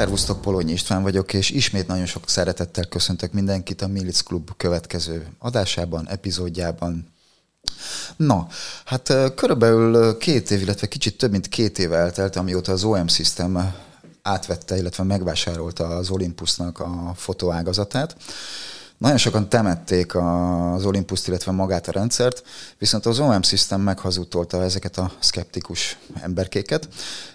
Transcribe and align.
Szervusztok, 0.00 0.40
Polonyi 0.40 0.72
István 0.72 1.02
vagyok, 1.02 1.32
és 1.32 1.50
ismét 1.50 1.86
nagyon 1.86 2.06
sok 2.06 2.28
szeretettel 2.28 2.84
köszöntök 2.84 3.32
mindenkit 3.32 3.82
a 3.82 3.86
Milic 3.86 4.20
Klub 4.20 4.50
következő 4.56 5.26
adásában, 5.38 6.08
epizódjában. 6.08 7.12
Na, 8.16 8.46
hát 8.84 9.12
körülbelül 9.34 10.16
két 10.18 10.50
év, 10.50 10.60
illetve 10.60 10.86
kicsit 10.86 11.18
több 11.18 11.30
mint 11.30 11.48
két 11.48 11.78
év 11.78 11.92
eltelt, 11.92 12.36
amióta 12.36 12.72
az 12.72 12.84
OM 12.84 13.08
System 13.08 13.74
átvette, 14.22 14.76
illetve 14.76 15.02
megvásárolta 15.02 15.86
az 15.86 16.10
Olympusnak 16.10 16.78
a 16.78 17.12
fotóágazatát. 17.16 18.16
Nagyon 18.98 19.18
sokan 19.18 19.48
temették 19.48 20.14
az 20.14 20.84
Olympus, 20.84 21.26
illetve 21.26 21.52
magát 21.52 21.88
a 21.88 21.92
rendszert, 21.92 22.42
viszont 22.78 23.06
az 23.06 23.18
OM 23.18 23.42
System 23.42 23.80
meghazudtolta 23.80 24.62
ezeket 24.62 24.98
a 24.98 25.12
skeptikus 25.18 25.98
emberkéket, 26.20 26.88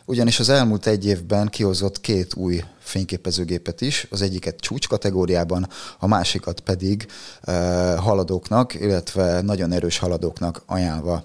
ugyanis 0.05 0.39
az 0.39 0.49
elmúlt 0.49 0.87
egy 0.87 1.05
évben 1.05 1.47
kihozott 1.47 2.01
két 2.01 2.35
új 2.35 2.63
fényképezőgépet 2.79 3.81
is, 3.81 4.07
az 4.09 4.21
egyiket 4.21 4.55
csúcs 4.59 4.87
kategóriában, 4.87 5.67
a 5.99 6.07
másikat 6.07 6.59
pedig 6.59 7.07
e, 7.41 7.53
haladóknak, 7.95 8.73
illetve 8.73 9.41
nagyon 9.41 9.71
erős 9.71 9.97
haladóknak 9.97 10.61
ajánlva. 10.65 11.23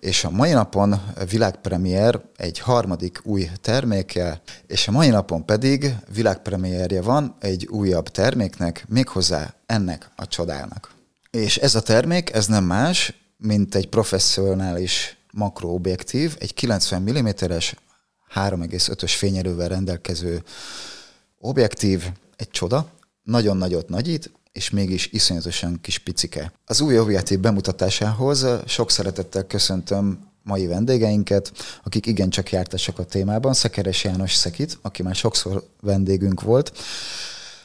És 0.00 0.24
a 0.24 0.30
mai 0.30 0.52
napon 0.52 1.02
világpremier 1.30 2.20
egy 2.36 2.58
harmadik 2.58 3.20
új 3.24 3.50
terméke, 3.60 4.42
és 4.66 4.88
a 4.88 4.92
mai 4.92 5.08
napon 5.08 5.44
pedig 5.44 5.94
világpremierje 6.14 7.02
van 7.02 7.36
egy 7.40 7.66
újabb 7.70 8.08
terméknek, 8.08 8.84
méghozzá 8.88 9.54
ennek 9.66 10.10
a 10.16 10.26
csodának. 10.26 10.90
És 11.30 11.56
ez 11.56 11.74
a 11.74 11.80
termék, 11.80 12.32
ez 12.32 12.46
nem 12.46 12.64
más, 12.64 13.14
mint 13.36 13.74
egy 13.74 13.88
professzionális 13.88 15.18
makroobjektív, 15.32 16.36
egy 16.38 16.54
90 16.54 17.02
mm-es 17.02 17.74
3,5-ös 18.34 19.12
fényerővel 19.16 19.68
rendelkező 19.68 20.42
objektív, 21.38 22.04
egy 22.36 22.50
csoda, 22.50 22.90
nagyon 23.22 23.56
nagyot 23.56 23.88
nagyít, 23.88 24.30
és 24.52 24.70
mégis 24.70 25.06
iszonyatosan 25.12 25.80
kis 25.80 25.98
picike. 25.98 26.52
Az 26.64 26.80
új 26.80 26.98
objektív 26.98 27.38
bemutatásához 27.38 28.46
sok 28.66 28.90
szeretettel 28.90 29.46
köszöntöm 29.46 30.26
mai 30.42 30.66
vendégeinket, 30.66 31.52
akik 31.82 32.06
igencsak 32.06 32.50
jártasak 32.50 32.98
a 32.98 33.04
témában, 33.04 33.54
Szekeres 33.54 34.04
János 34.04 34.34
Szekit, 34.34 34.78
aki 34.82 35.02
már 35.02 35.14
sokszor 35.14 35.64
vendégünk 35.80 36.42
volt, 36.42 36.72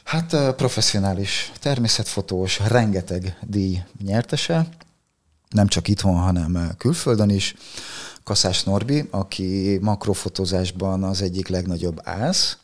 Hát 0.03 0.55
professzionális 0.55 1.51
természetfotós, 1.59 2.59
rengeteg 2.59 3.37
díj 3.41 3.83
nyertese, 4.03 4.67
nem 5.49 5.67
csak 5.67 5.87
itthon, 5.87 6.15
hanem 6.15 6.71
külföldön 6.77 7.29
is. 7.29 7.55
Kaszás 8.23 8.63
Norbi, 8.63 9.07
aki 9.11 9.79
makrofotózásban 9.81 11.03
az 11.03 11.21
egyik 11.21 11.47
legnagyobb 11.47 12.01
ász, 12.03 12.57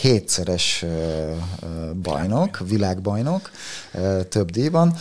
hétszeres 0.00 0.84
bajnok, 2.02 2.58
világbajnok, 2.68 3.50
több 4.28 4.50
díjban, 4.50 4.96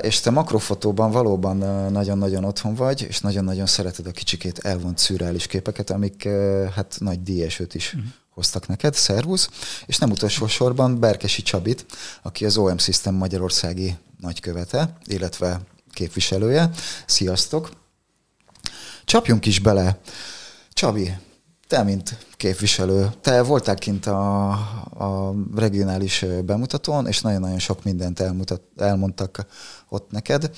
és 0.00 0.20
te 0.20 0.30
makrofotóban 0.30 1.10
valóban 1.10 1.56
nagyon-nagyon 1.92 2.44
otthon 2.44 2.74
vagy, 2.74 3.02
és 3.08 3.20
nagyon-nagyon 3.20 3.66
szereted 3.66 4.06
a 4.06 4.10
kicsikét 4.10 4.58
elvont 4.58 4.98
szürreális 4.98 5.46
képeket, 5.46 5.90
amik 5.90 6.28
hát 6.74 6.96
nagy 6.98 7.22
díjesőt 7.22 7.74
is 7.74 7.94
uh-huh. 7.94 8.10
hoztak 8.34 8.66
neked. 8.66 8.94
Szervusz! 8.94 9.48
És 9.86 9.98
nem 9.98 10.10
utolsó 10.10 10.46
sorban 10.46 11.00
Berkesi 11.00 11.42
Csabit, 11.42 11.86
aki 12.22 12.44
az 12.44 12.56
OM 12.56 12.78
System 12.78 13.14
magyarországi 13.14 13.96
nagykövete, 14.20 14.96
illetve 15.04 15.60
képviselője. 15.92 16.70
Sziasztok! 17.06 17.79
Csapjunk 19.10 19.46
is 19.46 19.58
bele. 19.58 19.98
Csabi, 20.72 21.16
te, 21.68 21.82
mint 21.82 22.16
képviselő, 22.36 23.10
te 23.20 23.42
voltál 23.42 23.74
kint 23.74 24.06
a, 24.06 24.50
a 24.98 25.34
regionális 25.54 26.24
bemutatón, 26.44 27.06
és 27.06 27.20
nagyon-nagyon 27.20 27.58
sok 27.58 27.84
mindent 27.84 28.20
elmutat, 28.20 28.62
elmondtak 28.76 29.46
ott 29.88 30.10
neked. 30.10 30.50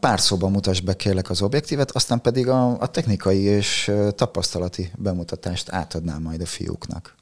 Pár 0.00 0.20
szóban 0.20 0.50
mutasd 0.50 0.84
be 0.84 0.96
kérlek 0.96 1.30
az 1.30 1.42
objektívet, 1.42 1.90
aztán 1.90 2.20
pedig 2.20 2.48
a, 2.48 2.80
a 2.80 2.86
technikai 2.86 3.40
és 3.40 3.92
tapasztalati 4.14 4.92
bemutatást 4.96 5.72
átadnám 5.72 6.22
majd 6.22 6.40
a 6.40 6.46
fiúknak. 6.46 7.14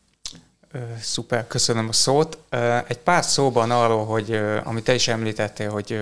Szuper, 1.01 1.47
köszönöm 1.47 1.89
a 1.89 1.93
szót. 1.93 2.39
Egy 2.89 2.99
pár 2.99 3.25
szóban 3.25 3.71
arról, 3.71 4.05
hogy 4.05 4.41
amit 4.65 4.85
te 4.85 4.95
is 4.95 5.09
említettél, 5.09 5.71
hogy 5.71 5.99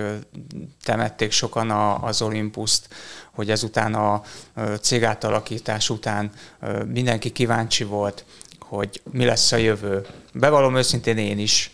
temették 0.83 1.31
sokan 1.31 1.71
az 2.01 2.21
Olympuszt, 2.21 2.87
hogy 3.33 3.49
ezután 3.49 3.93
a 3.93 4.21
cégátalakítás 4.81 5.89
után 5.89 6.31
mindenki 6.87 7.29
kíváncsi 7.29 7.83
volt, 7.83 8.25
hogy 8.59 9.01
mi 9.11 9.25
lesz 9.25 9.51
a 9.51 9.57
jövő. 9.57 10.05
Bevallom 10.33 10.75
őszintén 10.75 11.17
én 11.17 11.39
is, 11.39 11.71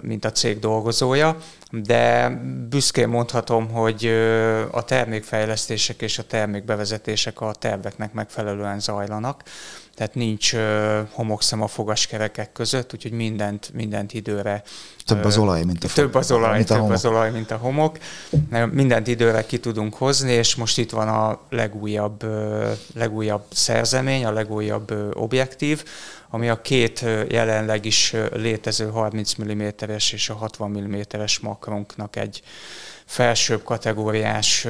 mint 0.00 0.24
a 0.24 0.32
cég 0.32 0.58
dolgozója, 0.58 1.36
de 1.70 2.28
büszkén 2.68 3.08
mondhatom, 3.08 3.68
hogy 3.68 4.06
a 4.70 4.84
termékfejlesztések 4.84 6.02
és 6.02 6.18
a 6.18 6.26
termékbevezetések 6.26 7.40
a 7.40 7.52
terveknek 7.52 8.12
megfelelően 8.12 8.80
zajlanak 8.80 9.42
tehát 9.98 10.14
nincs 10.14 10.54
homokszem 11.10 11.62
a 11.62 11.66
fogaskerekek 11.66 12.52
között, 12.52 12.94
úgyhogy 12.94 13.12
mindent, 13.12 13.70
mindent 13.74 14.12
időre. 14.12 14.62
Több 15.14 15.24
az 15.24 15.36
olaj, 15.38 15.62
mint 15.62 15.84
a 15.84 15.88
Több 15.94 16.14
az 16.14 16.30
olaj, 16.30 16.56
mint 16.56 16.70
a 16.70 16.72
több 16.72 16.82
homok. 16.82 16.96
az 16.96 17.04
olaj, 17.04 17.30
mint 17.30 17.50
a 17.50 17.56
homok. 17.56 17.98
Mindent 18.70 19.06
időre 19.06 19.46
ki 19.46 19.58
tudunk 19.58 19.94
hozni, 19.94 20.32
és 20.32 20.54
most 20.54 20.78
itt 20.78 20.90
van 20.90 21.08
a 21.08 21.40
legújabb, 21.50 22.24
legújabb 22.94 23.42
szerzemény, 23.52 24.24
a 24.24 24.32
legújabb 24.32 25.14
objektív, 25.14 25.84
ami 26.30 26.48
a 26.48 26.60
két 26.60 27.04
jelenleg 27.28 27.84
is 27.84 28.14
létező 28.32 28.88
30 28.88 29.32
mm-es 29.42 30.12
és 30.12 30.28
a 30.28 30.34
60 30.34 30.70
mm-es 30.70 31.38
makronknak 31.38 32.16
egy 32.16 32.42
felsőbb 33.08 33.64
kategóriás 33.64 34.66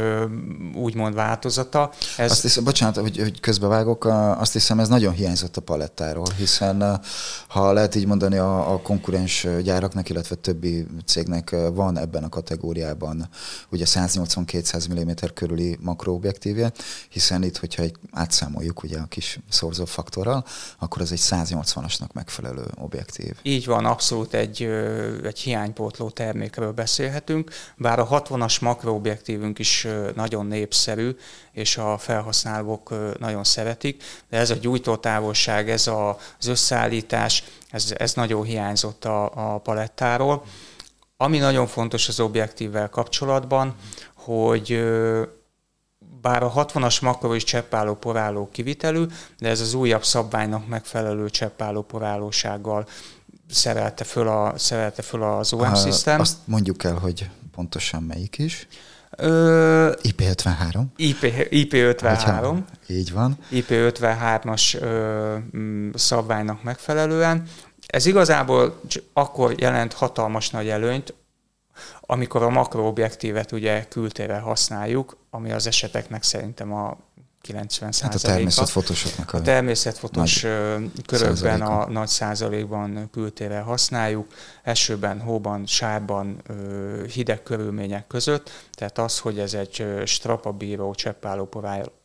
úgymond 0.74 1.14
változata. 1.14 1.90
Ez... 2.16 2.30
Azt 2.30 2.42
hiszem, 2.42 2.64
bocsánat, 2.64 2.96
hogy, 2.96 3.18
hogy 3.18 3.40
közbevágok, 3.40 4.04
azt 4.38 4.52
hiszem 4.52 4.78
ez 4.78 4.88
nagyon 4.88 5.12
hiányzott 5.12 5.56
a 5.56 5.60
palettáról, 5.60 6.26
hiszen 6.36 7.00
ha 7.48 7.72
lehet 7.72 7.94
így 7.94 8.06
mondani, 8.06 8.36
a, 8.36 8.72
a 8.72 8.80
konkurens 8.80 9.46
gyáraknak, 9.62 10.08
illetve 10.08 10.27
többi 10.34 10.86
cégnek 11.04 11.56
van 11.72 11.98
ebben 11.98 12.24
a 12.24 12.28
kategóriában 12.28 13.28
ugye 13.70 13.84
180-200 13.86 15.00
mm 15.00 15.10
körüli 15.34 15.76
makroobjektívje, 15.80 16.72
hiszen 17.08 17.42
itt, 17.42 17.56
hogyha 17.56 17.82
egy 17.82 17.96
átszámoljuk 18.10 18.82
ugye 18.82 18.98
a 18.98 19.06
kis 19.06 19.38
szorzófaktorral, 19.48 20.44
akkor 20.78 21.02
ez 21.02 21.12
egy 21.12 21.20
180-asnak 21.22 22.12
megfelelő 22.12 22.64
objektív. 22.74 23.32
Így 23.42 23.66
van, 23.66 23.84
abszolút 23.84 24.34
egy, 24.34 24.62
egy 25.24 25.38
hiánypótló 25.38 26.10
termékről 26.10 26.72
beszélhetünk, 26.72 27.50
bár 27.76 27.98
a 27.98 28.08
60-as 28.08 28.60
makroobjektívünk 28.60 29.58
is 29.58 29.86
nagyon 30.14 30.46
népszerű, 30.46 31.10
és 31.58 31.76
a 31.76 31.98
felhasználók 31.98 32.94
nagyon 33.18 33.44
szeretik, 33.44 34.02
de 34.30 34.38
ez 34.38 34.50
a 34.50 34.54
gyújtótávolság, 34.54 35.70
ez 35.70 35.86
az 35.86 36.46
összeállítás, 36.46 37.44
ez, 37.70 37.94
ez 37.96 38.14
nagyon 38.14 38.42
hiányzott 38.44 39.04
a, 39.04 39.52
a 39.54 39.58
palettáról. 39.58 40.44
Ami 41.16 41.38
nagyon 41.38 41.66
fontos 41.66 42.08
az 42.08 42.20
objektívvel 42.20 42.88
kapcsolatban, 42.88 43.74
hogy 44.14 44.84
bár 46.20 46.42
a 46.42 46.52
60-as 46.52 47.02
makro 47.02 47.34
is 47.34 47.44
cseppálló 47.44 47.94
poráló 47.94 48.48
kivitelű, 48.52 49.04
de 49.38 49.48
ez 49.48 49.60
az 49.60 49.74
újabb 49.74 50.04
szabványnak 50.04 50.68
megfelelő 50.68 51.30
cseppálló 51.30 51.82
porálósággal 51.82 52.86
szerelte 53.50 54.04
föl, 54.04 54.28
a, 54.28 54.58
szerelte 54.58 55.02
föl 55.02 55.22
az 55.22 55.52
OM 55.52 55.74
System. 55.74 56.20
Azt 56.20 56.36
mondjuk 56.44 56.84
el, 56.84 56.94
hogy 56.94 57.30
pontosan 57.52 58.02
melyik 58.02 58.38
is? 58.38 58.68
Ö, 59.20 59.92
IP53. 60.02 60.82
IP, 60.96 61.18
IP53. 61.50 62.58
így 62.88 63.12
van. 63.12 63.38
IP53-as 63.50 64.78
mm, 65.56 65.90
szabványnak 65.94 66.62
megfelelően. 66.62 67.48
Ez 67.86 68.06
igazából 68.06 68.80
akkor 69.12 69.54
jelent 69.60 69.92
hatalmas 69.92 70.50
nagy 70.50 70.68
előnyt, 70.68 71.14
amikor 72.00 72.42
a 72.42 72.50
makroobjektívet 72.50 73.52
ugye 73.52 73.84
kültére 73.88 74.38
használjuk, 74.38 75.16
ami 75.30 75.52
az 75.52 75.66
eseteknek 75.66 76.22
szerintem 76.22 76.72
a 76.72 76.96
90 77.48 77.92
hát 78.00 78.14
a 78.14 78.18
természetfotósoknak 78.18 79.32
a, 79.32 79.36
a 79.36 79.42
természetfotós 79.42 80.46
körökben 81.06 81.60
a 81.60 81.90
nagy 81.90 82.08
százalékban 82.08 83.08
kültére 83.12 83.60
használjuk, 83.60 84.26
esőben, 84.62 85.20
hóban, 85.20 85.66
sárban, 85.66 86.42
hideg 87.12 87.42
körülmények 87.42 88.06
között, 88.06 88.50
tehát 88.72 88.98
az, 88.98 89.18
hogy 89.18 89.38
ez 89.38 89.54
egy 89.54 89.86
strapabíró, 90.04 90.94
cseppálló 90.94 91.48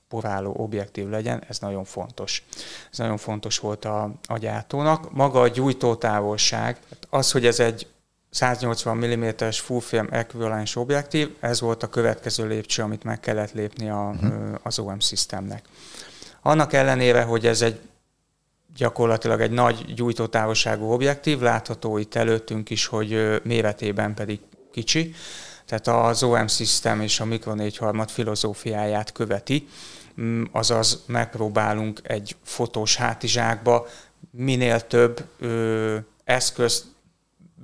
poráló 0.08 0.54
objektív 0.58 1.10
legyen, 1.10 1.44
ez 1.48 1.60
nagyon 1.60 1.84
fontos. 1.84 2.44
Ez 2.92 2.98
nagyon 2.98 3.18
fontos 3.18 3.60
volt 3.60 3.86
a, 3.86 4.12
a 4.28 4.38
gyártónak. 4.38 5.14
Maga 5.14 5.42
a 5.42 5.48
gyújtótávolság, 5.48 6.80
az, 7.10 7.32
hogy 7.32 7.46
ez 7.46 7.60
egy 7.60 7.88
180 8.34 8.98
mm-es 8.98 9.60
full-film 9.60 10.08
ekvivalens 10.12 10.76
objektív, 10.76 11.36
ez 11.40 11.60
volt 11.60 11.84
a 11.84 11.90
következő 11.90 12.48
lépcső, 12.48 12.84
amit 12.84 13.04
meg 13.04 13.20
kellett 13.20 13.52
lépni 13.52 13.90
a, 13.90 14.14
uh-huh. 14.16 14.56
az 14.64 14.80
OM 14.80 15.00
Systemnek. 15.00 15.66
Annak 16.42 16.74
ellenére, 16.74 17.22
hogy 17.22 17.46
ez 17.46 17.62
egy 17.62 17.80
gyakorlatilag 18.76 19.42
egy 19.42 19.52
nagy 19.52 19.94
gyújtótávolságú 19.94 20.92
objektív, 20.92 21.40
látható 21.40 21.98
itt 21.98 22.16
előttünk 22.16 22.70
is, 22.70 22.86
hogy 22.86 23.42
méretében 23.44 24.14
pedig 24.14 24.40
kicsi. 24.72 25.14
Tehát 25.66 25.88
az 25.88 26.24
OM 26.24 26.48
System 26.48 27.02
és 27.02 27.20
a 27.20 27.26
Mikro 27.26 27.54
4 27.54 27.78
harmad 27.78 28.10
filozófiáját 28.10 29.12
követi, 29.12 29.68
mm, 30.22 30.44
azaz 30.52 31.04
megpróbálunk 31.06 32.00
egy 32.04 32.36
fotós 32.44 32.96
hátizsákba 32.96 33.88
minél 34.32 34.88
több 34.88 35.26
ö, 35.40 35.98
eszközt 36.24 36.86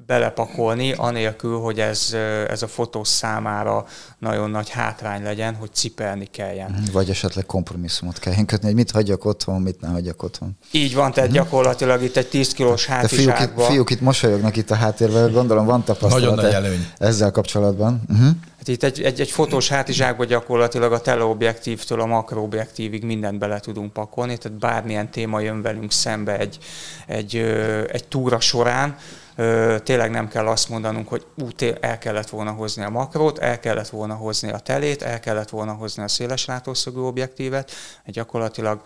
belepakolni, 0.05 0.93
anélkül, 0.93 1.59
hogy 1.59 1.79
ez, 1.79 2.13
ez 2.47 2.61
a 2.61 2.67
fotós 2.67 3.07
számára 3.07 3.85
nagyon 4.19 4.49
nagy 4.49 4.69
hátrány 4.69 5.23
legyen, 5.23 5.55
hogy 5.55 5.69
cipelni 5.73 6.25
kelljen. 6.25 6.71
Mhm, 6.71 6.91
vagy 6.91 7.09
esetleg 7.09 7.45
kompromisszumot 7.45 8.19
kelljen 8.19 8.45
kötni, 8.45 8.65
hogy 8.65 8.75
mit 8.75 8.91
hagyjak 8.91 9.25
otthon, 9.25 9.61
mit 9.61 9.81
ne 9.81 9.87
hagyjak 9.87 10.23
otthon. 10.23 10.57
Így 10.71 10.95
van, 10.95 11.11
tehát 11.11 11.29
uh-huh. 11.29 11.43
gyakorlatilag 11.43 12.01
itt 12.01 12.17
egy 12.17 12.27
10 12.27 12.53
kilós 12.53 12.85
hátizsákban. 12.85 13.47
Fiúk, 13.47 13.59
itt, 13.59 13.65
fiúk 13.65 13.89
itt 13.89 14.01
mosolyognak 14.01 14.55
itt 14.55 14.71
a 14.71 14.75
háttérben, 14.75 15.31
gondolom 15.31 15.65
van 15.65 15.83
tapasztalat 15.83 16.19
Nagyon 16.19 16.35
nagy 16.35 16.53
előny. 16.53 16.87
ezzel 16.97 17.31
kapcsolatban. 17.31 18.01
Uh-huh. 18.09 18.29
Hát 18.57 18.67
itt 18.67 18.83
egy, 18.83 19.01
egy, 19.01 19.19
egy 19.19 19.31
fotós 19.31 19.69
hátizsákban 19.69 20.27
gyakorlatilag 20.27 20.91
a 20.91 21.01
teleobjektívtől 21.01 22.01
a 22.01 22.05
makroobjektívig 22.05 23.03
mindent 23.03 23.39
bele 23.39 23.59
tudunk 23.59 23.93
pakolni, 23.93 24.37
tehát 24.37 24.57
bármilyen 24.57 25.11
téma 25.11 25.39
jön 25.39 25.61
velünk 25.61 25.91
szembe 25.91 26.37
egy, 26.37 26.57
egy, 27.07 27.35
egy 27.91 28.07
túra 28.07 28.39
során, 28.39 28.95
tényleg 29.83 30.09
nem 30.09 30.27
kell 30.27 30.47
azt 30.47 30.69
mondanunk, 30.69 31.07
hogy 31.07 31.25
ú, 31.35 31.47
el 31.79 31.97
kellett 31.97 32.29
volna 32.29 32.51
hozni 32.51 32.83
a 32.83 32.89
makrót, 32.89 33.37
el 33.37 33.59
kellett 33.59 33.89
volna 33.89 34.15
hozni 34.15 34.51
a 34.51 34.59
telét, 34.59 35.01
el 35.01 35.19
kellett 35.19 35.49
volna 35.49 35.73
hozni 35.73 36.03
a 36.03 36.07
széles 36.07 36.45
látószögű 36.45 36.99
objektívet, 36.99 37.71
gyakorlatilag 38.05 38.81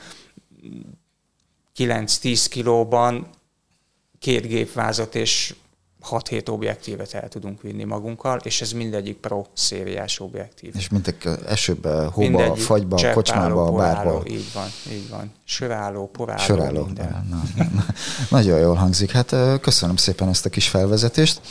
9-10 1.78 2.46
kilóban 2.50 3.28
két 4.20 4.48
gépvázat 4.48 5.16
és 5.16 5.56
6-7 6.10 6.50
objektívet 6.50 7.14
el 7.14 7.28
tudunk 7.28 7.62
vinni 7.62 7.84
magunkkal, 7.84 8.40
és 8.44 8.62
ez 8.62 8.72
mindegyik 8.72 9.18
pro 9.18 9.46
szériás 9.54 10.20
objektív. 10.20 10.76
És 10.76 10.90
mindegy 10.90 11.16
esőbe, 11.48 12.06
hóba, 12.06 12.30
mindegyik 12.30 12.64
fagyba, 12.64 12.98
cseppálló, 12.98 13.16
kocsmába, 13.16 13.72
bárhol. 13.72 14.24
Így 14.26 14.52
van, 14.54 14.68
így 14.92 15.10
van. 15.10 15.32
Sörálló, 15.44 16.08
poráló, 16.08 16.40
Sörálló, 16.40 16.86
minden. 16.86 17.28
Na, 17.30 17.42
na, 17.56 17.70
na. 17.74 17.86
Nagyon 18.30 18.60
jól 18.60 18.76
hangzik. 18.76 19.12
Hát 19.12 19.36
köszönöm 19.62 19.96
szépen 19.96 20.30
ezt 20.30 20.46
a 20.46 20.50
kis 20.50 20.70
felvezetést. 20.70 21.42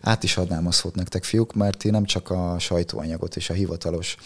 Át 0.00 0.22
is 0.22 0.36
adnám 0.36 0.66
a 0.66 0.72
szót 0.72 0.94
nektek, 0.94 1.24
fiúk, 1.24 1.54
mert 1.54 1.78
ti 1.78 1.90
nem 1.90 2.04
csak 2.04 2.30
a 2.30 2.56
sajtóanyagot 2.58 3.36
és 3.36 3.50
a 3.50 3.54
hivatalos 3.54 4.16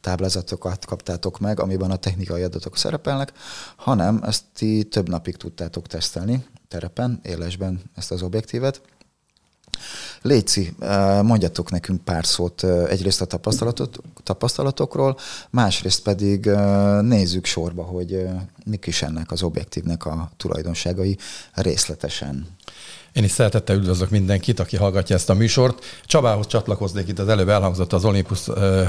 táblázatokat 0.00 0.84
kaptátok 0.84 1.38
meg, 1.38 1.60
amiben 1.60 1.90
a 1.90 1.96
technikai 1.96 2.42
adatok 2.42 2.76
szerepelnek, 2.76 3.32
hanem 3.76 4.20
ezt 4.22 4.42
ti 4.54 4.84
több 4.84 5.08
napig 5.08 5.36
tudtátok 5.36 5.86
tesztelni 5.86 6.44
terepen, 6.68 7.20
élesben 7.22 7.80
ezt 7.94 8.10
az 8.10 8.22
objektívet 8.22 8.80
Léci, 10.22 10.74
eh, 10.80 11.22
mondjatok 11.22 11.70
nekünk 11.70 12.04
pár 12.04 12.26
szót 12.26 12.64
eh, 12.64 12.84
egyrészt 12.90 13.20
a 13.20 13.24
tapasztalatot, 13.24 13.98
tapasztalatokról, 14.22 15.18
másrészt 15.50 16.02
pedig 16.02 16.46
eh, 16.46 17.00
nézzük 17.02 17.44
sorba, 17.44 17.82
hogy 17.82 18.26
mik 18.64 18.86
is 18.86 19.02
ennek 19.02 19.30
az 19.30 19.42
objektívnek 19.42 20.06
a 20.06 20.30
tulajdonságai 20.36 21.18
részletesen. 21.52 22.46
Én 23.14 23.24
is 23.24 23.30
szeretettel 23.30 23.76
üdvözlök 23.76 24.10
mindenkit, 24.10 24.60
aki 24.60 24.76
hallgatja 24.76 25.16
ezt 25.16 25.30
a 25.30 25.34
műsort. 25.34 25.84
Csabához 26.04 26.46
csatlakoznék 26.46 27.08
itt 27.08 27.18
az 27.18 27.28
előbb 27.28 27.48
elhangzott 27.48 27.92
az 27.92 28.04
Olympus, 28.04 28.40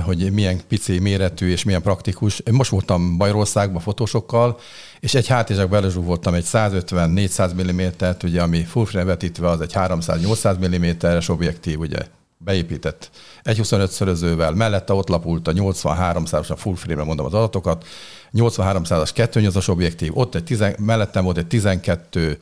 hogy 0.06 0.32
milyen 0.32 0.62
pici 0.68 1.00
méretű 1.00 1.50
és 1.50 1.64
milyen 1.64 1.82
praktikus. 1.82 2.40
Én 2.40 2.54
most 2.54 2.70
voltam 2.70 3.18
Bajorországban 3.18 3.82
fotósokkal, 3.82 4.60
és 5.00 5.14
egy 5.14 5.28
hátizsákba 5.28 5.80
belezsúvoltam 5.80 6.34
egy 6.34 6.46
150-400 6.52 7.72
mm-t, 7.72 8.24
ugye, 8.24 8.42
ami 8.42 8.64
full 8.64 8.86
frame 8.86 9.06
vetítve 9.06 9.50
az 9.50 9.62
egy 9.62 9.72
300-800 9.74 11.04
mm-es 11.04 11.30
objektív, 11.30 11.80
ugye 11.80 11.98
beépített 12.38 13.10
1.25 13.44 13.88
szörözővel, 13.88 14.52
mellette 14.52 14.94
ott 14.94 15.08
lapult 15.08 15.48
a 15.48 15.52
83-száros, 15.54 16.50
a 16.50 16.56
full 16.56 16.76
frame 16.76 17.04
mondom 17.04 17.26
az 17.26 17.34
adatokat, 17.34 17.86
83-százas 18.34 19.10
2.8-as 19.16 19.70
objektív, 19.70 20.18
ott 20.18 20.36
egy 20.36 20.44
10, 20.44 20.64
mellettem 20.78 21.24
volt 21.24 21.38
egy 21.38 21.48
12 21.48 22.38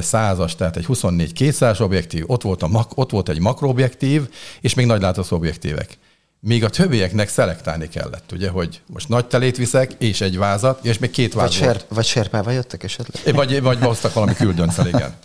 százas, 0.00 0.56
tehát 0.56 0.76
egy 0.76 0.84
24 0.84 1.32
200 1.32 1.80
objektív, 1.80 2.24
ott 2.26 2.42
volt, 2.42 2.62
a, 2.62 2.86
ott 2.94 3.10
volt 3.10 3.28
egy 3.28 3.40
makroobjektív, 3.40 4.28
és 4.60 4.74
még 4.74 4.86
nagylátos 4.86 5.30
objektívek. 5.30 5.98
Míg 6.40 6.64
a 6.64 6.68
többieknek 6.68 7.28
szelektálni 7.28 7.88
kellett, 7.88 8.32
ugye, 8.32 8.48
hogy 8.48 8.80
most 8.86 9.08
nagy 9.08 9.26
telét 9.26 9.56
viszek, 9.56 9.92
és 9.98 10.20
egy 10.20 10.38
vázat, 10.38 10.84
és 10.84 10.98
még 10.98 11.10
két 11.10 11.34
váz 11.34 11.48
vagy, 11.48 11.52
ser, 11.52 11.80
vagy 11.88 12.04
serpával 12.04 12.52
jöttek 12.52 12.82
esetleg? 12.82 13.34
Vagy, 13.34 13.62
vagy 13.62 13.78
hoztak 13.80 14.12
valami 14.12 14.34
küldöncel, 14.34 14.86
igen. 14.86 15.14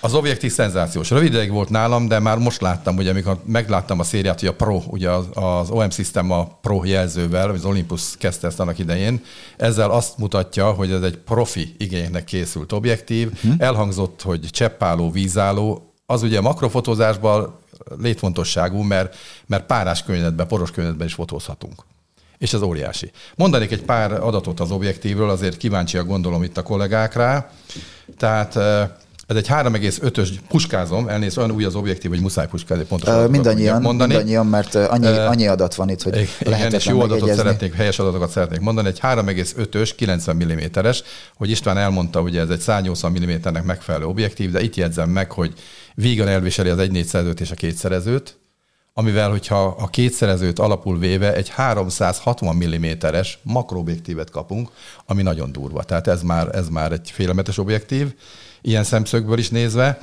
Az 0.00 0.14
objektív 0.14 0.52
szenzációs. 0.52 1.10
Rövid 1.10 1.32
ideig 1.32 1.50
volt 1.50 1.68
nálam, 1.68 2.08
de 2.08 2.18
már 2.18 2.38
most 2.38 2.60
láttam, 2.60 2.96
ugye, 2.96 3.10
amikor 3.10 3.40
megláttam 3.44 4.00
a 4.00 4.02
szériát, 4.02 4.40
hogy 4.40 4.48
a 4.48 4.54
Pro, 4.54 4.82
ugye 4.86 5.10
az, 5.10 5.26
az 5.34 5.70
OM 5.70 5.90
System 5.90 6.30
a 6.30 6.58
Pro 6.60 6.84
jelzővel, 6.84 7.50
az 7.50 7.64
Olympus 7.64 8.16
kezdte 8.18 8.46
ezt 8.46 8.60
annak 8.60 8.78
idején, 8.78 9.22
ezzel 9.56 9.90
azt 9.90 10.18
mutatja, 10.18 10.70
hogy 10.72 10.92
ez 10.92 11.02
egy 11.02 11.16
profi 11.16 11.74
igénynek 11.78 12.24
készült 12.24 12.72
objektív. 12.72 13.40
Hm. 13.40 13.50
Elhangzott, 13.58 14.22
hogy 14.22 14.40
cseppáló, 14.50 15.10
vízálló, 15.10 15.92
az 16.06 16.22
ugye 16.22 16.38
a 16.38 16.42
makrofotózásban 16.42 17.58
létfontosságú, 17.98 18.82
mert, 18.82 19.16
mert 19.46 19.66
párás 19.66 20.02
környezetben, 20.02 20.46
poros 20.46 20.70
környezetben 20.70 21.06
is 21.06 21.14
fotózhatunk. 21.14 21.84
És 22.38 22.52
ez 22.52 22.62
óriási. 22.62 23.10
Mondanék 23.36 23.70
egy 23.70 23.82
pár 23.82 24.12
adatot 24.12 24.60
az 24.60 24.70
objektívről, 24.70 25.30
azért 25.30 25.56
kíváncsiak 25.56 26.06
gondolom 26.06 26.42
itt 26.42 26.56
a 26.56 26.62
kollégák 26.62 27.14
rá. 27.14 27.50
Tehát 28.16 28.58
ez 29.30 29.36
egy 29.36 29.48
3,5-ös 29.48 30.28
puskázom, 30.48 31.08
elnéz, 31.08 31.38
olyan 31.38 31.50
új 31.50 31.64
az 31.64 31.74
objektív, 31.74 32.10
hogy 32.10 32.20
muszáj 32.20 32.46
puskázni 32.46 32.84
pontosan. 32.84 33.24
Uh, 33.24 33.30
mindannyian, 33.30 33.82
mondani. 33.82 34.12
mindannyian, 34.12 34.46
mert 34.46 34.74
annyi, 34.74 35.06
annyi 35.06 35.46
adat 35.46 35.74
van 35.74 35.88
itt, 35.88 36.02
hogy 36.02 36.28
Igen, 36.40 36.72
és 36.72 36.86
jó 36.86 37.00
adatot 37.00 37.34
szeretnék, 37.34 37.74
helyes 37.74 37.98
adatokat 37.98 38.30
szeretnék 38.30 38.60
mondani. 38.60 38.88
Egy 38.88 38.98
3,5-ös, 39.02 39.90
90 39.96 40.36
mm-es, 40.36 41.02
hogy 41.36 41.50
István 41.50 41.78
elmondta, 41.78 42.20
hogy 42.20 42.36
ez 42.36 42.48
egy 42.48 42.60
180 42.60 43.12
mm-nek 43.12 43.64
megfelelő 43.64 44.04
objektív, 44.04 44.50
de 44.50 44.62
itt 44.62 44.74
jegyzem 44.74 45.10
meg, 45.10 45.32
hogy 45.32 45.52
vígan 45.94 46.28
elviseli 46.28 46.68
az 46.68 46.78
1.405 46.78 47.40
és 47.40 47.50
a 47.50 47.54
kétszerezőt, 47.54 48.38
amivel, 48.94 49.30
hogyha 49.30 49.64
a 49.64 49.86
kétszerezőt 49.86 50.58
alapul 50.58 50.98
véve 50.98 51.34
egy 51.34 51.48
360 51.48 52.56
mm-es 52.56 53.38
makroobjektívet 53.42 54.30
kapunk, 54.30 54.70
ami 55.06 55.22
nagyon 55.22 55.52
durva. 55.52 55.82
Tehát 55.82 56.06
ez 56.06 56.22
már, 56.22 56.48
ez 56.54 56.68
már 56.68 56.92
egy 56.92 57.10
félelmetes 57.10 57.58
objektív 57.58 58.14
ilyen 58.60 58.84
szemszögből 58.84 59.38
is 59.38 59.48
nézve. 59.48 59.98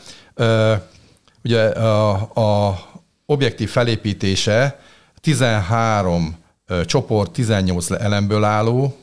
Ugye 1.44 1.64
a, 1.68 2.12
a 2.34 2.80
objektív 3.26 3.70
felépítése 3.70 4.80
13 5.22 6.36
csoport, 6.86 7.32
18 7.32 7.92
elemből 7.92 8.44
álló 8.44 8.98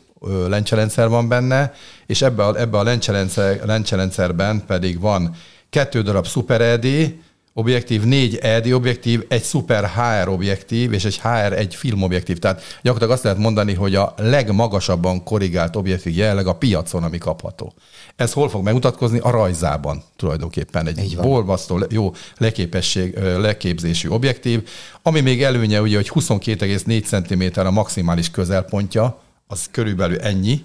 lencserendszer 0.48 1.08
van 1.08 1.28
benne, 1.28 1.72
és 2.06 2.22
ebbe 2.22 2.44
a, 2.44 2.60
ebbe 2.60 2.78
a 2.78 2.82
lencserendszer, 2.82 3.64
lencserendszerben 3.64 4.64
pedig 4.66 5.00
van 5.00 5.36
kettő 5.70 6.02
darab 6.02 6.26
Super 6.26 6.60
ED, 6.60 7.14
objektív, 7.56 8.02
négy 8.02 8.36
ED 8.36 8.72
objektív, 8.72 9.24
egy 9.28 9.44
Super 9.44 9.88
HR 9.88 10.28
objektív 10.28 10.92
és 10.92 11.04
egy 11.04 11.20
HR 11.20 11.52
egy 11.52 11.74
filmobjektív. 11.74 12.38
Tehát 12.38 12.62
gyakorlatilag 12.82 13.10
azt 13.10 13.22
lehet 13.22 13.38
mondani, 13.38 13.74
hogy 13.74 13.94
a 13.94 14.14
legmagasabban 14.16 15.22
korrigált 15.22 15.76
objektív 15.76 16.16
jelenleg 16.16 16.46
a 16.46 16.54
piacon, 16.54 17.02
ami 17.02 17.18
kapható. 17.18 17.72
Ez 18.16 18.32
hol 18.32 18.48
fog 18.48 18.64
megmutatkozni? 18.64 19.18
A 19.18 19.30
rajzában 19.30 20.02
tulajdonképpen 20.16 20.86
egy 20.86 21.16
bolvasztó, 21.20 21.80
jó 21.90 22.14
leképesség, 22.38 23.18
leképzésű 23.18 24.08
objektív, 24.08 24.68
ami 25.02 25.20
még 25.20 25.42
előnye 25.42 25.80
ugye, 25.80 25.96
hogy 25.96 26.10
22,4 26.14 27.52
cm 27.54 27.60
a 27.60 27.70
maximális 27.70 28.30
közelpontja, 28.30 29.20
az 29.46 29.68
körülbelül 29.70 30.18
ennyi, 30.20 30.64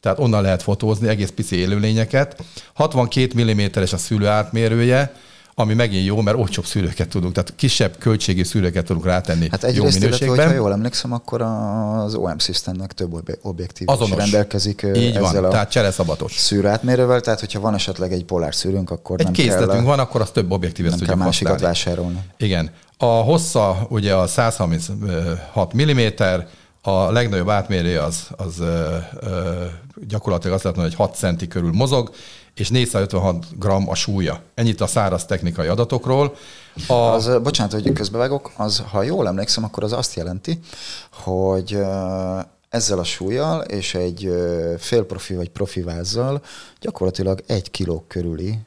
tehát 0.00 0.18
onnan 0.18 0.42
lehet 0.42 0.62
fotózni 0.62 1.08
egész 1.08 1.30
pici 1.30 1.56
élőlényeket. 1.56 2.42
62 2.72 3.44
mm-es 3.44 3.92
a 3.92 3.96
szülő 3.96 4.26
átmérője, 4.26 5.14
ami 5.54 5.74
megint 5.74 6.06
jó, 6.06 6.20
mert 6.20 6.36
olcsóbb 6.36 6.64
szűrőket 6.64 7.08
tudunk, 7.08 7.32
tehát 7.32 7.52
kisebb 7.56 7.96
költségi 7.98 8.44
szűrőket 8.44 8.84
tudunk 8.84 9.04
rátenni 9.04 9.48
hát 9.50 9.64
egy 9.64 9.76
jó 9.76 9.84
minőségben. 9.84 10.34
Illetve, 10.36 10.54
jól 10.54 10.72
emlékszem, 10.72 11.12
akkor 11.12 11.42
az 11.42 12.14
OM 12.14 12.38
Systemnek 12.38 12.92
több 12.92 13.36
objektív 13.42 13.88
Azonos. 13.88 14.10
is 14.10 14.16
rendelkezik 14.16 14.86
Így 14.94 15.16
ezzel 15.16 15.20
van, 15.20 15.44
a 15.44 15.48
tehát 15.48 15.70
csereszabatos. 15.70 16.36
szűrőátmérővel, 16.36 17.20
tehát 17.20 17.40
hogyha 17.40 17.60
van 17.60 17.74
esetleg 17.74 18.12
egy 18.12 18.24
polár 18.24 18.54
szűrőnk, 18.54 18.90
akkor 18.90 19.18
egy 19.18 19.24
nem 19.24 19.32
készletünk 19.32 19.70
kell, 19.70 19.80
van, 19.80 19.98
akkor 19.98 20.20
az 20.20 20.30
több 20.30 20.50
objektívet 20.50 20.90
tudjuk 20.90 21.08
kell 21.08 21.18
másikat 21.18 21.52
használni. 21.52 21.76
vásárolni. 21.76 22.18
Igen. 22.36 22.70
A 22.96 23.04
hossza 23.04 23.86
ugye 23.88 24.14
a 24.14 24.26
136 24.26 25.74
mm, 25.74 25.98
a 26.82 27.10
legnagyobb 27.10 27.48
átmérője 27.48 28.02
az, 28.02 28.26
az 28.36 28.58
ö, 28.58 28.96
ö, 29.20 29.64
gyakorlatilag 30.08 30.54
azt 30.54 30.64
lehet 30.64 30.78
mondani, 30.78 30.96
hogy 30.96 31.06
6 31.06 31.16
centi 31.16 31.48
körül 31.48 31.72
mozog, 31.72 32.10
és 32.54 32.68
456 32.68 33.58
gram 33.58 33.88
a 33.88 33.94
súlya. 33.94 34.40
Ennyit 34.54 34.80
a 34.80 34.86
száraz 34.86 35.24
technikai 35.24 35.66
adatokról. 35.66 36.36
A... 36.86 36.92
Az, 36.92 37.30
bocsánat, 37.42 37.72
hogy 37.72 37.92
közbevágok, 37.92 38.52
az, 38.56 38.82
ha 38.90 39.02
jól 39.02 39.26
emlékszem, 39.26 39.64
akkor 39.64 39.84
az 39.84 39.92
azt 39.92 40.14
jelenti, 40.14 40.58
hogy 41.10 41.78
ezzel 42.68 42.98
a 42.98 43.04
súlyjal 43.04 43.60
és 43.60 43.94
egy 43.94 44.32
fél 44.78 45.04
profi 45.04 45.34
vagy 45.34 45.48
profi 45.48 45.82
vázzal 45.82 46.42
gyakorlatilag 46.80 47.42
egy 47.46 47.70
kiló 47.70 48.04
körüli 48.08 48.58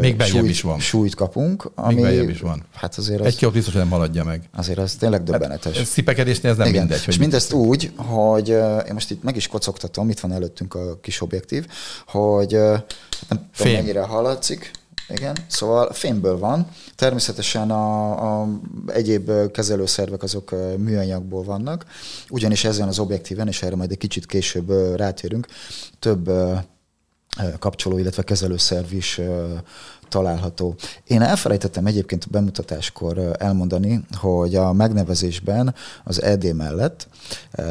még 0.00 0.22
súlyt, 0.22 0.48
is 0.48 0.60
van. 0.60 0.78
súlyt 0.78 1.14
kapunk. 1.14 1.70
Ami, 1.74 2.02
Még 2.02 2.28
is 2.28 2.40
van. 2.40 2.62
Hát 2.74 2.98
azért 2.98 3.20
az, 3.20 3.26
egy 3.26 3.36
kilót 3.36 3.54
biztos, 3.54 3.74
nem 3.74 3.90
haladja 3.90 4.24
meg. 4.24 4.48
Azért 4.52 4.78
az 4.78 4.94
tényleg 4.94 5.20
hát 5.20 5.28
döbbenetes. 5.28 5.76
Hát, 5.76 5.86
szipekedésnél 5.86 6.50
ez 6.50 6.56
nem 6.56 6.66
Igen. 6.66 6.80
mindegy. 6.80 7.04
Hogy 7.04 7.14
és 7.14 7.20
mindezt 7.20 7.52
mit... 7.52 7.60
úgy, 7.60 7.92
hogy 7.96 8.48
én 8.48 8.92
most 8.92 9.10
itt 9.10 9.22
meg 9.22 9.36
is 9.36 9.46
kocogtatom, 9.46 10.08
itt 10.10 10.20
van 10.20 10.32
előttünk 10.32 10.74
a 10.74 10.98
kis 11.00 11.20
objektív, 11.20 11.66
hogy 12.06 12.52
nem 12.52 12.88
Fém. 13.28 13.46
tudom, 13.52 13.72
mennyire 13.72 14.02
hallatszik, 14.02 14.70
igen, 15.08 15.36
szóval 15.46 15.92
fémből 15.92 16.38
van. 16.38 16.68
Természetesen 16.94 17.70
a, 17.70 18.40
a 18.40 18.48
egyéb 18.86 19.30
kezelőszervek 19.50 20.22
azok 20.22 20.54
műanyagból 20.78 21.42
vannak, 21.42 21.84
ugyanis 22.28 22.64
ezen 22.64 22.88
az 22.88 22.98
objektíven, 22.98 23.48
és 23.48 23.62
erre 23.62 23.76
majd 23.76 23.90
egy 23.90 23.98
kicsit 23.98 24.26
később 24.26 24.96
rátérünk, 24.96 25.46
több 25.98 26.30
kapcsoló, 27.58 27.98
illetve 27.98 28.22
kezelőszerv 28.22 28.92
is 28.92 29.20
található. 30.08 30.74
Én 31.06 31.22
elfelejtettem 31.22 31.86
egyébként 31.86 32.24
a 32.24 32.28
bemutatáskor 32.30 33.36
elmondani, 33.38 34.04
hogy 34.12 34.54
a 34.54 34.72
megnevezésben 34.72 35.74
az 36.04 36.22
ED 36.22 36.54
mellett 36.54 37.08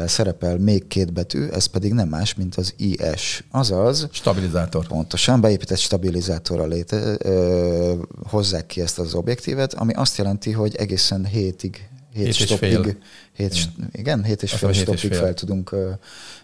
szerepel 0.06 0.58
még 0.58 0.86
két 0.86 1.12
betű, 1.12 1.46
ez 1.46 1.66
pedig 1.66 1.92
nem 1.92 2.08
más, 2.08 2.34
mint 2.34 2.54
az 2.54 2.74
IS, 2.76 3.44
azaz... 3.50 4.08
Stabilizátor. 4.12 4.86
Pontosan, 4.86 5.40
beépített 5.40 5.78
stabilizátorra 5.78 6.66
léte, 6.66 7.16
ö, 7.18 7.94
hozzák 8.30 8.66
ki 8.66 8.80
ezt 8.80 8.98
az 8.98 9.14
objektívet, 9.14 9.74
ami 9.74 9.92
azt 9.92 10.16
jelenti, 10.16 10.52
hogy 10.52 10.74
egészen 10.76 11.24
hétig 11.24 11.88
7 12.14 12.34
stopig, 12.34 12.96
7, 13.32 13.54
igen. 13.54 13.90
igen, 13.92 14.24
7 14.24 14.42
és 14.42 14.52
fél 14.52 14.72
stopig 14.72 15.12
fel 15.12 15.34
tudunk 15.34 15.76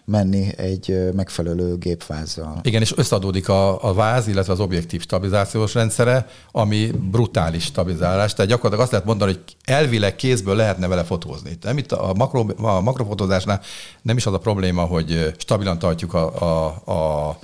menni 0.05 0.57
egy 0.57 1.11
megfelelő 1.13 1.77
gépvázzal. 1.77 2.59
Igen, 2.63 2.81
és 2.81 2.97
összeadódik 2.97 3.49
a, 3.49 3.83
a 3.83 3.93
váz, 3.93 4.27
illetve 4.27 4.53
az 4.53 4.59
objektív 4.59 5.01
stabilizációs 5.01 5.73
rendszere, 5.73 6.27
ami 6.51 6.91
brutális 7.11 7.63
stabilizálás. 7.63 8.33
Tehát 8.33 8.51
gyakorlatilag 8.51 8.83
azt 8.83 8.91
lehet 8.91 9.05
mondani, 9.05 9.31
hogy 9.31 9.55
elvileg 9.63 10.15
kézből 10.15 10.55
lehetne 10.55 10.87
vele 10.87 11.03
fotózni. 11.03 11.57
Nem 11.61 11.77
itt 11.77 11.91
a, 11.91 12.13
makro, 12.13 12.45
a 12.57 12.81
makrofotózásnál 12.81 13.61
nem 14.01 14.17
is 14.17 14.25
az 14.25 14.33
a 14.33 14.39
probléma, 14.39 14.83
hogy 14.83 15.33
stabilan 15.37 15.79
tartjuk 15.79 16.13
a, 16.13 16.41
a, 16.41 16.91
a, 16.91 17.39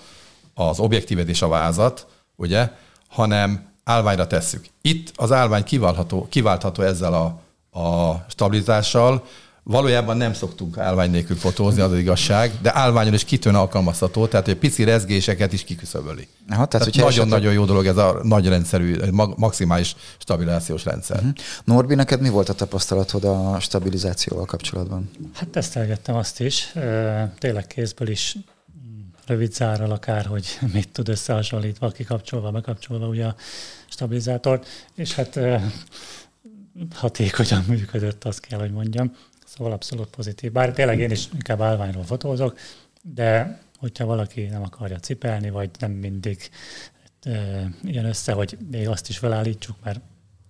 az 0.53 0.79
objektívet 0.79 1.27
és 1.27 1.41
a 1.41 1.48
vázat, 1.48 2.07
ugye, 2.36 2.69
hanem 3.07 3.67
állványra 3.84 4.27
tesszük. 4.27 4.65
Itt 4.81 5.12
az 5.15 5.31
állvány 5.31 5.63
kiváltható, 5.63 6.27
kiváltható 6.29 6.84
ezzel 6.84 7.13
a, 7.13 7.41
a 7.77 8.25
stabilizással, 8.29 9.24
Valójában 9.69 10.17
nem 10.17 10.34
szoktunk 10.34 10.77
állvány 10.77 11.12
nélkül 11.12 11.36
fotózni, 11.36 11.81
az, 11.81 11.91
az 11.91 11.98
igazság, 11.98 12.51
de 12.62 12.75
állványon 12.75 13.13
is 13.13 13.24
kitűn 13.24 13.55
alkalmazható, 13.55 14.27
tehát 14.27 14.46
hogy 14.46 14.55
pici 14.55 14.84
rezgéseket 14.84 15.53
is 15.53 15.63
kiküszöböli. 15.63 16.27
Aha, 16.50 16.65
tehát, 16.65 16.91
tehát 16.91 17.10
nagyon-nagyon 17.10 17.53
jó 17.53 17.65
dolog 17.65 17.86
ez 17.86 17.98
a 17.98 18.19
nagy 18.24 18.48
rendszerű, 18.48 18.96
maximális 19.36 19.96
stabilizációs 20.17 20.86
rendszer. 20.86 21.17
Uh-huh. 21.17 21.34
Norbi, 21.63 21.96
neked 21.96 22.22
mi 22.22 22.29
volt 22.29 22.50
a 22.50 22.53
tapasztalatod 22.53 23.24
a 23.24 23.60
stabilizációval 23.60 24.46
kapcsolatban? 24.46 25.10
Hát 25.34 25.48
tesztelgettem 25.48 26.15
azt 26.15 26.39
is, 26.39 26.74
tényleg 27.38 27.67
kézből 27.67 28.10
is 28.10 28.38
rövid 29.25 29.53
zárral 29.53 29.91
akár, 29.91 30.25
hogy 30.25 30.60
mit 30.74 30.89
tud 30.89 31.10
összehasonlítva, 31.10 31.89
kikapcsolva, 31.89 32.51
bekapcsolva 32.51 33.07
ugye 33.07 33.25
a 33.25 33.36
stabilizátort, 33.88 34.67
és 34.96 35.13
hát 35.13 35.39
hatékonyan 36.93 37.63
működött, 37.67 38.24
azt 38.24 38.39
kell, 38.39 38.60
hogy 38.60 38.72
mondjam. 38.72 39.15
Szóval 39.46 39.74
abszolút 39.74 40.07
pozitív. 40.07 40.51
Bár 40.51 40.74
tényleg 40.74 41.00
én 41.00 41.12
is 41.12 41.27
inkább 41.34 41.62
állványról 41.62 42.03
fotózok, 42.03 42.57
de 43.01 43.60
hogyha 43.77 44.05
valaki 44.05 44.41
nem 44.41 44.63
akarja 44.63 45.00
cipelni, 45.00 45.50
vagy 45.50 45.69
nem 45.79 45.91
mindig 45.91 46.50
e, 47.22 47.67
ilyen 47.84 48.05
össze, 48.05 48.31
hogy 48.31 48.57
még 48.72 48.88
azt 48.88 49.10
is 49.10 49.17
felállítsuk, 49.17 49.75
mert 49.84 50.00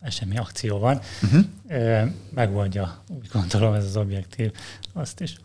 semmi 0.09 0.37
akció 0.37 0.77
van, 0.77 0.99
uh-huh. 1.23 1.43
e, 1.67 2.13
megoldja, 2.29 3.03
úgy 3.07 3.27
gondolom 3.31 3.73
ez 3.73 3.85
az 3.85 3.97
objektív, 3.97 4.51
azt 4.93 5.19
is. 5.19 5.35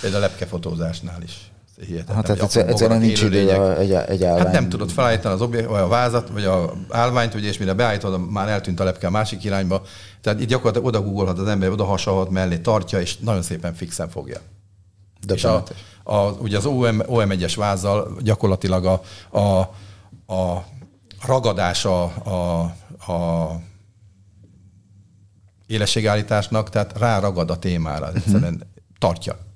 Például 0.00 0.22
a 0.22 0.26
lepkefotózásnál 0.26 1.22
is 1.22 1.50
hihetetlen. 1.86 2.16
Hát, 2.16 2.52
tehát 2.52 2.68
egyszerűen 2.68 3.00
nincs 3.00 3.22
idő 3.22 3.38
egy, 3.78 3.92
egy 3.92 4.24
állvány. 4.24 4.44
Hát 4.44 4.52
nem 4.52 4.68
tudod 4.68 4.90
felállítani 4.90 5.34
az 5.34 5.40
objekt, 5.40 5.68
vagy 5.68 5.80
a 5.80 5.88
vázat, 5.88 6.28
vagy 6.28 6.44
a 6.44 6.72
állványt, 6.88 7.34
ugye, 7.34 7.48
és 7.48 7.58
mire 7.58 7.72
beállítod, 7.72 8.30
már 8.30 8.48
eltűnt 8.48 8.80
a 8.80 8.84
lepke 8.84 9.06
a 9.06 9.10
másik 9.10 9.44
irányba. 9.44 9.82
Tehát 10.20 10.40
itt 10.40 10.48
gyakorlatilag 10.48 10.86
oda 10.86 11.02
googolhat 11.02 11.38
az 11.38 11.46
ember, 11.46 11.70
oda 11.70 11.84
hasalhat 11.84 12.30
mellé, 12.30 12.58
tartja, 12.58 13.00
és 13.00 13.16
nagyon 13.18 13.42
szépen 13.42 13.74
fixen 13.74 14.08
fogja. 14.08 14.38
De 15.26 15.34
és 15.34 15.44
a, 15.44 15.62
a, 16.02 16.16
ugye 16.16 16.56
az 16.56 16.66
OM, 16.66 17.02
OM1-es 17.06 17.52
vázzal 17.56 18.16
gyakorlatilag 18.20 18.84
a, 18.84 19.02
a, 19.38 19.58
a 20.34 20.64
ragadása 21.26 22.04
a, 22.04 22.60
a 23.12 23.50
élességállításnak, 25.66 26.70
tehát 26.70 26.98
ráragad 26.98 27.50
a 27.50 27.58
témára, 27.58 28.06
uh-huh. 28.06 28.22
egyszerűen 28.24 28.62
tartja. 28.98 29.47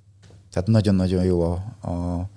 Tehát 0.53 0.69
nagyon-nagyon 0.69 1.25
jó 1.25 1.43
a, 1.43 1.53
a 1.89 2.29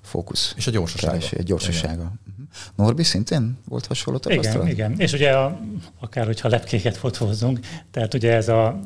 fókusz. 0.00 0.52
És 0.56 0.66
a 0.66 0.70
gyorsasága. 0.70 1.12
Keresé, 1.12 1.36
a 1.38 1.42
gyorsasága. 1.42 1.92
Igen. 1.92 2.20
Mhm. 2.36 2.42
Norbi 2.74 3.02
szintén 3.02 3.58
volt 3.68 3.86
hasonló 3.86 4.18
tapasztalat? 4.18 4.68
Igen, 4.68 4.88
igen. 4.88 5.00
És 5.00 5.12
ugye 5.12 5.32
a, 5.32 5.60
akár 6.00 6.26
hogyha 6.26 6.48
lepkéket 6.48 6.96
fotózzunk, 6.96 7.60
tehát 7.90 8.14
ugye 8.14 8.34
ez 8.34 8.48
a 8.48 8.80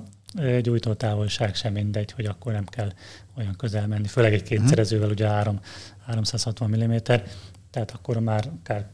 gyújtó 0.60 0.92
távolság 0.92 1.54
sem 1.54 1.72
mindegy, 1.72 2.12
hogy 2.12 2.24
akkor 2.24 2.52
nem 2.52 2.64
kell 2.64 2.92
olyan 3.36 3.54
közel 3.56 3.86
menni, 3.86 4.06
főleg 4.06 4.32
egy 4.32 4.42
kétszerezővel, 4.42 5.10
ugye 5.10 5.28
3, 5.28 5.60
360 6.06 6.70
mm, 6.70 6.96
tehát 7.70 7.90
akkor 7.90 8.18
már 8.18 8.50
akár 8.60 8.86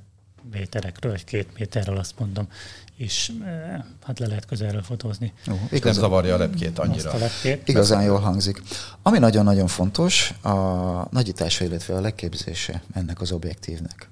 méterekről, 0.50 1.12
vagy 1.12 1.24
két 1.24 1.48
méterről 1.58 1.96
azt 1.96 2.18
mondom, 2.18 2.48
is 2.96 3.32
eh, 3.44 3.82
hát 4.04 4.18
le 4.18 4.26
lehet 4.26 4.46
közelről 4.46 4.82
fotózni. 4.82 5.32
Jó, 5.46 5.54
igazán, 5.70 5.92
nem 5.92 6.02
zavarja 6.02 6.34
a 6.34 6.38
lepkét 6.38 6.78
annyira. 6.78 7.10
A 7.10 7.18
lepkét. 7.18 7.68
Igazán 7.68 8.02
jól 8.02 8.18
hangzik. 8.18 8.62
Ami 9.02 9.18
nagyon-nagyon 9.18 9.66
fontos, 9.66 10.34
a 10.42 10.52
nagyítása, 11.10 11.64
illetve 11.64 11.94
a 11.94 12.00
leképzése 12.00 12.82
ennek 12.92 13.20
az 13.20 13.32
objektívnek. 13.32 14.08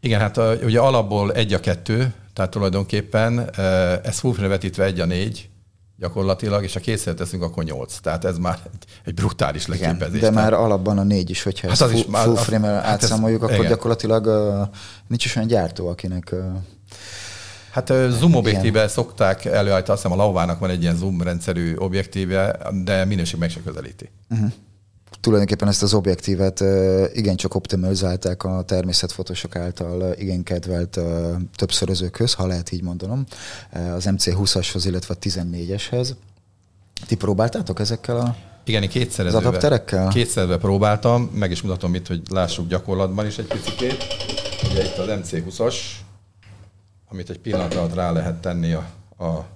Igen, 0.00 0.20
hát 0.20 0.36
a, 0.36 0.54
ugye 0.62 0.80
alapból 0.80 1.32
egy 1.32 1.52
a 1.52 1.60
kettő, 1.60 2.14
tehát 2.32 2.50
tulajdonképpen 2.50 3.50
eh, 3.50 3.98
ez 4.02 4.18
full 4.18 4.34
vetítve 4.34 4.84
egy 4.84 5.00
a 5.00 5.04
négy, 5.04 5.48
gyakorlatilag, 5.98 6.62
és 6.62 6.72
ha 6.72 6.80
kétszer 6.80 7.14
teszünk, 7.14 7.42
akkor 7.42 7.64
nyolc. 7.64 7.98
Tehát 7.98 8.24
ez 8.24 8.38
már 8.38 8.58
egy, 8.72 8.84
egy 9.04 9.14
brutális 9.14 9.66
leképezés. 9.66 10.18
Igen, 10.18 10.20
de 10.20 10.40
már 10.40 10.52
alapban 10.52 10.98
a 10.98 11.02
négy 11.02 11.30
is, 11.30 11.42
hogyha 11.42 11.68
hát 11.68 11.80
ezt 11.80 11.90
full, 11.90 12.20
full 12.22 12.36
frame 12.36 12.66
hát 12.66 12.84
átszámoljuk, 12.84 13.42
ez, 13.42 13.44
akkor 13.44 13.58
igen. 13.58 13.70
gyakorlatilag 13.70 14.26
uh, 14.26 14.68
nincs 15.06 15.24
is 15.24 15.36
olyan 15.36 15.48
gyártó, 15.48 15.88
akinek 15.88 16.28
uh, 16.32 16.38
Hát 17.76 17.92
zoom 18.08 18.34
objektíve 18.34 18.88
szokták 18.88 19.44
előállítani, 19.44 19.92
azt 19.92 20.02
hiszem 20.02 20.18
a 20.18 20.22
Lauvának 20.22 20.58
van 20.58 20.70
egy 20.70 20.82
ilyen 20.82 20.96
zoom 20.96 21.22
rendszerű 21.22 21.74
objektíve, 21.76 22.58
de 22.84 23.04
minőség 23.04 23.38
meg 23.38 23.50
se 23.50 23.60
közelíti. 23.64 24.10
Uh-huh. 24.30 24.52
Tulajdonképpen 25.20 25.68
ezt 25.68 25.82
az 25.82 25.94
objektívet 25.94 26.64
igencsak 27.14 27.54
optimalizálták 27.54 28.44
a 28.44 28.62
természetfotósok 28.62 29.56
által 29.56 30.12
igen 30.12 30.42
kedvelt 30.42 31.00
többszörözőkhöz, 31.56 32.32
ha 32.34 32.46
lehet 32.46 32.72
így 32.72 32.82
mondanom, 32.82 33.24
az 33.94 34.08
MC20-ashoz, 34.10 34.82
illetve 34.84 35.14
a 35.14 35.18
14-eshez. 35.18 36.08
Ti 37.06 37.14
próbáltátok 37.14 37.80
ezekkel 37.80 38.16
a 38.16 38.36
igen, 38.64 38.82
én 38.82 38.88
kétszerezőbe, 38.88 39.40
az 39.40 39.46
adapterekkel? 39.46 40.08
kétszerbe 40.08 40.56
próbáltam, 40.56 41.30
meg 41.34 41.50
is 41.50 41.62
mutatom 41.62 41.94
itt, 41.94 42.06
hogy 42.06 42.22
lássuk 42.30 42.68
gyakorlatban 42.68 43.26
is 43.26 43.38
egy 43.38 43.46
picit. 43.46 43.96
Ugye 44.70 44.84
itt 44.84 44.96
az 44.96 45.08
MC20-as, 45.08 45.74
amit 47.08 47.30
egy 47.30 47.38
pillanat 47.38 47.74
alatt 47.74 47.94
rá 47.94 48.12
lehet 48.12 48.34
tenni 48.34 48.72
a, 48.72 48.88
a, 49.16 49.46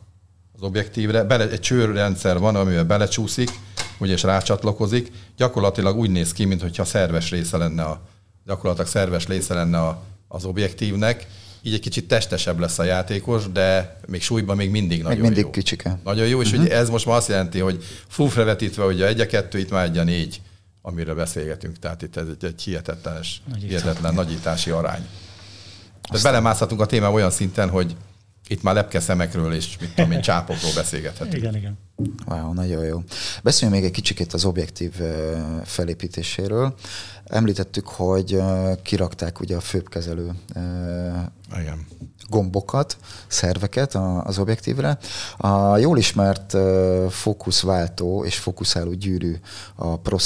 az 0.52 0.62
objektívre. 0.62 1.24
Bele, 1.24 1.50
egy 1.50 1.60
csőrendszer 1.60 2.38
van, 2.38 2.56
amivel 2.56 2.84
belecsúszik, 2.84 3.50
ugye 3.98 4.12
és 4.12 4.22
rácsatlakozik. 4.22 5.12
Gyakorlatilag 5.36 5.96
úgy 5.96 6.10
néz 6.10 6.32
ki, 6.32 6.44
mintha 6.44 6.84
szerves 6.84 7.30
része 7.30 7.56
lenne 7.56 7.82
a, 7.82 8.00
gyakorlatilag 8.44 8.88
szerves 8.88 9.26
része 9.26 9.54
lenne 9.54 9.78
a, 9.78 10.02
az 10.28 10.44
objektívnek. 10.44 11.26
Így 11.62 11.74
egy 11.74 11.80
kicsit 11.80 12.08
testesebb 12.08 12.58
lesz 12.58 12.78
a 12.78 12.84
játékos, 12.84 13.52
de 13.52 13.98
még 14.06 14.22
súlyban 14.22 14.56
még 14.56 14.70
mindig 14.70 15.02
nagyon 15.02 15.12
még 15.12 15.20
mindig 15.20 15.44
jó. 15.44 15.50
kicsike. 15.50 16.00
Nagyon 16.04 16.26
jó, 16.26 16.40
és 16.40 16.50
uh-huh. 16.50 16.64
ugye 16.64 16.74
ez 16.74 16.90
most 16.90 17.06
már 17.06 17.16
azt 17.16 17.28
jelenti, 17.28 17.58
hogy 17.58 17.84
fullfre 18.08 18.44
vetítve, 18.44 18.84
ugye 18.84 19.06
egy 19.06 19.20
a 19.20 19.26
kettő, 19.26 19.58
itt 19.58 19.70
már 19.70 19.84
egy 19.84 19.98
a 19.98 20.04
négy, 20.04 20.40
amiről 20.82 21.14
beszélgetünk. 21.14 21.78
Tehát 21.78 22.02
itt 22.02 22.16
ez 22.16 22.26
egy, 22.28 22.44
egy 22.44 22.62
hihetetlen, 22.62 23.22
hihetetlen 23.60 24.14
nagyítási 24.14 24.70
arány. 24.70 25.06
Tehát 26.10 26.22
belemászhatunk 26.22 26.80
a 26.80 26.86
témába 26.86 27.14
olyan 27.14 27.30
szinten, 27.30 27.68
hogy 27.68 27.96
itt 28.48 28.62
már 28.62 28.74
lepke 28.74 29.00
szemekről 29.00 29.52
és 29.54 29.78
mit 29.80 29.94
tudom 29.94 30.10
én, 30.10 30.20
csápokról 30.20 30.72
beszélgethetünk. 30.74 31.36
Igen, 31.36 31.56
igen. 31.56 31.78
Wow, 32.26 32.52
nagyon 32.52 32.84
jó. 32.84 33.02
Beszéljünk 33.42 33.80
még 33.80 33.88
egy 33.90 33.94
kicsikét 33.96 34.32
az 34.32 34.44
objektív 34.44 34.92
felépítéséről. 35.64 36.74
Említettük, 37.24 37.86
hogy 37.86 38.42
kirakták 38.82 39.40
ugye 39.40 39.56
a 39.56 39.60
főbbkezelő 39.60 40.30
igen. 41.60 41.86
Gombokat, 42.30 42.96
szerveket 43.26 43.98
az 44.24 44.38
objektívre. 44.38 44.98
A 45.36 45.76
jól 45.76 45.98
ismert 45.98 46.56
fókuszváltó 47.10 48.24
és 48.24 48.36
fókuszáló 48.36 48.92
gyűrű 48.92 49.36
a 49.74 49.96
Pro 49.96 50.16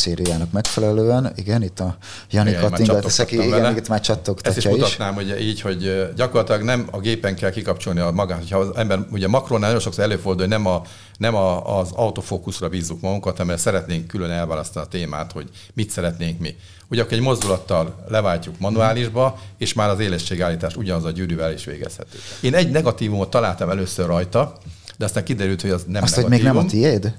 megfelelően, 0.51 1.33
igen, 1.35 1.63
itt 1.63 1.81
a 1.81 1.97
Jani 2.31 2.55
Kattinga 2.55 2.99
teszek, 2.99 3.33
igen, 3.33 3.77
itt 3.77 3.89
már 3.89 4.01
csattogtatja 4.01 4.51
Ezt 4.51 4.59
is 4.59 4.67
mutatnám, 4.67 5.15
hogy 5.15 5.41
így, 5.41 5.61
hogy 5.61 6.13
gyakorlatilag 6.17 6.63
nem 6.63 6.89
a 6.91 7.01
gépen 7.01 7.35
kell 7.35 7.51
kikapcsolni 7.51 8.01
a 8.01 8.11
magát, 8.11 8.39
hogyha 8.39 8.59
az 8.59 8.69
ember, 8.77 8.99
ugye 9.11 9.29
makronál 9.29 9.61
nagyon 9.61 9.81
sokszor 9.81 10.05
előfordul, 10.05 10.41
hogy 10.41 10.49
nem, 10.49 10.67
a, 10.67 10.83
nem 11.19 11.35
a, 11.35 11.79
az 11.79 11.91
autofókuszra 11.93 12.69
bízzuk 12.69 13.01
magunkat, 13.01 13.37
hanem 13.37 13.57
szeretnénk 13.57 14.07
külön 14.07 14.31
elválasztani 14.31 14.87
a 14.87 14.89
témát, 14.89 15.33
hogy 15.33 15.49
mit 15.75 15.91
szeretnénk 15.91 16.41
mi. 16.41 16.57
Ugye 16.89 17.03
akkor 17.03 17.13
egy 17.13 17.21
mozdulattal 17.21 18.05
leváltjuk 18.09 18.59
manuálisba, 18.59 19.39
és 19.59 19.73
már 19.73 19.89
az 19.89 20.01
élességállítás 20.01 20.77
ugyanaz 20.77 21.05
a 21.05 21.11
gyűrűvel 21.11 21.53
is 21.53 21.65
végezhető. 21.65 22.19
Én 22.41 22.55
egy 22.55 22.71
negatívumot 22.71 23.31
találtam 23.31 23.71
először 23.71 24.07
rajta, 24.07 24.59
de 24.99 25.05
aztán 25.05 25.25
kiderült, 25.25 25.61
hogy 25.61 25.71
az 25.71 25.85
nem 25.87 26.03
Azt, 26.03 26.17
negatívum. 26.17 26.55
hogy 26.55 26.55
még 26.55 26.55
nem 26.55 26.65
a 26.65 26.71
tiéd? 26.71 27.15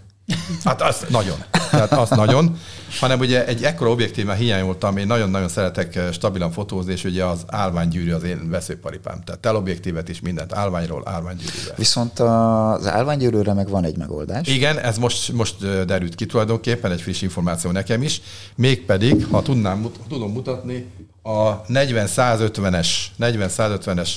Hát 0.63 0.81
az 0.81 1.05
nagyon. 1.09 1.37
Tehát 1.71 1.91
az 1.91 2.09
nagyon. 2.09 2.57
Hanem 2.99 3.19
ugye 3.19 3.45
egy 3.45 3.63
ekkora 3.63 3.89
objektív 3.89 4.25
már 4.25 4.37
hiányoltam, 4.37 4.97
én 4.97 5.07
nagyon-nagyon 5.07 5.47
szeretek 5.47 5.95
eh, 5.95 6.11
stabilan 6.11 6.51
fotózni, 6.51 6.91
és 6.91 7.03
ugye 7.03 7.23
az 7.23 7.43
állványgyűrű 7.47 8.11
az 8.11 8.23
én 8.23 8.49
veszőparipám. 8.49 9.21
Tehát 9.23 9.41
telobjektívet 9.41 10.09
is 10.09 10.21
mindent 10.21 10.53
állványról 10.53 11.01
állványgyűrűre. 11.05 11.73
Viszont 11.75 12.19
az 12.19 12.87
állványgyűrűre 12.87 13.53
meg 13.53 13.69
van 13.69 13.83
egy 13.83 13.97
megoldás. 13.97 14.47
Igen, 14.47 14.79
ez 14.79 14.97
most, 14.97 15.33
most 15.33 15.63
eh, 15.63 15.83
derült 15.83 16.15
ki 16.15 16.25
tulajdonképpen, 16.25 16.91
egy 16.91 17.01
friss 17.01 17.21
információ 17.21 17.71
nekem 17.71 18.01
is. 18.01 18.21
Mégpedig, 18.55 19.27
ha 19.31 19.41
tudnám, 19.41 19.81
ha 19.81 19.89
tudom 20.09 20.31
mutatni, 20.31 20.85
a 21.21 21.61
40-150-es 21.61 22.87
40-150-es 23.19 24.09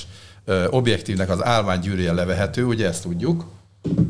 eh, 0.45 0.73
objektívnek 0.73 1.29
az 1.29 1.43
állványgyűrűje 1.43 2.13
levehető, 2.13 2.65
ugye 2.65 2.87
ezt 2.87 3.03
tudjuk, 3.03 3.45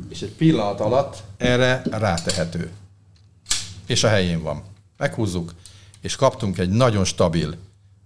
és 0.10 0.22
egy 0.22 0.32
pillanat 0.32 0.80
alatt 0.80 1.24
erre 1.38 1.82
rátehető. 1.92 2.72
És 3.86 4.04
a 4.04 4.08
helyén 4.08 4.42
van. 4.42 4.64
Meghúzzuk, 4.98 5.54
és 6.02 6.16
kaptunk 6.16 6.58
egy 6.58 6.70
nagyon 6.70 7.06
stabil 7.06 7.56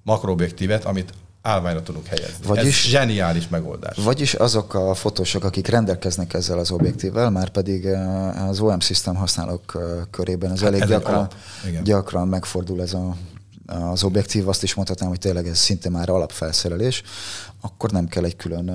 makroobjektívet, 0.04 0.86
amit 0.86 1.14
állványra 1.42 1.84
tudunk 1.84 2.06
helyezni. 2.06 2.46
Vagyis, 2.46 2.86
Ez 2.86 2.90
zseniális 2.90 3.48
megoldás. 3.48 3.98
Vagyis 3.98 4.34
azok 4.34 4.74
a 4.74 4.94
fotósok, 4.94 5.44
akik 5.44 5.68
rendelkeznek 5.68 6.34
ezzel 6.34 6.60
az 6.60 6.72
objektívvel, 6.72 7.30
már 7.30 7.50
pedig 7.50 7.86
eh, 7.86 8.48
az 8.50 8.60
OM 8.60 8.80
System 8.80 9.16
használók 9.16 9.76
eh, 9.76 9.82
körében 10.12 10.52
ez 10.52 10.60
hát 10.60 10.68
elég 10.68 10.82
ez 10.82 10.90
gyakran, 10.90 11.28
gyakran 11.84 12.28
megfordul 12.28 12.82
ez 12.82 12.94
a 12.94 13.16
az 13.66 14.04
objektív, 14.04 14.48
azt 14.48 14.64
is 14.64 14.74
mondhatnám, 14.74 15.10
hogy 15.10 15.20
tényleg 15.20 15.48
ez 15.48 15.58
szinte 15.58 15.90
már 15.90 16.10
alapfelszerelés, 16.10 17.04
akkor 17.62 17.92
nem 17.92 18.08
kell 18.08 18.24
egy 18.24 18.36
külön 18.36 18.70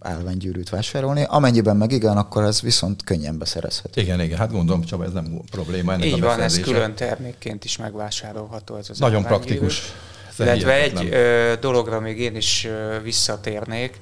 állványgyűrűt 0.00 0.68
vásárolni. 0.68 1.24
Amennyiben 1.28 1.76
meg 1.76 1.92
igen, 1.92 2.16
akkor 2.16 2.42
ez 2.42 2.60
viszont 2.60 3.04
könnyen 3.04 3.38
beszerezhető. 3.38 4.00
Igen, 4.00 4.20
igen, 4.20 4.38
hát 4.38 4.50
gondolom, 4.50 4.82
Csaba, 4.82 5.04
ez 5.04 5.12
nem 5.12 5.40
probléma. 5.50 5.92
Ennek 5.92 6.06
Így 6.06 6.22
a 6.22 6.26
van, 6.26 6.40
ez 6.40 6.60
külön 6.60 6.94
termékként 6.94 7.64
is 7.64 7.76
megvásárolható. 7.76 8.76
Ez 8.76 8.90
az 8.90 8.98
Nagyon 8.98 9.22
praktikus. 9.22 9.82
Illetve 10.38 10.72
egy 10.72 11.08
ö, 11.10 11.54
dologra 11.60 12.00
még 12.00 12.20
én 12.20 12.36
is 12.36 12.64
ö, 12.64 13.00
visszatérnék, 13.02 13.98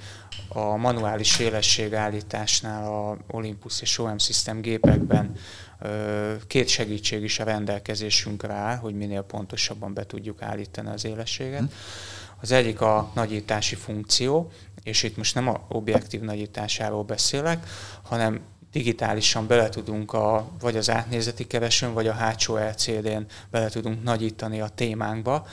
a 0.49 0.76
manuális 0.76 1.38
élességállításnál 1.38 2.85
a 2.85 3.16
Olympus 3.37 3.80
és 3.80 3.99
OM 3.99 4.18
System 4.18 4.61
gépekben 4.61 5.33
Két 6.47 6.68
segítség 6.68 7.23
is 7.23 7.38
a 7.38 7.45
rendelkezésünkre 7.45 8.52
áll, 8.52 8.76
hogy 8.76 8.95
minél 8.95 9.23
pontosabban 9.23 9.95
be 9.95 10.06
tudjuk 10.06 10.42
állítani 10.42 10.88
az 10.88 11.04
élességet. 11.04 11.61
Hm. 11.61 11.66
Az 12.40 12.52
egyik 12.52 12.80
a 12.80 13.11
nagyítási 13.14 13.75
funkció, 13.75 14.50
és 14.83 15.02
itt 15.02 15.16
most 15.16 15.35
nem 15.35 15.49
a 15.49 15.64
objektív 15.68 16.21
nagyításáról 16.21 17.02
beszélek, 17.02 17.66
hanem 18.02 18.40
digitálisan 18.73 19.46
bele 19.46 19.68
tudunk 19.68 20.12
a, 20.12 20.48
vagy 20.61 20.77
az 20.77 20.90
átnézeti 20.90 21.46
keresőn, 21.46 21.92
vagy 21.92 22.07
a 22.07 22.12
hátsó 22.12 22.57
LCD-n 22.57 23.27
bele 23.51 23.68
tudunk 23.68 24.03
nagyítani 24.03 24.61
a 24.61 24.68
témánkba, 24.68 25.46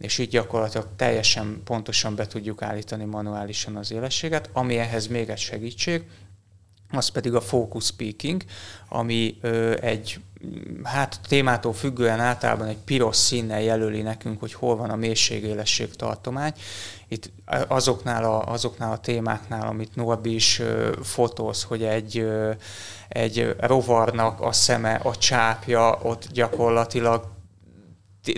és 0.00 0.18
így 0.18 0.28
gyakorlatilag 0.28 0.88
teljesen 0.96 1.60
pontosan 1.64 2.14
be 2.14 2.26
tudjuk 2.26 2.62
állítani 2.62 3.04
manuálisan 3.04 3.76
az 3.76 3.92
élességet, 3.92 4.50
ami 4.52 4.78
ehhez 4.78 5.06
még 5.06 5.28
egy 5.28 5.38
segítség, 5.38 6.04
az 6.92 7.08
pedig 7.08 7.34
a 7.34 7.40
focus 7.40 7.84
speaking, 7.84 8.42
ami 8.88 9.38
ö, 9.40 9.74
egy 9.80 10.20
hát 10.82 11.20
témától 11.28 11.72
függően 11.72 12.20
általában 12.20 12.66
egy 12.66 12.78
piros 12.84 13.16
színnel 13.16 13.60
jelöli 13.60 14.02
nekünk, 14.02 14.40
hogy 14.40 14.52
hol 14.52 14.76
van 14.76 14.90
a 14.90 14.96
mélységélesség 14.96 15.96
tartomány. 15.96 16.52
Itt 17.08 17.30
azoknál 17.68 18.24
a, 18.24 18.52
azoknál 18.52 18.92
a 18.92 18.98
témáknál, 18.98 19.66
amit 19.66 19.96
Norbi 19.96 20.34
is 20.34 20.58
ö, 20.58 20.92
fotóz, 21.02 21.62
hogy 21.62 21.82
egy, 21.82 22.18
ö, 22.18 22.50
egy 23.08 23.54
rovarnak 23.58 24.40
a 24.40 24.52
szeme, 24.52 24.94
a 24.94 25.16
csápja, 25.16 25.98
ott 26.02 26.28
gyakorlatilag 26.32 27.24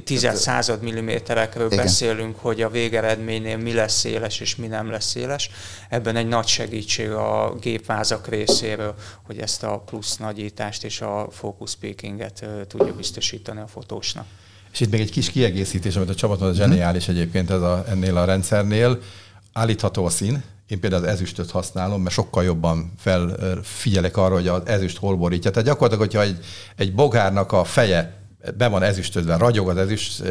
tized 0.05 0.37
század 0.37 0.83
milliméterekről 0.83 1.67
Igen. 1.67 1.85
beszélünk, 1.85 2.39
hogy 2.39 2.63
a 2.63 2.71
végeredménynél 2.71 3.57
mi 3.57 3.73
lesz 3.73 3.99
széles 3.99 4.41
és 4.41 4.57
mi 4.57 4.67
nem 4.67 4.91
lesz 4.91 5.05
széles. 5.05 5.51
Ebben 5.89 6.17
egy 6.17 6.29
nagy 6.29 6.47
segítség 6.47 7.11
a 7.11 7.57
gépvázak 7.61 8.29
részéről, 8.29 8.95
hogy 9.23 9.39
ezt 9.39 9.63
a 9.63 9.79
plusz 9.79 10.17
nagyítást 10.17 10.85
és 10.85 11.01
a 11.01 11.29
focus 11.31 11.75
peakinget 11.75 12.47
tudja 12.69 12.95
biztosítani 12.95 13.61
a 13.61 13.67
fotósnak. 13.67 14.27
És 14.73 14.81
itt 14.81 14.91
még 14.91 15.01
egy 15.01 15.11
kis 15.11 15.31
kiegészítés, 15.31 15.97
amit 15.97 16.09
a 16.09 16.15
csapat 16.15 16.41
mondta, 16.41 16.63
zseniális 16.63 17.09
egyébként 17.09 17.51
ez 17.51 17.61
a, 17.61 17.85
ennél 17.89 18.17
a 18.17 18.25
rendszernél. 18.25 18.99
Állítható 19.53 20.05
a 20.05 20.11
szín, 20.11 20.43
én 20.69 20.81
például 20.81 21.03
az 21.03 21.09
ezüstöt 21.09 21.51
használom, 21.51 22.03
mert 22.03 22.15
sokkal 22.15 22.45
jobban 22.45 22.93
felfigyelek 22.99 24.17
arra, 24.17 24.35
hogy 24.35 24.49
az 24.49 24.63
ezüst 24.65 24.99
hol 24.99 25.17
borítja. 25.17 25.51
Tehát 25.51 25.69
gyakorlatilag, 25.69 26.07
hogyha 26.07 26.23
egy, 26.23 26.45
egy 26.77 26.95
bogárnak 26.95 27.53
a 27.53 27.65
feje 27.65 28.22
be 28.57 28.69
van 28.69 28.83
ezüstözve, 28.83 29.37
ragyog 29.37 29.69
az 29.69 29.77
ezüst, 29.77 30.23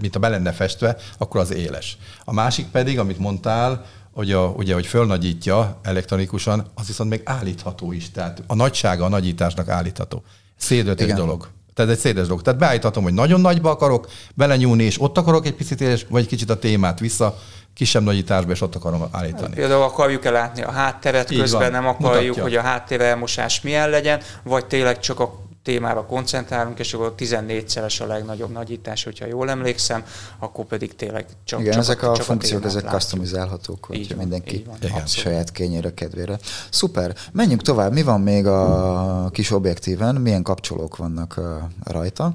mint 0.00 0.16
a 0.16 0.18
be 0.18 0.28
lenne 0.28 0.52
festve, 0.52 0.96
akkor 1.18 1.40
az 1.40 1.52
éles. 1.52 1.96
A 2.24 2.32
másik 2.32 2.66
pedig, 2.66 2.98
amit 2.98 3.18
mondtál, 3.18 3.84
hogy 4.12 4.32
a, 4.32 4.46
ugye, 4.46 4.74
hogy 4.74 4.86
fölnagyítja 4.86 5.78
elektronikusan, 5.82 6.66
az 6.74 6.86
viszont 6.86 7.10
még 7.10 7.20
állítható 7.24 7.92
is. 7.92 8.10
Tehát 8.10 8.42
a 8.46 8.54
nagysága 8.54 9.04
a 9.04 9.08
nagyításnak 9.08 9.68
állítható. 9.68 10.22
Szédötő 10.56 11.06
dolog. 11.12 11.48
Tehát 11.74 11.90
egy 11.90 11.98
szédes 11.98 12.26
dolog. 12.26 12.42
Tehát 12.42 12.58
beállíthatom, 12.60 13.02
hogy 13.02 13.12
nagyon 13.12 13.40
nagyba 13.40 13.70
akarok 13.70 14.08
belenyúlni, 14.34 14.82
és 14.82 15.00
ott 15.00 15.18
akarok 15.18 15.46
egy 15.46 15.54
picit 15.54 15.80
éles, 15.80 16.06
vagy 16.08 16.26
kicsit 16.26 16.50
a 16.50 16.58
témát 16.58 16.98
vissza, 16.98 17.38
kisebb 17.74 18.02
nagyításba, 18.02 18.52
és 18.52 18.60
ott 18.60 18.74
akarom 18.74 19.04
állítani. 19.10 19.54
Például 19.54 19.82
akarjuk-e 19.82 20.30
látni 20.30 20.62
a 20.62 20.70
hátteret 20.70 21.30
Így 21.30 21.38
közben, 21.38 21.60
van. 21.60 21.70
nem 21.70 21.86
akarjuk, 21.86 22.36
Mutatja. 22.36 22.42
hogy 22.42 22.54
a 22.54 22.60
háttérelmosás 22.60 23.60
milyen 23.60 23.90
legyen, 23.90 24.20
vagy 24.42 24.66
tényleg 24.66 24.98
csak 25.00 25.20
a 25.20 25.42
témára 25.62 26.06
koncentrálunk, 26.06 26.78
és 26.78 26.94
akkor 26.94 27.14
14-szeres 27.18 28.02
a 28.02 28.06
legnagyobb 28.06 28.50
nagyítás, 28.50 29.04
hogyha 29.04 29.26
jól 29.26 29.50
emlékszem, 29.50 30.04
akkor 30.38 30.64
pedig 30.64 30.96
tényleg 30.96 31.26
csak 31.44 31.60
Igen, 31.60 31.72
csak 31.72 31.82
ezek 31.82 32.02
a, 32.02 32.10
a 32.12 32.14
funkciók, 32.14 32.64
ezek 32.64 32.88
customizálhatók, 32.88 33.84
hogy 33.84 34.08
van, 34.08 34.18
mindenki 34.18 34.64
van, 34.92 35.06
saját 35.06 35.52
kényére, 35.52 35.94
kedvére. 35.94 36.38
Szuper, 36.70 37.16
menjünk 37.32 37.62
tovább. 37.62 37.92
Mi 37.92 38.02
van 38.02 38.20
még 38.20 38.46
a 38.46 39.28
kis 39.32 39.50
objektíven? 39.50 40.14
Milyen 40.14 40.42
kapcsolók 40.42 40.96
vannak 40.96 41.40
rajta? 41.84 42.34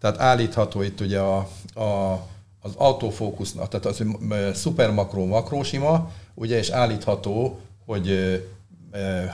Tehát 0.00 0.20
állítható 0.20 0.82
itt 0.82 1.00
ugye 1.00 1.18
a, 1.18 1.36
a 1.74 2.20
az 2.62 2.72
autofókusznak, 2.76 3.68
tehát 3.68 3.86
az, 3.86 3.96
hogy 3.96 4.54
szuper 4.54 4.90
makró, 4.90 5.26
makrósima, 5.26 6.10
ugye, 6.34 6.58
és 6.58 6.68
állítható, 6.68 7.58
hogy 7.86 8.08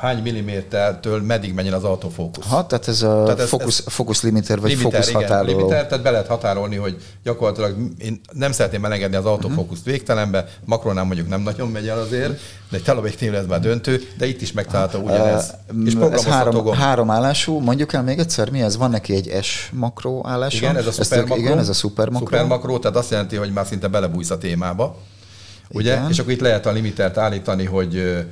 hány 0.00 0.22
millimétertől 0.22 1.22
meddig 1.22 1.54
menjen 1.54 1.74
az 1.74 1.84
autofókusz. 1.84 2.46
Ha, 2.46 2.66
tehát 2.66 2.88
ez 2.88 3.02
a 3.02 3.22
tehát 3.22 3.40
ez, 3.40 3.48
fókusz, 3.48 3.82
ez 3.86 3.92
fókusz 3.92 4.22
limiter, 4.22 4.60
vagy 4.60 4.70
limiter, 4.70 4.92
fókusz 4.92 5.08
igen, 5.08 5.22
határoló. 5.22 5.56
Limiter, 5.56 5.86
tehát 5.86 6.04
be 6.04 6.10
lehet 6.10 6.26
határolni, 6.26 6.76
hogy 6.76 6.96
gyakorlatilag 7.22 7.76
én 7.98 8.20
nem 8.32 8.52
szeretném 8.52 8.84
elengedni 8.84 9.16
az 9.16 9.24
autofókuszt 9.24 9.80
uh-huh. 9.80 9.94
végtelenbe, 9.94 10.48
makronál 10.64 11.04
mondjuk 11.04 11.28
nem 11.28 11.40
nagyon 11.40 11.68
megy 11.68 11.88
el 11.88 11.98
azért, 11.98 12.40
de 12.70 12.76
egy 12.76 12.82
teleobjektív 12.82 13.32
lesz 13.32 13.46
már 13.48 13.60
döntő, 13.60 14.00
de 14.18 14.26
itt 14.26 14.40
is 14.40 14.52
megtalálta 14.52 14.98
ugyanez. 14.98 15.54
Uh, 15.72 15.86
és 15.86 15.94
ez 16.10 16.24
három, 16.24 16.72
három 16.72 17.10
állású, 17.10 17.58
mondjuk 17.58 17.92
el 17.92 18.02
még 18.02 18.18
egyszer, 18.18 18.50
mi 18.50 18.62
ez? 18.62 18.76
Van 18.76 18.90
neki 18.90 19.14
egy 19.14 19.44
S 19.44 19.70
makró 19.72 20.26
állása? 20.26 20.56
Igen, 20.56 20.76
ez 20.76 20.86
a 20.86 20.92
szuper 20.92 21.24
makró. 21.24 21.42
Igen, 21.42 21.58
ez 21.58 21.68
a 21.68 21.74
szuper 21.74 22.08
makró. 22.08 22.26
Szuper 22.26 22.46
makró, 22.46 22.78
tehát 22.78 22.96
azt 22.96 23.10
jelenti, 23.10 23.36
hogy 23.36 23.52
már 23.52 23.66
szinte 23.66 23.88
belebújsz 23.88 24.30
a 24.30 24.38
témába. 24.38 24.96
Ugye? 25.68 25.92
Igen. 25.92 26.10
És 26.10 26.18
akkor 26.18 26.32
itt 26.32 26.40
lehet 26.40 26.66
a 26.66 26.72
limitert 26.72 27.18
állítani, 27.18 27.64
hogy 27.64 28.26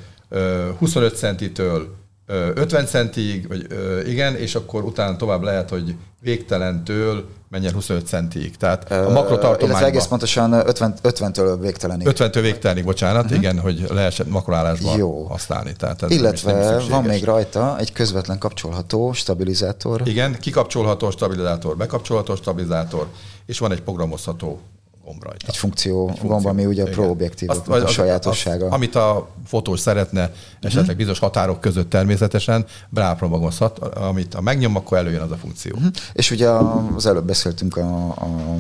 25 0.78 1.16
centitől 1.16 1.94
50 2.26 2.86
centig, 2.86 3.48
vagy 3.48 3.66
igen, 4.06 4.36
és 4.36 4.54
akkor 4.54 4.84
utána 4.84 5.16
tovább 5.16 5.42
lehet, 5.42 5.70
hogy 5.70 5.94
végtelentől 6.20 7.28
menjen 7.48 7.72
25 7.72 8.06
centig. 8.06 8.56
Tehát 8.56 8.90
a 8.92 9.10
makrotartományban... 9.10 9.68
Illetve 9.68 9.86
egész 9.86 10.04
pontosan 10.04 10.52
50, 10.52 10.94
50-től 11.02 11.56
végtelenig. 11.60 12.06
50-től 12.10 12.38
végtelenig, 12.40 12.84
bocsánat, 12.84 13.24
uh-huh. 13.24 13.38
igen, 13.38 13.58
hogy 13.58 13.86
lehessen 13.90 14.26
makroállásban 14.28 14.98
Jó. 14.98 15.24
használni. 15.24 15.72
Tehát 15.78 16.02
ez 16.02 16.10
Illetve 16.10 16.82
van 16.88 17.04
még 17.04 17.24
rajta 17.24 17.78
egy 17.78 17.92
közvetlen 17.92 18.38
kapcsolható 18.38 19.12
stabilizátor. 19.12 20.02
Igen, 20.04 20.38
kikapcsolható 20.40 21.10
stabilizátor, 21.10 21.76
bekapcsolható 21.76 22.34
stabilizátor, 22.34 23.06
és 23.46 23.58
van 23.58 23.72
egy 23.72 23.82
programozható 23.82 24.60
gomb 25.04 25.22
rajta. 25.22 25.46
Egy 25.46 25.56
funkció, 25.56 26.08
egy 26.08 26.28
gomb, 26.28 26.46
ami 26.46 26.66
ugye 26.66 26.82
a 26.82 26.86
pro 26.86 27.08
objektív 27.08 27.50
a 27.68 27.86
sajátossága. 27.86 28.66
Az, 28.66 28.72
amit 28.72 28.94
a 28.94 29.28
fotós 29.46 29.80
szeretne, 29.80 30.32
esetleg 30.60 30.82
uh-huh. 30.82 30.96
bizonyos 30.96 31.18
határok 31.18 31.60
között 31.60 31.90
természetesen, 31.90 32.66
rápromagozhat, 32.94 33.78
amit 33.78 34.34
a 34.34 34.40
megnyom, 34.40 34.76
akkor 34.76 34.98
előjön 34.98 35.20
az 35.20 35.30
a 35.30 35.36
funkció. 35.36 35.72
Uh-huh. 35.74 35.90
És 36.12 36.30
ugye 36.30 36.48
az 36.96 37.06
előbb 37.06 37.24
beszéltünk 37.24 37.76
a, 37.76 38.08
a 38.08 38.56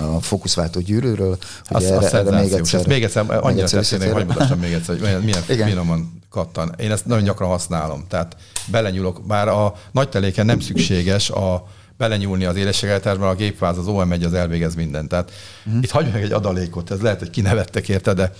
a 0.00 0.20
fókuszváltó 0.20 0.80
gyűrűről. 0.80 1.38
Hogy 1.64 1.76
az, 1.76 1.84
erre, 1.84 1.96
az 1.96 2.14
erre 2.14 2.40
még 2.40 2.52
egyszer, 2.52 2.78
ezt 2.78 2.88
még 2.88 3.02
egyszer, 3.02 3.24
annyira 3.28 3.68
tetszenek, 3.68 4.12
hogy 4.12 4.26
mutassam 4.26 4.58
még 4.58 4.72
egyszer, 4.72 4.94
hogy 4.94 5.04
milyen, 5.04 5.20
milyen 5.20 5.42
Igen. 5.48 5.68
finoman 5.68 6.22
kattan. 6.30 6.74
Én 6.78 6.90
ezt 6.90 7.06
nagyon 7.06 7.24
gyakran 7.24 7.48
használom, 7.48 8.04
tehát 8.08 8.36
belenyúlok, 8.66 9.22
bár 9.26 9.48
a 9.48 9.74
nagy 9.92 10.08
teléken 10.08 10.46
nem 10.46 10.60
szükséges 10.60 11.30
a 11.30 11.66
belenyúlni 12.00 12.44
az 12.44 12.56
élességeltárban, 12.56 13.28
a 13.28 13.34
gépváz, 13.34 13.78
az 13.78 13.84
OM1 13.88 14.24
az 14.24 14.34
elvégez 14.34 14.74
mindent. 14.74 15.08
Tehát 15.08 15.32
uh-huh. 15.66 15.82
itt 15.82 15.90
hagyj 15.90 16.10
meg 16.10 16.22
egy 16.22 16.32
adalékot, 16.32 16.90
ez 16.90 17.00
lehet, 17.00 17.18
hogy 17.18 17.30
kinevettek 17.30 17.88
érte, 17.88 18.14
de 18.14 18.32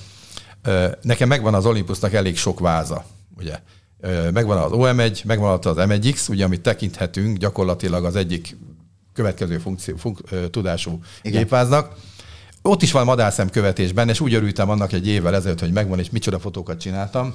ö, 0.63 0.87
nekem 1.03 1.29
megvan 1.29 1.55
az 1.55 1.67
Olympusnak 1.67 2.13
elég 2.13 2.37
sok 2.37 2.61
váza, 2.61 3.05
ugye. 3.39 3.59
Ö, 4.01 4.31
megvan 4.31 4.57
az 4.57 4.71
OM1, 4.75 5.25
megvan 5.25 5.59
az 5.63 5.77
M1X, 5.77 6.31
ugye, 6.31 6.45
amit 6.45 6.61
tekinthetünk 6.61 7.37
gyakorlatilag 7.37 8.05
az 8.05 8.17
egyik 8.17 8.57
következő 9.13 9.59
funkció, 9.59 9.97
funk, 9.97 10.51
tudású 10.51 11.01
Igen. 11.23 11.41
gépváznak. 11.41 11.95
Ott 12.63 12.83
is 12.83 12.93
van 12.93 13.05
madárszem 13.05 13.51
követés 13.51 13.93
benne, 13.93 14.11
és 14.11 14.21
úgy 14.21 14.35
örültem 14.35 14.71
annak 14.71 14.93
egy 14.93 15.07
évvel 15.07 15.35
ezelőtt, 15.35 15.61
hogy 15.61 15.73
megvan, 15.73 15.99
és 15.99 16.11
micsoda 16.11 16.39
fotókat 16.39 16.81
csináltam. 16.81 17.35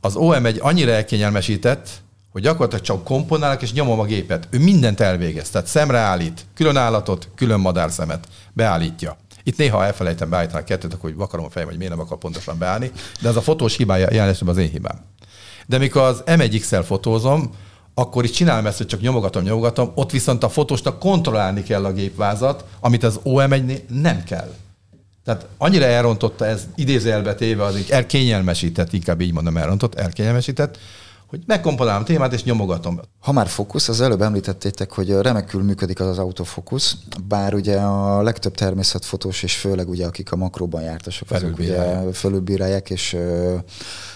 Az 0.00 0.16
OM 0.16 0.46
egy 0.46 0.58
annyira 0.60 0.90
elkényelmesített, 0.90 1.88
hogy 2.34 2.42
gyakorlatilag 2.42 2.84
csak 2.84 3.04
komponálok, 3.04 3.62
és 3.62 3.72
nyomom 3.72 4.00
a 4.00 4.04
gépet. 4.04 4.48
Ő 4.50 4.58
mindent 4.58 5.00
elvégez, 5.00 5.50
tehát 5.50 5.66
szemre 5.66 5.98
állít, 5.98 6.46
külön 6.54 6.76
állatot, 6.76 7.28
külön 7.34 7.60
madárszemet, 7.60 8.28
beállítja. 8.52 9.16
Itt 9.42 9.56
néha 9.58 9.84
elfelejtem 9.84 10.30
beállítani 10.30 10.62
a 10.62 10.64
kettőt, 10.64 10.92
akkor 10.92 11.10
hogy 11.10 11.18
vakarom 11.18 11.44
a 11.44 11.50
fejem, 11.50 11.68
hogy 11.68 11.76
miért 11.76 11.92
nem 11.92 12.00
akar 12.00 12.18
pontosan 12.18 12.58
beállni, 12.58 12.90
de 13.20 13.28
az 13.28 13.36
a 13.36 13.40
fotós 13.40 13.76
hibája 13.76 14.12
jelentősen 14.12 14.48
az 14.48 14.56
én 14.56 14.70
hibám. 14.70 15.00
De 15.66 15.78
mikor 15.78 16.02
az 16.02 16.22
M1X-el 16.26 16.82
fotózom, 16.86 17.50
akkor 17.94 18.24
is 18.24 18.30
csinálom 18.30 18.66
ezt, 18.66 18.78
hogy 18.78 18.86
csak 18.86 19.00
nyomogatom, 19.00 19.42
nyomogatom, 19.42 19.92
ott 19.94 20.10
viszont 20.10 20.42
a 20.44 20.48
fotósnak 20.48 20.98
kontrollálni 20.98 21.62
kell 21.62 21.84
a 21.84 21.92
gépvázat, 21.92 22.64
amit 22.80 23.02
az 23.02 23.20
OM1-nél 23.24 23.80
nem 23.88 24.24
kell. 24.24 24.54
Tehát 25.24 25.46
annyira 25.58 25.84
elrontotta 25.84 26.46
ez 26.46 26.62
idézőjelbe 26.74 27.34
téve, 27.34 27.64
az 27.64 27.78
így 27.78 27.90
elkényelmesített, 27.90 28.92
inkább 28.92 29.20
így 29.20 29.32
mondom, 29.32 29.56
elrontott, 29.56 29.94
elkényelmesített, 29.94 30.78
hogy 31.34 31.42
megkomponálom 31.46 32.02
a 32.02 32.04
témát 32.04 32.32
és 32.32 32.44
nyomogatom. 32.44 33.00
Ha 33.20 33.32
már 33.32 33.46
fókusz, 33.46 33.88
az 33.88 34.00
előbb 34.00 34.22
említettétek, 34.22 34.92
hogy 34.92 35.10
remekül 35.10 35.62
működik 35.62 36.00
az, 36.00 36.06
az 36.06 36.18
autofókusz, 36.18 36.96
bár 37.28 37.54
ugye 37.54 37.76
a 37.78 38.22
legtöbb 38.22 38.54
természetfotós, 38.54 39.42
és 39.42 39.56
főleg 39.56 39.88
ugye 39.88 40.06
akik 40.06 40.32
a 40.32 40.36
makróban 40.36 40.82
jártasok, 40.82 41.30
azok 41.30 41.58
ugye 41.58 42.12
fölülbírálják, 42.12 42.90
és 42.90 43.16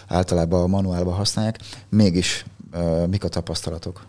általában 0.09 0.63
a 0.63 0.67
manuálban 0.67 1.15
használják, 1.15 1.59
mégis 1.89 2.45
mik 3.11 3.25
a 3.25 3.29
tapasztalatok? 3.29 4.05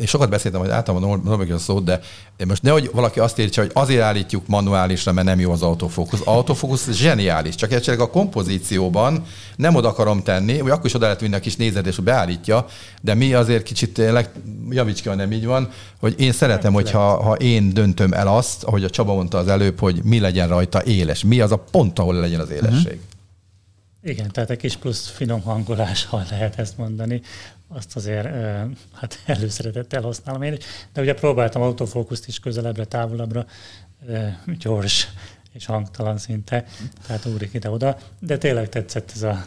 Én 0.00 0.06
sokat 0.06 0.30
beszéltem, 0.30 0.60
hogy 0.60 0.70
általában 0.70 1.20
normáljuk 1.24 1.56
a 1.56 1.58
szót, 1.58 1.84
de 1.84 2.00
most 2.46 2.62
nehogy 2.62 2.90
valaki 2.92 3.20
azt 3.20 3.38
értse, 3.38 3.60
hogy 3.60 3.70
azért 3.74 4.02
állítjuk 4.02 4.46
manuálisra, 4.46 5.12
mert 5.12 5.26
nem 5.26 5.40
jó 5.40 5.52
az 5.52 5.62
autofókusz. 5.62 6.20
Autofókusz 6.24 6.90
zseniális, 6.90 7.54
csak 7.54 7.72
esetleg 7.72 8.00
a 8.00 8.10
kompozícióban 8.10 9.24
nem 9.56 9.74
oda 9.74 9.88
akarom 9.88 10.22
tenni, 10.22 10.58
hogy 10.58 10.70
akkor 10.70 10.86
is 10.86 10.94
oda 10.94 11.04
lehet 11.04 11.20
vinni 11.20 11.34
a 11.34 11.40
kis 11.40 11.56
nézetés, 11.56 11.96
hogy 11.96 12.04
beállítja, 12.04 12.66
de 13.00 13.14
mi 13.14 13.34
azért 13.34 13.62
kicsit, 13.62 13.96
leg, 13.96 14.30
javíts 14.70 15.02
ki, 15.02 15.08
ha 15.08 15.14
nem 15.14 15.32
így 15.32 15.46
van, 15.46 15.68
hogy 16.00 16.14
én 16.20 16.32
szeretem, 16.32 16.72
hogyha 16.72 17.22
ha 17.22 17.34
én 17.34 17.74
döntöm 17.74 18.12
el 18.12 18.28
azt, 18.28 18.64
ahogy 18.64 18.84
a 18.84 18.90
Csaba 18.90 19.14
mondta 19.14 19.38
az 19.38 19.48
előbb, 19.48 19.78
hogy 19.78 20.00
mi 20.04 20.20
legyen 20.20 20.48
rajta 20.48 20.84
éles, 20.84 21.24
mi 21.24 21.40
az 21.40 21.52
a 21.52 21.64
pont, 21.70 21.98
ahol 21.98 22.14
legyen 22.14 22.40
az 22.40 22.50
élesség. 22.50 22.92
Uh-huh. 22.92 23.10
Igen, 24.04 24.28
tehát 24.30 24.50
egy 24.50 24.56
kis 24.56 24.76
plusz 24.76 25.08
finom 25.08 25.42
hangolás, 25.42 26.04
ha 26.04 26.22
lehet 26.30 26.58
ezt 26.58 26.78
mondani, 26.78 27.22
azt 27.68 27.96
azért 27.96 28.26
hát 28.92 29.22
előszeretettel 29.26 30.02
használom 30.02 30.42
én. 30.42 30.58
De 30.92 31.00
ugye 31.00 31.14
próbáltam 31.14 31.62
autofókuszt 31.62 32.28
is 32.28 32.38
közelebbre, 32.38 32.84
távolabbra, 32.84 33.46
gyors 34.58 35.08
és 35.52 35.66
hangtalan 35.66 36.18
szinte, 36.18 36.64
tehát 37.06 37.24
ugrik 37.24 37.54
ide-oda. 37.54 37.98
De 38.18 38.38
tényleg 38.38 38.68
tetszett 38.68 39.10
ez 39.14 39.22
a 39.22 39.46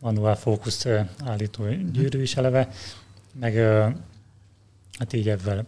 manuál 0.00 0.36
fókusz 0.36 0.86
állító 1.24 1.64
gyűrű 1.92 2.22
is 2.22 2.36
eleve, 2.36 2.68
meg 3.32 3.54
hát 4.98 5.12
így 5.12 5.28
ebben 5.28 5.66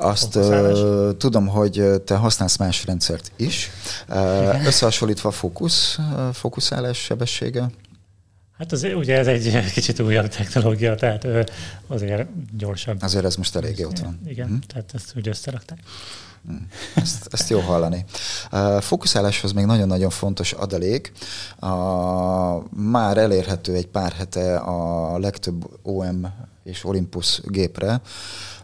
azt 0.00 0.36
uh, 0.36 1.16
tudom, 1.16 1.46
hogy 1.46 2.02
te 2.04 2.14
használsz 2.14 2.56
más 2.56 2.84
rendszert 2.84 3.32
is. 3.36 3.70
Uh, 4.08 4.66
összehasonlítva 4.66 5.28
a 5.28 5.32
fókusz, 5.32 5.98
fókuszálás 6.32 6.98
sebessége? 6.98 7.70
Hát 8.60 8.72
az, 8.72 8.86
ugye 8.94 9.18
ez 9.18 9.26
egy 9.26 9.60
kicsit 9.74 10.00
újabb 10.00 10.28
technológia, 10.28 10.94
tehát 10.94 11.26
azért 11.86 12.28
gyorsabb. 12.56 13.02
Azért 13.02 13.24
ez 13.24 13.36
most 13.36 13.56
eléggé 13.56 13.84
ott 13.84 13.98
van. 13.98 14.20
Igen, 14.26 14.46
hmm. 14.46 14.60
tehát 14.60 14.90
ezt 14.94 15.12
úgy 15.16 15.28
összerakták. 15.28 15.78
Hmm. 16.46 16.66
Ezt, 16.94 17.28
ezt 17.30 17.50
jó 17.50 17.60
hallani. 17.60 18.04
Fókuszáláshoz 18.80 19.52
még 19.52 19.64
nagyon-nagyon 19.64 20.10
fontos 20.10 20.52
adalék. 20.52 21.12
A, 21.58 21.68
már 22.70 23.16
elérhető 23.16 23.74
egy 23.74 23.86
pár 23.86 24.12
hete 24.12 24.56
a 24.56 25.18
legtöbb 25.18 25.70
OM 25.82 26.48
és 26.64 26.84
Olympus 26.84 27.40
gépre 27.44 28.00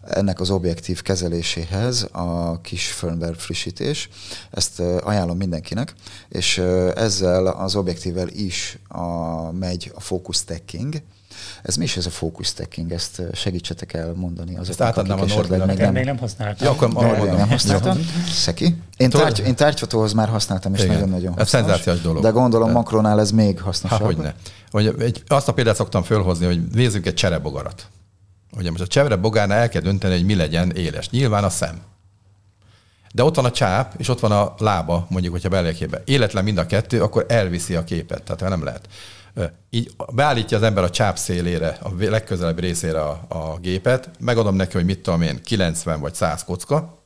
ennek 0.09 0.41
az 0.41 0.51
objektív 0.51 1.03
kezeléséhez 1.03 2.09
a 2.13 2.61
kis 2.61 2.87
firmware 2.87 3.35
frissítés. 3.35 4.09
Ezt 4.51 4.81
ajánlom 4.81 5.37
mindenkinek, 5.37 5.95
és 6.29 6.59
ezzel 6.95 7.47
az 7.47 7.77
objektívvel 7.77 8.29
is 8.29 8.79
a, 8.89 9.07
megy 9.53 9.93
a 9.95 10.01
focus 10.01 10.37
stacking, 10.37 11.03
ez 11.63 11.77
mi 11.77 11.85
is 11.85 11.97
ez 11.97 12.07
a 12.07 12.11
focus 12.11 12.47
stacking? 12.47 12.93
Ezt 12.93 13.23
segítsetek 13.33 13.93
el 13.93 14.13
mondani. 14.13 14.59
Ezt 14.69 14.81
átadnám 14.81 15.21
a 15.21 15.25
Nordberg. 15.25 15.67
Még, 15.67 15.77
nem, 15.77 15.93
még 15.93 16.05
nem 16.05 16.19
használtam. 16.19 16.67
Ja, 16.67 16.73
akkor 16.73 16.93
nem, 16.93 17.37
nem 17.37 17.49
használtam. 17.49 17.99
Szeki? 18.29 18.77
Én, 18.97 19.11
tárgy, 19.11 19.43
én 19.47 19.55
tárgyfotóhoz 19.55 20.13
már 20.13 20.29
használtam, 20.29 20.75
és 20.75 20.85
nagyon-nagyon 20.85 21.33
hasznos. 21.33 21.43
Ez 21.43 21.49
szenzációs 21.49 22.01
dolog. 22.01 22.23
De 22.23 22.29
gondolom 22.29 22.71
makronál 22.71 23.21
ez 23.21 23.31
még 23.31 23.61
hasznosabb. 23.61 23.99
Há, 23.99 24.05
hogyne. 24.05 24.35
Hogy 24.71 24.95
egy, 24.99 25.23
azt 25.27 25.49
a 25.49 25.53
példát 25.53 25.77
szoktam 25.77 26.03
fölhozni, 26.03 26.47
hogy 26.47 26.67
nézzük 26.73 27.07
egy 27.07 27.15
cserebogarat. 27.15 27.87
Ugye 28.57 28.71
most 28.71 28.83
a 28.83 28.87
csevre 28.87 29.17
bogárnál 29.17 29.59
el 29.59 29.69
kell 29.69 29.83
dönteni, 29.83 30.15
hogy 30.15 30.25
mi 30.25 30.35
legyen 30.35 30.71
éles. 30.71 31.11
Nyilván 31.11 31.45
a 31.45 31.51
szem. 31.51 31.83
De 33.15 33.25
ott 33.25 33.35
van 33.35 33.45
a 33.45 33.51
csáp, 33.51 33.95
és 33.97 34.09
ott 34.09 34.21
van 34.21 34.33
a 34.33 34.55
lába, 34.59 35.07
mondjuk, 35.11 35.33
hogyha 35.33 35.49
beleképbe. 35.49 36.03
Életlen 36.05 36.45
mind 36.45 36.59
a 36.59 36.67
kettő, 36.67 37.03
akkor 37.03 37.27
elviszi 37.29 37.75
a 37.75 37.85
képet, 37.85 38.23
tehát 38.23 38.57
nem 38.57 38.65
lehet. 38.65 38.89
Így 39.71 39.95
beállítja 40.13 40.57
az 40.57 40.63
ember 40.63 40.85
a 40.85 40.91
csáp 40.91 41.17
szélére, 41.17 41.79
a 41.83 41.89
legközelebbi 41.99 42.61
részére 42.61 43.03
a, 43.03 43.25
a 43.29 43.59
gépet, 43.59 44.11
megadom 44.19 44.55
neki, 44.55 44.73
hogy 44.73 44.85
mit 44.85 45.01
tudom 45.01 45.23
én, 45.23 45.43
90 45.43 46.01
vagy 46.01 46.15
100 46.15 46.45
kocka, 46.45 47.06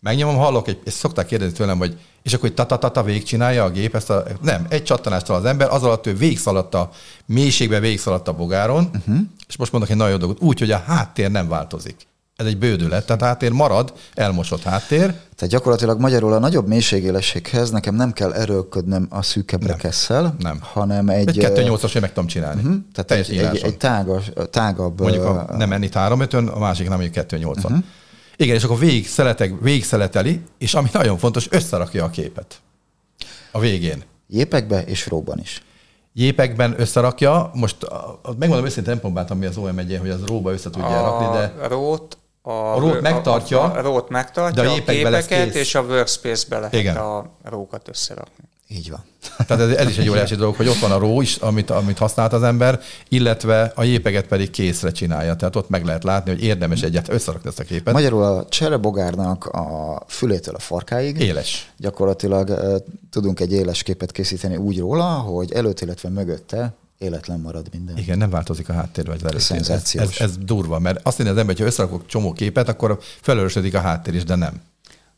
megnyomom, 0.00 0.36
hallok, 0.36 0.68
egy, 0.68 0.80
és 0.84 0.92
szokták 0.92 1.26
kérdezni 1.26 1.56
tőlem, 1.56 1.78
hogy 1.78 1.98
és 2.22 2.34
akkor 2.34 2.52
hogy 2.56 2.90
ta 2.92 3.02
végigcsinálja 3.02 3.64
a 3.64 3.70
gép 3.70 3.94
ezt 3.94 4.10
a... 4.10 4.24
Nem, 4.42 4.66
egy 4.68 4.82
csattanástól 4.82 5.36
az 5.36 5.44
ember, 5.44 5.68
az 5.70 5.82
alatt 5.82 6.06
ő 6.06 6.16
végigszaladt 6.16 6.74
a 6.74 6.90
mélységbe, 7.26 7.80
végigszaladt 7.80 8.28
a 8.28 8.32
bogáron, 8.32 8.90
uh-huh. 8.94 9.16
és 9.48 9.56
most 9.56 9.72
mondok 9.72 9.90
egy 9.90 9.96
nagyon 9.96 10.18
dolgot, 10.18 10.40
úgy, 10.40 10.58
hogy 10.58 10.70
a 10.70 10.82
háttér 10.86 11.30
nem 11.30 11.48
változik. 11.48 12.08
Ez 12.36 12.46
egy 12.46 12.58
bődület, 12.58 13.06
tehát 13.06 13.22
háttér 13.22 13.52
marad, 13.52 13.92
elmosott 14.14 14.62
háttér. 14.62 15.14
Tehát 15.36 15.54
gyakorlatilag 15.54 16.00
magyarul 16.00 16.32
a 16.32 16.38
nagyobb 16.38 16.66
mélységélességhez 16.66 17.70
nekem 17.70 17.94
nem 17.94 18.12
kell 18.12 18.32
erőlködnöm 18.32 19.06
a 19.10 19.22
szűkebbre 19.22 19.74
kesszel, 19.74 20.34
nem. 20.38 20.58
hanem 20.60 21.08
egy... 21.08 21.38
Egy 21.38 21.52
2.8-as 21.52 21.94
én 21.94 22.00
meg 22.00 22.12
tudom 22.12 22.28
csinálni. 22.28 22.60
Uh-huh. 22.60 22.76
Tehát 22.94 23.28
egy, 23.28 23.38
egy, 23.38 23.56
egy 23.62 23.76
tágas, 23.76 24.30
tágabb... 24.50 25.00
Mondjuk 25.00 25.24
a, 25.24 25.56
nem 25.56 25.72
enni 25.72 25.88
3 25.92 26.20
a 26.30 26.58
másik 26.58 26.88
nem 26.88 26.98
mondjuk 26.98 27.26
2.8-on. 27.26 27.64
Uh-huh. 27.64 27.84
Igen, 28.40 28.54
és 28.54 28.64
akkor 28.64 28.78
végig, 28.78 29.08
szeletek, 29.08 29.52
végig 29.60 29.84
szeleteli, 29.84 30.40
és 30.58 30.74
ami 30.74 30.88
nagyon 30.92 31.18
fontos, 31.18 31.46
összerakja 31.50 32.04
a 32.04 32.10
képet. 32.10 32.60
A 33.50 33.58
végén. 33.58 34.02
Jépekbe 34.26 34.82
és 34.82 35.06
róban 35.06 35.38
is. 35.38 35.62
Jépekben 36.12 36.74
összerakja. 36.80 37.50
Most 37.54 37.76
megmondom 38.38 38.66
őszintén, 38.66 38.92
nem 38.92 39.00
próbáltam 39.00 39.38
mi 39.38 39.46
az 39.46 39.56
OM 39.56 39.78
1 39.78 39.96
hogy 40.00 40.10
az 40.10 40.24
róba 40.26 40.52
össze 40.52 40.70
tudja 40.70 40.98
a 40.98 41.02
rakni, 41.02 41.38
de... 41.38 41.66
Rót 41.68 42.18
a, 42.42 42.50
a 42.50 42.78
rót 42.78 43.00
megtartja, 43.00 43.60
a, 43.62 43.78
a, 43.78 43.80
rót 43.80 44.08
megtartja, 44.08 44.62
de 44.62 44.68
a, 44.68 44.72
a 44.72 44.74
gépeket 44.74 45.54
és 45.54 45.74
a 45.74 45.82
workspace-be 45.82 46.58
lehet 46.58 46.74
Igen. 46.74 46.96
a 46.96 47.30
rókat 47.42 47.88
összerakni. 47.88 48.44
Így 48.72 48.90
van. 48.90 49.00
Tehát 49.46 49.62
ez, 49.62 49.76
ez 49.76 49.88
is 49.88 49.98
egy 49.98 50.08
óriási 50.08 50.34
dolog, 50.34 50.54
hogy 50.54 50.68
ott 50.68 50.78
van 50.78 50.90
a 50.90 50.98
ró 50.98 51.20
is, 51.20 51.36
amit, 51.36 51.70
amit 51.70 51.98
használt 51.98 52.32
az 52.32 52.42
ember, 52.42 52.80
illetve 53.08 53.72
a 53.74 53.82
jépeget 53.82 54.26
pedig 54.26 54.50
készre 54.50 54.90
csinálja. 54.92 55.36
Tehát 55.36 55.56
ott 55.56 55.68
meg 55.68 55.84
lehet 55.84 56.04
látni, 56.04 56.30
hogy 56.30 56.42
érdemes 56.42 56.82
egyet 56.82 57.08
összerakni 57.08 57.48
ezt 57.48 57.58
a 57.58 57.64
képet. 57.64 57.94
Magyarul 57.94 58.22
a 58.22 58.46
cserebogárnak 58.48 59.46
a 59.46 60.02
fülétől 60.08 60.54
a 60.54 60.58
farkáig 60.58 61.20
éles. 61.20 61.72
Gyakorlatilag 61.76 62.60
tudunk 63.10 63.40
egy 63.40 63.52
éles 63.52 63.82
képet 63.82 64.12
készíteni 64.12 64.56
úgy 64.56 64.78
róla, 64.78 65.04
hogy 65.04 65.52
előtt, 65.52 65.80
illetve 65.80 66.08
mögötte 66.08 66.74
életlen 66.98 67.40
marad 67.40 67.66
minden. 67.72 67.96
Igen, 67.96 68.18
nem 68.18 68.30
változik 68.30 68.68
a 68.68 68.72
háttér 68.72 69.06
vagy 69.06 69.20
az 69.24 69.52
Ez, 69.52 69.70
ez, 69.94 70.10
ez, 70.18 70.36
durva, 70.38 70.78
mert 70.78 71.00
azt 71.02 71.18
mondja 71.18 71.34
az 71.34 71.40
ember, 71.40 71.56
hogy 71.56 71.58
ha 71.58 71.64
összerakok 71.64 72.06
csomó 72.06 72.32
képet, 72.32 72.68
akkor 72.68 72.98
felörösödik 73.20 73.74
a 73.74 73.80
háttér 73.80 74.14
is, 74.14 74.24
de 74.24 74.34
nem. 74.34 74.60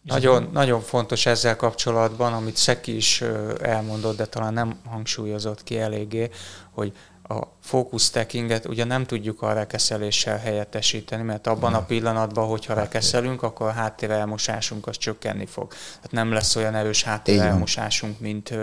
Nagyon, 0.03 0.49
nagyon 0.53 0.81
fontos 0.81 1.27
ezzel 1.27 1.57
kapcsolatban, 1.57 2.33
amit 2.33 2.57
Szeki 2.57 2.97
is 2.97 3.23
elmondott, 3.62 4.17
de 4.17 4.27
talán 4.27 4.53
nem 4.53 4.77
hangsúlyozott 4.88 5.62
ki 5.62 5.79
eléggé, 5.79 6.31
hogy 6.71 6.93
a 7.23 7.57
focus 7.61 8.03
stackinget 8.03 8.67
ugye 8.67 8.85
nem 8.85 9.05
tudjuk 9.05 9.43
a 9.43 9.53
rekeszeléssel 9.53 10.38
helyettesíteni, 10.38 11.23
mert 11.23 11.47
abban 11.47 11.75
a 11.75 11.85
pillanatban, 11.85 12.49
hogyha 12.49 12.75
rekeszelünk, 12.75 13.43
akkor 13.43 13.67
a 13.67 13.73
háttér 13.73 14.11
elmosásunk 14.11 14.87
az 14.87 14.97
csökkenni 14.97 15.47
fog. 15.47 15.69
Tehát 15.71 16.11
nem 16.11 16.33
lesz 16.33 16.57
olyan 16.57 16.75
erős 16.75 17.03
háttér 17.03 17.41
elmosásunk, 17.41 18.21
mint, 18.21 18.55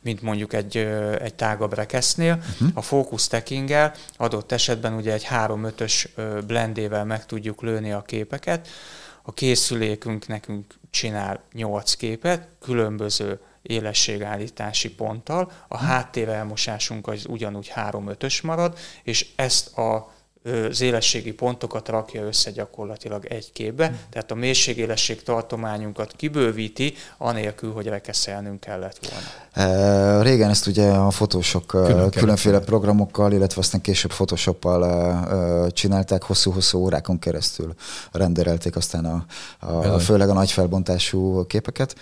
mint 0.00 0.22
mondjuk 0.22 0.52
egy, 0.52 0.76
egy 1.20 1.34
tágabb 1.34 1.74
rekesznél. 1.74 2.38
Uh-huh. 2.52 2.68
A 2.74 2.82
focus 2.82 3.22
stackinggel 3.22 3.94
adott 4.16 4.52
esetben 4.52 4.94
ugye 4.94 5.12
egy 5.12 5.26
3-5-ös 5.30 6.08
blendével 6.46 7.04
meg 7.04 7.26
tudjuk 7.26 7.62
lőni 7.62 7.92
a 7.92 8.02
képeket. 8.02 8.68
A 9.26 9.32
készülékünk 9.34 10.26
nekünk 10.26 10.74
csinál 10.90 11.42
8 11.52 11.94
képet, 11.94 12.48
különböző 12.60 13.40
élességállítási 13.62 14.94
ponttal, 14.94 15.52
a 15.68 15.76
háttér 15.76 16.28
elmosásunk 16.28 17.06
az 17.06 17.26
ugyanúgy 17.28 17.72
3-5-ös 17.74 18.42
marad, 18.42 18.78
és 19.02 19.32
ezt 19.36 19.78
a 19.78 20.13
az 20.70 20.80
élességi 20.80 21.32
pontokat 21.32 21.88
rakja 21.88 22.22
össze 22.22 22.50
gyakorlatilag 22.50 23.26
egy 23.26 23.52
képbe, 23.52 23.86
hmm. 23.86 23.98
tehát 24.10 24.30
a 24.30 24.34
mélységélesség 24.34 25.22
tartományunkat 25.22 26.12
kibővíti, 26.16 26.94
anélkül, 27.18 27.72
hogy 27.72 27.86
rekeszelnünk 27.86 28.60
kellett 28.60 28.98
volna. 29.08 30.22
Régen 30.22 30.50
ezt 30.50 30.66
ugye 30.66 30.90
a 30.90 31.10
fotósok 31.10 31.66
Külön 31.66 32.10
különféle 32.10 32.58
programokkal, 32.58 33.32
illetve 33.32 33.60
aztán 33.60 33.80
később 33.80 34.10
Photoshoppal 34.10 35.70
csinálták, 35.70 36.22
hosszú-hosszú 36.22 36.78
órákon 36.78 37.18
keresztül 37.18 37.74
renderelték 38.12 38.76
aztán 38.76 39.04
a, 39.04 39.24
a 39.66 39.98
főleg 39.98 40.28
a 40.28 40.32
nagy 40.32 40.50
felbontású 40.50 41.46
képeket. 41.46 41.94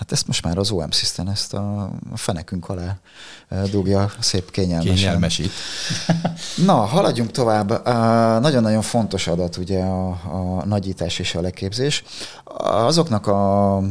Hát 0.00 0.12
ezt 0.12 0.26
most 0.26 0.44
már 0.44 0.58
az 0.58 0.70
OM 0.70 0.90
System 0.90 1.28
ezt 1.28 1.54
a 1.54 1.90
fenekünk 2.14 2.68
alá 2.68 2.98
dugja 3.70 4.10
szép 4.18 4.50
kényelmesen. 4.50 4.94
Kényelmesít. 4.94 5.50
Na, 6.66 6.74
haladjunk 6.74 7.30
tovább. 7.30 7.86
Nagyon-nagyon 8.40 8.82
fontos 8.82 9.26
adat 9.26 9.56
ugye 9.56 9.82
a, 9.82 10.08
a 10.08 10.64
nagyítás 10.64 11.18
és 11.18 11.34
a 11.34 11.40
leképzés. 11.40 12.04
Azoknak 12.62 13.26
a 13.26 13.82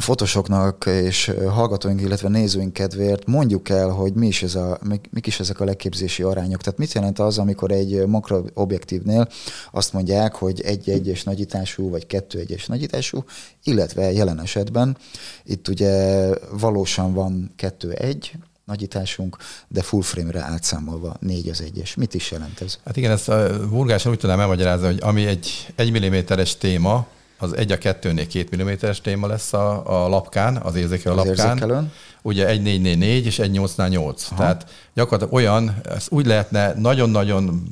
fotosoknak 0.00 0.86
és 0.86 1.32
hallgatóink, 1.48 2.00
illetve 2.00 2.28
nézőink 2.28 2.72
kedvéért 2.72 3.26
mondjuk 3.26 3.68
el, 3.68 3.88
hogy 3.88 4.12
mi 4.12 4.26
is 4.26 4.42
ez 4.42 4.54
a, 4.54 4.78
mik 5.10 5.26
is 5.26 5.40
ezek 5.40 5.60
a 5.60 5.64
leképzési 5.64 6.22
arányok. 6.22 6.60
Tehát 6.60 6.78
mit 6.78 6.92
jelent 6.92 7.18
az, 7.18 7.38
amikor 7.38 7.70
egy 7.70 8.06
makroobjektívnél 8.06 9.28
azt 9.72 9.92
mondják, 9.92 10.34
hogy 10.34 10.60
egy-egyes 10.60 11.22
nagyítású, 11.22 11.90
vagy 11.90 12.06
kettő-egyes 12.06 12.66
nagyítású, 12.66 13.24
illetve 13.64 14.12
jelen 14.12 14.40
esetben 14.40 14.96
itt 15.44 15.68
ugye 15.68 16.26
valósan 16.50 17.12
van 17.12 17.52
kettő-egy, 17.56 18.32
nagyításunk, 18.70 19.36
de 19.68 19.82
full 19.82 20.02
frame-re 20.02 20.40
átszámolva 20.40 21.16
4 21.20 21.48
az 21.48 21.60
egyes. 21.60 21.94
Mit 21.94 22.14
is 22.14 22.30
jelent 22.30 22.60
ez? 22.60 22.78
Hát 22.84 22.96
igen, 22.96 23.10
ezt 23.10 23.28
a 23.28 23.68
burgáson 23.68 24.12
úgy 24.12 24.18
tudnám 24.18 24.40
elmagyarázni, 24.40 24.86
hogy 24.86 24.98
ami 25.00 25.26
egy 25.26 25.72
1 25.74 25.92
mm-es 26.30 26.56
téma, 26.56 27.06
az 27.40 27.56
1 27.56 27.72
a 27.72 27.78
2-nél 27.78 28.26
2 28.32 28.64
mm-es 28.64 29.00
téma 29.00 29.26
lesz 29.26 29.52
a, 29.52 30.04
a 30.04 30.08
lapkán, 30.08 30.56
az 30.56 30.74
érzékelő 30.74 31.16
az 31.16 31.26
lapkán. 31.26 31.46
Érzékelőn. 31.46 31.92
Ugye 32.22 32.46
1 32.46 32.62
4 32.62 32.80
4 32.80 32.98
4 32.98 33.26
és 33.26 33.38
1 33.38 33.50
8 33.50 33.76
8 33.76 34.26
Aha. 34.30 34.40
Tehát 34.40 34.70
gyakorlatilag 34.94 35.34
olyan, 35.34 35.80
ez 35.84 36.06
úgy 36.08 36.26
lehetne 36.26 36.74
nagyon-nagyon 36.74 37.62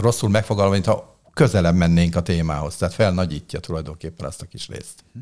rosszul 0.00 0.28
megfogalmazni, 0.28 0.84
ha 0.84 1.20
közelebb 1.34 1.74
mennénk 1.74 2.16
a 2.16 2.22
témához. 2.22 2.76
Tehát 2.76 2.94
felnagyítja 2.94 3.60
tulajdonképpen 3.60 4.26
azt 4.26 4.42
a 4.42 4.46
kis 4.46 4.68
részt. 4.68 5.04
Hm. 5.12 5.18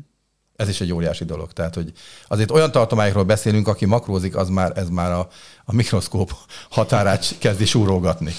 Ez 0.55 0.69
is 0.69 0.81
egy 0.81 0.93
óriási 0.93 1.25
dolog. 1.25 1.53
Tehát, 1.53 1.75
hogy 1.75 1.91
azért 2.27 2.51
olyan 2.51 2.71
tartományokról 2.71 3.23
beszélünk, 3.23 3.67
aki 3.67 3.85
makrózik, 3.85 4.35
az 4.35 4.49
már, 4.49 4.71
ez 4.75 4.89
már 4.89 5.11
a, 5.11 5.27
a 5.65 5.73
mikroszkóp 5.73 6.31
határát 6.69 7.35
kezdi 7.37 7.65
súrogatni. 7.65 8.31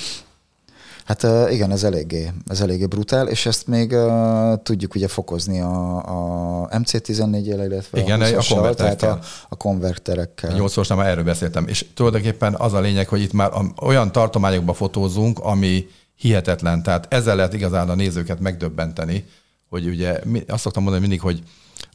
Hát 1.09 1.51
igen, 1.51 1.71
ez 1.71 1.85
eléggé, 1.85 2.33
ez 2.47 2.61
eléggé 2.61 2.87
brutál, 2.87 3.29
és 3.29 3.47
ezt 3.47 3.67
még 3.67 3.93
uh, 3.93 4.63
tudjuk 4.63 4.95
ugye 4.95 5.09
fokozni 5.09 5.61
a, 5.61 5.97
a 5.97 6.69
MC14-jel, 6.69 7.63
illetve 7.65 8.01
igen, 8.01 8.21
a, 8.21 8.39
a 8.39 8.45
konverterekkel. 8.49 9.11
A, 9.11 9.19
a 9.49 9.57
konverterekkel. 9.57 10.53
8 10.53 10.89
már 10.89 11.07
erről 11.07 11.25
beszéltem, 11.25 11.67
és 11.69 11.87
tulajdonképpen 11.95 12.55
az 12.55 12.73
a 12.73 12.81
lényeg, 12.81 13.09
hogy 13.09 13.21
itt 13.21 13.33
már 13.33 13.51
olyan 13.83 14.13
tartományokba 14.13 14.73
fotózunk, 14.73 15.39
ami 15.39 15.87
hihetetlen, 16.17 16.83
tehát 16.83 17.07
ezzel 17.15 17.37
lehet 17.37 17.55
igazán 17.55 17.89
a 17.89 17.95
nézőket 17.95 18.41
megdöbbenteni, 18.41 19.25
hogy 19.69 19.87
ugye 19.87 20.21
azt 20.49 20.63
szoktam 20.63 20.83
mondani 20.83 21.07
mindig, 21.07 21.21
hogy 21.21 21.43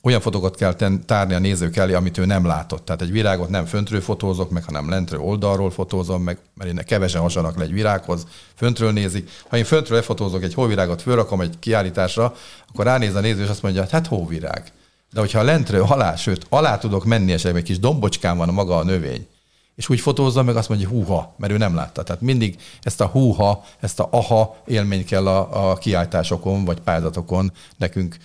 olyan 0.01 0.21
fotókat 0.21 0.55
kell 0.55 0.73
ten, 0.73 1.05
tárni 1.05 1.33
a 1.33 1.39
nézők 1.39 1.75
elé, 1.75 1.93
amit 1.93 2.17
ő 2.17 2.25
nem 2.25 2.45
látott. 2.45 2.85
Tehát 2.85 3.01
egy 3.01 3.11
virágot 3.11 3.49
nem 3.49 3.65
föntről 3.65 4.01
fotózok 4.01 4.49
meg, 4.49 4.63
hanem 4.63 4.89
lentről 4.89 5.19
oldalról 5.19 5.71
fotózom 5.71 6.23
meg, 6.23 6.37
mert 6.53 6.69
én 6.69 6.79
kevesen 6.85 7.21
hasonlak 7.21 7.57
le 7.57 7.63
egy 7.63 7.73
virághoz, 7.73 8.27
föntről 8.55 8.91
nézik. 8.91 9.29
Ha 9.49 9.57
én 9.57 9.63
föntről 9.63 9.97
lefotózok 9.97 10.43
egy 10.43 10.53
hóvirágot, 10.53 11.01
fölrakom 11.01 11.41
egy 11.41 11.59
kiállításra, 11.59 12.35
akkor 12.69 12.85
ránéz 12.85 13.15
a 13.15 13.19
néző, 13.19 13.43
és 13.43 13.49
azt 13.49 13.61
mondja, 13.61 13.85
hát 13.91 14.07
hóvirág. 14.07 14.71
De 15.11 15.19
hogyha 15.19 15.43
lentről 15.43 15.81
alá, 15.81 16.15
sőt, 16.15 16.45
alá 16.49 16.77
tudok 16.77 17.05
menni, 17.05 17.31
esetleg 17.31 17.55
egy 17.55 17.63
kis 17.63 17.79
dombocskán 17.79 18.37
van 18.37 18.49
maga 18.53 18.77
a 18.77 18.83
növény, 18.83 19.27
és 19.75 19.89
úgy 19.89 19.99
fotózza 19.99 20.43
meg, 20.43 20.55
azt 20.55 20.69
mondja, 20.69 20.87
húha, 20.87 21.35
mert 21.37 21.53
ő 21.53 21.57
nem 21.57 21.75
látta. 21.75 22.03
Tehát 22.03 22.21
mindig 22.21 22.57
ezt 22.81 23.01
a 23.01 23.05
húha, 23.05 23.65
ezt 23.79 23.99
a 23.99 24.07
aha 24.11 24.55
élményt 24.65 25.05
kell 25.05 25.27
a, 25.27 25.69
a 25.69 25.75
kiállításokon, 25.75 26.65
vagy 26.65 26.79
pályázatokon 26.79 27.51
nekünk 27.77 28.17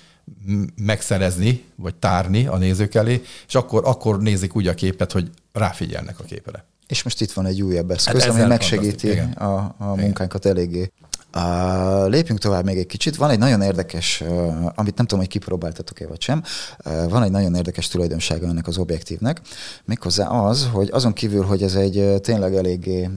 megszerezni, 0.77 1.65
vagy 1.77 1.95
tárni 1.95 2.47
a 2.47 2.57
nézők 2.57 2.95
elé, 2.95 3.23
és 3.47 3.55
akkor, 3.55 3.83
akkor 3.85 4.23
nézik 4.23 4.57
úgy 4.57 4.67
a 4.67 4.75
képet, 4.75 5.13
hogy 5.13 5.31
ráfigyelnek 5.53 6.21
a 6.21 6.23
képre. 6.25 6.65
És 6.87 7.03
most 7.03 7.21
itt 7.21 7.33
van 7.33 7.47
egy 7.47 7.63
újabb 7.63 7.91
eszköz, 7.91 8.23
hát 8.23 8.31
ami 8.31 8.45
megsegíti 8.45 9.19
a, 9.35 9.75
a 9.79 9.95
munkánkat 9.95 10.47
eléggé. 10.47 10.93
Uh, 11.35 12.09
lépjünk 12.09 12.41
tovább 12.41 12.65
még 12.65 12.79
egy 12.79 12.87
kicsit. 12.87 13.17
Van 13.17 13.31
egy 13.31 13.39
nagyon 13.39 13.63
érdekes, 13.63 14.21
uh, 14.21 14.29
amit 14.75 14.97
nem 14.97 15.07
tudom, 15.07 15.19
hogy 15.19 15.29
kipróbáltatok-e 15.29 16.07
vagy 16.07 16.21
sem, 16.21 16.43
uh, 16.85 17.11
van 17.11 17.23
egy 17.23 17.31
nagyon 17.31 17.55
érdekes 17.55 17.89
tulajdonsága 17.89 18.47
ennek 18.47 18.67
az 18.67 18.79
objektívnek, 18.79 19.41
méghozzá 19.85 20.27
az, 20.29 20.69
hogy 20.73 20.89
azon 20.93 21.13
kívül, 21.13 21.45
hogy 21.45 21.63
ez 21.63 21.75
egy 21.75 22.21
tényleg 22.21 22.55
eléggé 22.55 23.11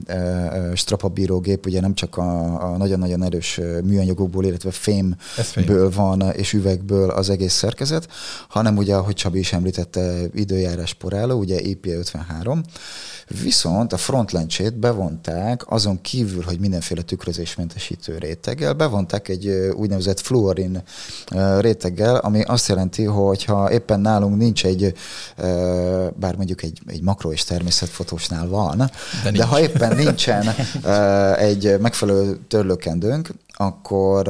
strapabíró 0.74 1.40
gép, 1.40 1.66
ugye 1.66 1.80
nem 1.80 1.94
csak 1.94 2.16
a, 2.16 2.62
a 2.72 2.76
nagyon-nagyon 2.76 3.22
erős 3.22 3.60
műanyagokból, 3.84 4.44
illetve 4.44 4.70
fémből 4.70 5.90
van, 5.90 6.20
és 6.20 6.52
üvegből 6.52 7.10
az 7.10 7.30
egész 7.30 7.54
szerkezet, 7.54 8.08
hanem 8.48 8.76
ugye, 8.76 8.94
ahogy 8.94 9.14
Csabi 9.14 9.38
is 9.38 9.52
említette, 9.52 10.22
időjárás 10.34 10.94
poráló, 10.94 11.38
ugye 11.38 11.56
EPA 11.56 11.90
53, 11.90 12.62
Viszont 13.42 13.92
a 13.92 13.96
frontlencsét 13.96 14.76
bevonták, 14.76 15.70
azon 15.70 16.00
kívül, 16.00 16.42
hogy 16.42 16.60
mindenféle 16.60 17.02
tükrözésmentesítő 18.02 18.18
réteggel, 18.18 18.72
bevonták 18.72 19.28
egy 19.28 19.48
úgynevezett 19.76 20.20
fluorin 20.20 20.82
réteggel, 21.58 22.16
ami 22.16 22.42
azt 22.42 22.68
jelenti, 22.68 23.04
hogy 23.04 23.44
ha 23.44 23.72
éppen 23.72 24.00
nálunk 24.00 24.36
nincs 24.36 24.64
egy, 24.64 24.94
bár 26.14 26.36
mondjuk 26.36 26.62
egy, 26.62 26.80
egy 26.86 27.02
makro 27.02 27.32
és 27.32 27.44
természetfotósnál 27.44 28.48
van, 28.48 28.90
de, 29.22 29.30
de 29.30 29.44
ha 29.44 29.60
éppen 29.60 29.96
nincsen 29.96 30.54
egy 31.36 31.80
megfelelő 31.80 32.38
törlőkendőnk, 32.48 33.30
akkor 33.56 34.28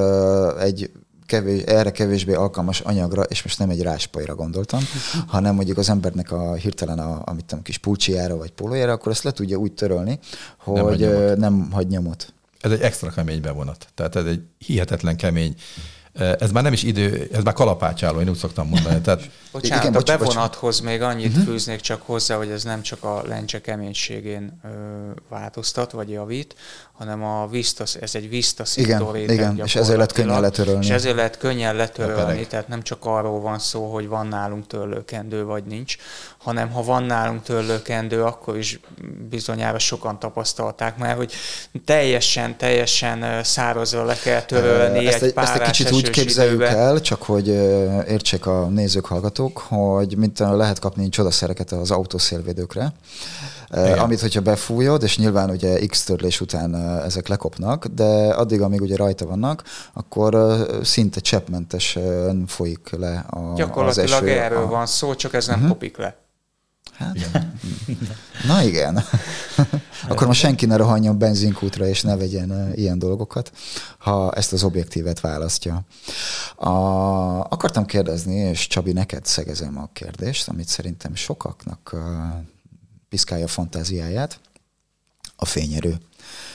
egy 0.61 0.91
kevés, 1.27 1.63
erre 1.63 1.91
kevésbé 1.91 2.35
alkalmas 2.35 2.81
anyagra, 2.81 3.23
és 3.23 3.43
most 3.43 3.59
nem 3.59 3.71
egy 3.71 3.83
ráspajra 3.83 4.35
gondoltam, 4.35 4.81
hanem 5.27 5.55
mondjuk 5.55 5.79
az 5.79 5.89
embernek 5.89 6.33
a 6.33 6.55
hirtelen 6.55 6.99
a, 6.99 7.23
amit 7.25 7.45
tudom, 7.45 7.65
kis 7.65 7.79
pulcsiára 7.79 8.37
vagy 8.37 8.51
pólójára, 8.51 8.93
akkor 8.93 9.13
ezt 9.13 9.23
le 9.23 9.31
tudja 9.31 9.57
úgy 9.57 9.73
törölni, 9.73 10.19
hogy 10.59 11.01
nem 11.01 11.19
hagy 11.19 11.39
Nem 11.39 11.71
hagy 11.71 11.87
nyomot. 11.87 12.33
Ez 12.63 12.71
egy 12.71 12.81
extra 12.81 13.11
kemény 13.11 13.41
bevonat. 13.41 13.87
Tehát 13.95 14.17
ez 14.17 14.25
egy 14.25 14.41
hihetetlen 14.59 15.17
kemény 15.17 15.55
ez 16.15 16.51
már 16.53 16.63
nem 16.63 16.73
is 16.73 16.83
idő, 16.83 17.29
ez 17.33 17.43
már 17.43 17.55
kalapácsáló, 17.55 18.21
én 18.21 18.29
úgy 18.29 18.37
szoktam 18.37 18.69
mondani. 18.69 19.01
Tehát... 19.01 19.31
Bocsánat, 19.53 19.83
Igen, 19.83 19.93
bocs, 19.93 20.11
a 20.11 20.19
bevonathoz 20.19 20.81
bocs. 20.81 20.89
még 20.89 21.03
annyit 21.03 21.29
uh-huh. 21.29 21.45
fűznék 21.45 21.81
csak 21.81 22.03
hozzá, 22.03 22.37
hogy 22.37 22.51
ez 22.51 22.65
nem 22.65 22.83
csak 22.83 23.05
a 23.05 23.23
lencse 23.27 23.61
keménységén 23.61 24.61
ö, 24.65 24.69
változtat, 25.29 25.91
vagy 25.91 26.11
javít, 26.11 26.55
hanem 27.03 27.25
a 27.25 27.47
Vista, 27.51 27.85
ez 28.01 28.15
egy 28.15 28.29
Vista 28.29 28.65
igen, 28.75 29.17
igen, 29.17 29.61
és 29.65 29.75
ezért 29.75 29.97
lehet 29.97 30.13
könnyen 30.13 30.41
letörölni. 30.41 30.85
És 30.85 30.91
ezért 30.91 31.17
lehet 31.17 31.39
könnyen 31.39 31.75
letörölni, 31.75 32.47
tehát 32.47 32.69
nem 32.69 32.83
csak 32.83 32.99
arról 33.01 33.41
van 33.41 33.59
szó, 33.59 33.93
hogy 33.93 34.09
van 34.09 34.27
nálunk 34.27 34.67
törlőkendő, 34.67 35.45
vagy 35.45 35.65
nincs, 35.65 35.97
hanem 36.39 36.71
ha 36.71 36.83
van 36.83 37.03
nálunk 37.03 37.43
törlőkendő, 37.43 38.23
akkor 38.23 38.57
is 38.57 38.81
bizonyára 39.31 39.79
sokan 39.79 40.19
tapasztalták 40.19 40.99
már, 40.99 41.17
hogy 41.17 41.33
teljesen, 41.85 42.57
teljesen 42.57 43.45
szárazra 43.45 44.05
le 44.05 44.17
kell 44.17 44.43
törölni 44.43 45.07
ezt 45.07 45.23
egy, 45.23 45.33
ezt 45.37 45.55
egy 45.55 45.61
kicsit 45.61 45.93
úgy 45.93 46.11
képzeljük 46.11 46.55
időben. 46.55 46.77
el, 46.77 47.01
csak 47.01 47.23
hogy 47.23 47.49
értsék 48.09 48.47
a 48.47 48.67
nézők, 48.67 49.07
hallgatók, 49.07 49.59
hogy 49.59 50.17
mint 50.17 50.39
lehet 50.39 50.79
kapni 50.79 51.09
csodaszereket 51.09 51.73
az 51.73 51.91
autószélvédőkre, 51.91 52.93
Igen. 53.73 53.99
Amit, 53.99 54.21
hogyha 54.21 54.41
befújod, 54.41 55.03
és 55.03 55.19
nyilván 55.19 55.51
ugye 55.51 55.87
X 55.87 56.05
törlés 56.05 56.41
után 56.41 56.75
ezek 57.05 57.29
lekopnak, 57.29 57.87
de 57.87 58.35
addig, 58.35 58.61
amíg 58.61 58.81
ugye 58.81 58.97
rajta 58.97 59.27
vannak, 59.27 59.63
akkor 59.93 60.37
szinte 60.83 61.21
cseppmentesen 61.21 62.47
folyik 62.47 62.91
le 62.91 63.25
a, 63.31 63.53
Gyakorlatilag 63.57 64.09
az 64.09 64.23
eső. 64.23 64.41
erről 64.41 64.63
a... 64.63 64.67
van 64.67 64.87
szó, 64.87 65.15
csak 65.15 65.35
ez 65.35 65.47
nem 65.47 65.57
uh-huh. 65.57 65.73
kopik 65.73 65.97
le. 65.97 66.17
Hát, 66.93 67.17
igen. 67.17 67.59
Na 68.49 68.63
igen. 68.63 69.05
Akkor 70.09 70.27
most 70.27 70.41
senki 70.41 70.67
ne 70.67 70.77
rohanjon 70.77 71.19
benzinkútra, 71.19 71.87
és 71.87 72.03
ne 72.03 72.17
vegyen 72.17 72.73
ilyen 72.75 72.99
dolgokat, 72.99 73.53
ha 73.99 74.33
ezt 74.33 74.53
az 74.53 74.63
objektívet 74.63 75.21
választja. 75.21 75.81
A, 76.57 76.71
akartam 77.41 77.87
kérdezni, 77.87 78.35
és 78.35 78.67
Csabi, 78.67 78.93
neked 78.93 79.27
szegezem 79.27 79.79
a 79.79 79.89
kérdést, 79.93 80.49
amit 80.49 80.69
szerintem 80.69 81.15
sokaknak 81.15 81.95
piszkálja 83.13 83.45
a 83.45 83.49
fantáziáját, 83.49 84.41
a 85.37 85.45
fényerő. 85.45 85.97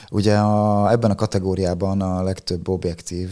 Ugye 0.10 0.38
a, 0.38 0.92
ebben 0.92 1.12
a 1.12 1.16
kategóriában 1.16 2.02
a 2.02 2.24
legtöbb 2.24 2.68
objektív 2.68 3.30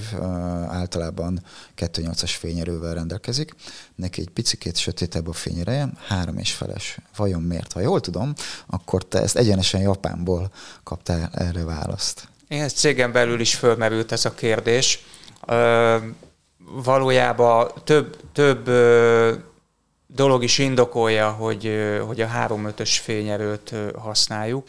általában 0.68 1.44
2.8-as 1.78 2.36
fényerővel 2.40 2.94
rendelkezik. 2.94 3.56
Neki 3.96 4.22
egy 4.22 4.30
picikét 4.30 4.78
sötétebb 4.78 5.28
a 5.28 5.34
fényereje, 5.34 5.90
három 6.08 6.38
és 6.38 6.52
feles. 6.52 6.98
Vajon 7.16 7.42
miért? 7.42 7.74
Ha 7.74 7.80
jól 7.80 8.00
tudom, 8.00 8.34
akkor 8.66 9.04
te 9.04 9.22
ezt 9.22 9.38
egyenesen 9.38 9.82
Japánból 9.82 10.52
kaptál 10.84 11.30
erre 11.34 11.64
választ. 11.64 12.28
Én 12.48 12.62
ezt 12.62 12.78
cégen 12.78 13.12
belül 13.12 13.40
is 13.40 13.56
fölmerült 13.56 14.12
ez 14.12 14.26
a 14.26 14.34
kérdés. 14.34 15.06
Ö, 15.48 15.98
valójában 16.84 17.72
több, 17.84 18.18
több 18.34 18.68
ö, 18.68 19.34
dolog 20.16 20.44
is 20.44 20.58
indokolja, 20.58 21.30
hogy, 21.30 21.72
hogy 22.06 22.22
a 22.22 22.28
3.5-ös 22.28 23.00
fényerőt 23.02 23.74
használjuk. 23.98 24.68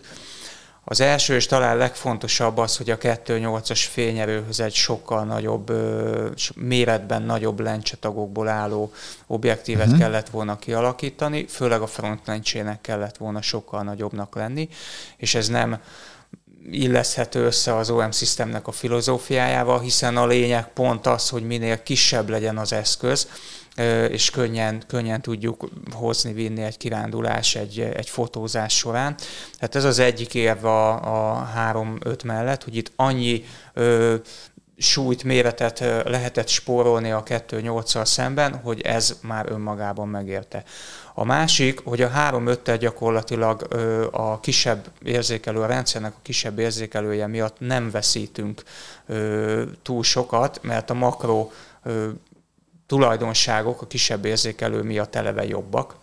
Az 0.88 1.00
első 1.00 1.34
és 1.34 1.46
talán 1.46 1.76
legfontosabb 1.76 2.58
az, 2.58 2.76
hogy 2.76 2.90
a 2.90 2.98
2.8-as 2.98 3.84
fényerőhöz 3.90 4.60
egy 4.60 4.74
sokkal 4.74 5.24
nagyobb, 5.24 5.72
méretben 6.54 7.22
nagyobb 7.22 7.60
lencsetagokból 7.60 8.48
álló 8.48 8.92
objektívet 9.26 9.86
uh-huh. 9.86 10.00
kellett 10.00 10.28
volna 10.28 10.58
kialakítani, 10.58 11.46
főleg 11.46 11.80
a 11.80 11.86
front 11.86 12.20
lencsének 12.26 12.80
kellett 12.80 13.16
volna 13.16 13.42
sokkal 13.42 13.82
nagyobbnak 13.82 14.34
lenni, 14.34 14.68
és 15.16 15.34
ez 15.34 15.48
nem 15.48 15.80
illeszhető 16.70 17.44
össze 17.44 17.76
az 17.76 17.90
OM 17.90 18.12
Systemnek 18.12 18.66
a 18.66 18.72
filozófiájával, 18.72 19.80
hiszen 19.80 20.16
a 20.16 20.26
lényeg 20.26 20.72
pont 20.72 21.06
az, 21.06 21.28
hogy 21.28 21.42
minél 21.42 21.82
kisebb 21.82 22.28
legyen 22.28 22.58
az 22.58 22.72
eszköz, 22.72 23.28
és 24.10 24.30
könnyen, 24.30 24.82
könnyen 24.86 25.20
tudjuk 25.20 25.68
hozni, 25.92 26.32
vinni 26.32 26.62
egy 26.62 26.76
kirándulás, 26.76 27.54
egy, 27.54 27.80
egy 27.80 28.08
fotózás 28.08 28.76
során. 28.76 29.14
Tehát 29.54 29.74
ez 29.74 29.84
az 29.84 29.98
egyik 29.98 30.34
érve 30.34 30.68
a, 30.68 31.38
a 31.38 31.48
3-5 31.56 32.24
mellett, 32.24 32.64
hogy 32.64 32.76
itt 32.76 32.92
annyi 32.96 33.44
ö, 33.72 34.14
súlyt, 34.78 35.24
méretet 35.24 35.80
lehetett 36.04 36.48
spórolni 36.48 37.10
a 37.10 37.22
2.8-al 37.22 38.04
szemben, 38.04 38.54
hogy 38.54 38.80
ez 38.80 39.18
már 39.22 39.46
önmagában 39.50 40.08
megérte. 40.08 40.62
A 41.14 41.24
másik, 41.24 41.80
hogy 41.84 42.02
a 42.02 42.10
3.5-tel 42.10 42.76
gyakorlatilag 42.80 43.66
a 44.10 44.40
kisebb 44.40 44.86
érzékelő, 45.02 45.60
a 45.60 45.66
rendszernek 45.66 46.12
a 46.12 46.22
kisebb 46.22 46.58
érzékelője 46.58 47.26
miatt 47.26 47.56
nem 47.58 47.90
veszítünk 47.90 48.62
túl 49.82 50.02
sokat, 50.02 50.58
mert 50.62 50.90
a 50.90 50.94
makro 50.94 51.50
tulajdonságok 52.86 53.82
a 53.82 53.86
kisebb 53.86 54.24
érzékelő 54.24 54.82
miatt 54.82 55.14
eleve 55.14 55.46
jobbak. 55.46 55.96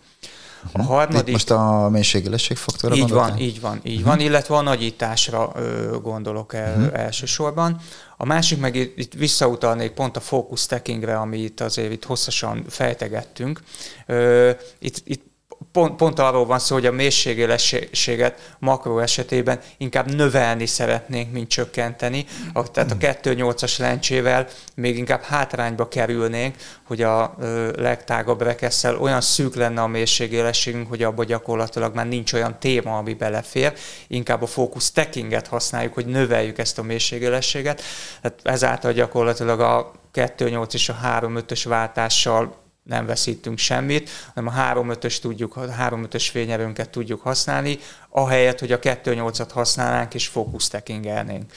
A 0.72 0.82
harmadik... 0.82 1.26
Itt 1.26 1.32
most 1.32 1.50
a 1.50 1.88
mélységélesség 1.88 2.56
faktora 2.56 2.94
Így 2.94 3.10
van, 3.10 3.38
így 3.38 3.60
van, 3.60 3.80
így 3.82 3.92
uh-huh. 3.92 4.08
van, 4.08 4.20
illetve 4.20 4.56
a 4.56 4.60
nagyításra 4.60 5.52
ö, 5.54 5.96
gondolok 6.02 6.54
el 6.54 6.76
uh-huh. 6.76 7.00
elsősorban. 7.00 7.80
A 8.16 8.24
másik 8.24 8.58
meg 8.58 8.74
itt, 8.74 8.98
itt 8.98 9.12
visszautalnék 9.12 9.90
pont 9.90 10.16
a 10.16 10.20
focus 10.20 10.60
stackingre, 10.60 11.18
amit 11.18 11.60
azért 11.60 11.92
itt 11.92 12.04
hosszasan 12.04 12.64
fejtegettünk. 12.68 13.60
Ö, 14.06 14.50
itt, 14.78 15.02
itt 15.04 15.33
pont, 15.74 15.96
pont 15.96 16.18
arról 16.18 16.46
van 16.46 16.58
szó, 16.58 16.74
hogy 16.74 16.86
a 16.86 16.92
mélységélességet 16.92 18.54
makro 18.58 18.98
esetében 18.98 19.60
inkább 19.76 20.14
növelni 20.14 20.66
szeretnénk, 20.66 21.32
mint 21.32 21.48
csökkenteni. 21.48 22.24
A, 22.52 22.70
tehát 22.70 22.90
a 22.90 22.96
2.8-as 22.96 23.78
lencsével 23.78 24.46
még 24.74 24.98
inkább 24.98 25.22
hátrányba 25.22 25.88
kerülnénk, 25.88 26.54
hogy 26.86 27.02
a 27.02 27.34
ö, 27.38 27.70
legtágabb 27.76 28.42
rekesszel 28.42 28.96
olyan 28.96 29.20
szűk 29.20 29.54
lenne 29.54 29.82
a 29.82 29.86
mélységélességünk, 29.86 30.88
hogy 30.88 31.02
abban 31.02 31.26
gyakorlatilag 31.26 31.94
már 31.94 32.08
nincs 32.08 32.32
olyan 32.32 32.58
téma, 32.58 32.96
ami 32.96 33.14
belefér. 33.14 33.72
Inkább 34.06 34.42
a 34.42 34.46
fókusz 34.46 34.84
stackinget 34.84 35.46
használjuk, 35.46 35.94
hogy 35.94 36.06
növeljük 36.06 36.58
ezt 36.58 36.78
a 36.78 36.82
mélységélességet. 36.82 37.82
Tehát 38.20 38.40
ezáltal 38.42 38.92
gyakorlatilag 38.92 39.60
a 39.60 39.92
2.8 40.12 40.74
és 40.74 40.88
a 40.88 40.96
3.5-ös 41.04 41.62
váltással 41.64 42.63
nem 42.84 43.06
veszítünk 43.06 43.58
semmit, 43.58 44.10
hanem 44.34 44.54
a 44.56 44.60
3.5-ös 44.72 45.18
tudjuk, 45.18 45.56
a 45.56 45.60
3.5-ös 45.60 46.28
fényerőnket 46.30 46.90
tudjuk 46.90 47.20
használni, 47.20 47.78
ahelyett, 48.08 48.58
hogy 48.58 48.72
a 48.72 48.78
2.8-at 48.78 49.48
használnánk 49.52 50.14
és 50.14 50.26
fókusztekingelnénk. 50.26 51.52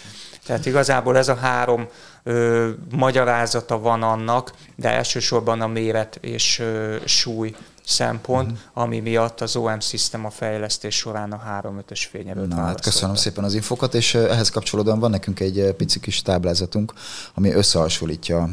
Tehát 0.46 0.66
igazából 0.66 1.18
ez 1.18 1.28
a 1.28 1.36
három 1.36 1.88
ö, 2.24 2.70
magyarázata 2.92 3.80
van 3.80 4.04
annak, 4.04 4.52
de 4.76 4.90
elsősorban 4.90 5.62
a 5.62 5.68
méret 5.68 6.18
és 6.22 6.60
ö, 6.60 6.96
súly 7.06 7.56
szempont, 7.88 8.52
uh-huh. 8.52 8.84
ami 8.84 9.00
miatt 9.00 9.42
az 9.42 9.56
OM 9.56 9.80
System 9.80 10.26
a 10.26 10.30
fejlesztés 10.30 10.96
során 10.96 11.32
a 11.32 11.62
3-5-ös 11.62 12.06
fényerőt 12.10 12.48
Na, 12.48 12.56
hát 12.56 12.82
köszönöm 12.82 13.16
szépen 13.16 13.44
az 13.44 13.54
infokat, 13.54 13.94
és 13.94 14.16
ehhez 14.16 14.50
kapcsolódóan 14.50 15.00
van 15.00 15.10
nekünk 15.10 15.40
egy 15.40 15.74
pici 15.78 16.00
kis 16.00 16.22
táblázatunk, 16.22 16.94
ami 17.34 17.52
összehasonlítja 17.52 18.50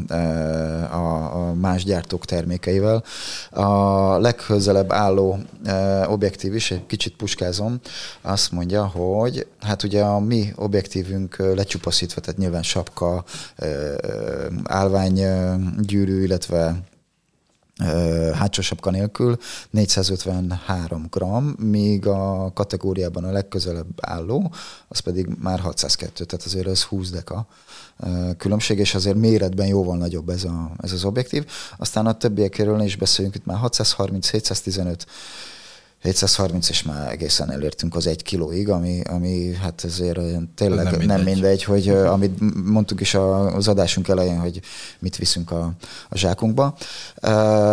a, 0.90 1.35
a 1.49 1.55
más 1.55 1.85
gyártók 1.85 2.25
termékeivel. 2.25 3.05
A 3.51 4.18
legközelebb 4.18 4.92
álló 4.92 5.38
objektív 6.07 6.55
is, 6.55 6.70
egy 6.70 6.87
kicsit 6.87 7.16
puskázom, 7.16 7.81
azt 8.20 8.53
mondja, 8.53 8.87
hogy 8.87 9.47
hát 9.61 9.83
ugye 9.83 10.03
a 10.03 10.18
mi 10.18 10.53
objektívünk 10.57 11.37
lecsupaszítva, 11.37 12.20
tehát 12.20 12.38
nyilván 12.38 12.62
sapka, 12.62 13.25
állványgyűrű, 14.64 16.23
illetve 16.23 16.83
hátsó 18.35 18.63
sapka 18.63 18.91
nélkül 18.91 19.39
453 19.71 21.09
g, 21.11 21.25
míg 21.59 22.07
a 22.07 22.53
kategóriában 22.55 23.25
a 23.25 23.31
legközelebb 23.31 23.87
álló, 24.01 24.53
az 24.89 24.99
pedig 24.99 25.29
már 25.39 25.61
602, 25.61 26.25
tehát 26.25 26.47
azért 26.47 26.67
ez 26.67 26.83
20 26.83 27.11
deka 27.11 27.47
különbség, 28.37 28.79
és 28.79 28.95
azért 28.95 29.17
méretben 29.17 29.67
jóval 29.67 29.97
nagyobb 29.97 30.29
ez, 30.29 30.45
a, 30.45 30.71
ez 30.83 30.93
az 30.93 31.05
objektív. 31.05 31.47
Aztán 31.77 32.07
a 32.07 32.17
többiekéről 32.17 32.81
is 32.81 32.97
beszéljünk, 32.97 33.37
itt 33.37 33.47
már 33.47 33.59
630, 33.59 34.31
715, 34.31 35.07
730, 36.05 36.69
és 36.69 36.83
már 36.83 37.12
egészen 37.12 37.51
elértünk 37.51 37.95
az 37.97 38.07
egy 38.07 38.23
kilóig, 38.23 38.69
ami, 38.69 39.01
ami 39.09 39.55
hát 39.62 39.85
ezért 39.85 40.19
tényleg 40.55 40.85
nem 40.85 40.95
mindegy, 40.99 41.17
nem 41.17 41.21
mindegy 41.21 41.64
hogy 41.64 41.88
amit 41.88 42.64
mondtuk 42.64 43.01
is 43.01 43.14
az 43.14 43.69
adásunk 43.69 44.09
elején, 44.09 44.40
hogy 44.40 44.61
mit 44.99 45.17
viszünk 45.17 45.51
a, 45.51 45.73
a 46.09 46.17
zsákunkba. 46.17 46.77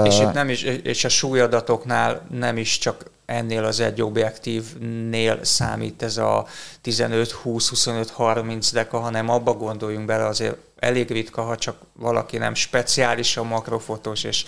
És 0.04 0.20
itt 0.20 0.34
nem 0.34 0.50
is, 0.50 0.64
és 0.64 1.04
a 1.04 1.10
súlyadatoknál 1.10 2.22
nem 2.30 2.58
is 2.58 2.78
csak 2.78 3.06
ennél 3.26 3.64
az 3.64 3.80
egy 3.80 4.02
objektívnél 4.02 5.40
számít 5.44 6.04
ez 6.04 6.18
a 6.18 6.46
15, 6.82 7.32
20, 7.32 7.70
25, 7.70 8.10
30 8.10 8.72
deka, 8.72 9.00
hanem 9.00 9.30
abba 9.30 9.54
gondoljunk 9.54 10.06
bele 10.06 10.26
azért 10.26 10.58
elég 10.82 11.12
ritka, 11.12 11.42
ha 11.42 11.56
csak 11.56 11.78
valaki 11.94 12.38
nem 12.38 12.54
speciális 12.54 13.38
a 13.38 13.44
makrofotós, 13.44 14.24
és 14.24 14.46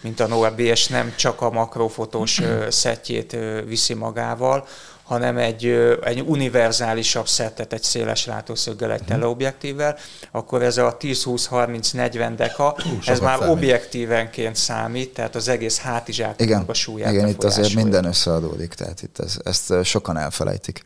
mint 0.00 0.20
a 0.20 0.26
Noah 0.26 0.54
BS 0.54 0.86
nem 0.86 1.12
csak 1.16 1.40
a 1.40 1.50
makrofotós 1.50 2.40
szettjét 2.68 3.36
viszi 3.66 3.94
magával, 3.94 4.66
hanem 5.04 5.36
egy, 5.36 5.66
egy 6.04 6.20
univerzálisabb 6.20 7.28
szettet, 7.28 7.72
egy 7.72 7.82
széles 7.82 8.26
látószöggel, 8.26 8.92
egy 8.92 9.00
mhm. 9.00 9.08
teleobjektívvel, 9.08 9.96
akkor 10.30 10.62
ez 10.62 10.76
a 10.76 10.96
10-20-30-40 10.96 12.32
deka, 12.36 12.76
Hú, 12.82 12.98
ez 13.06 13.20
már 13.20 13.38
számít. 13.38 13.54
objektívenként 13.54 14.56
számít, 14.56 15.14
tehát 15.14 15.34
az 15.34 15.48
egész 15.48 15.78
hátizsáknak 15.78 16.68
a 16.68 16.74
súlyát 16.74 17.12
Igen, 17.12 17.28
itt 17.28 17.44
azért 17.44 17.74
minden 17.74 18.04
összeadódik, 18.04 18.74
tehát 18.74 19.02
itt 19.02 19.18
ez, 19.18 19.36
ezt 19.44 19.84
sokan 19.84 20.16
elfelejtik 20.16 20.84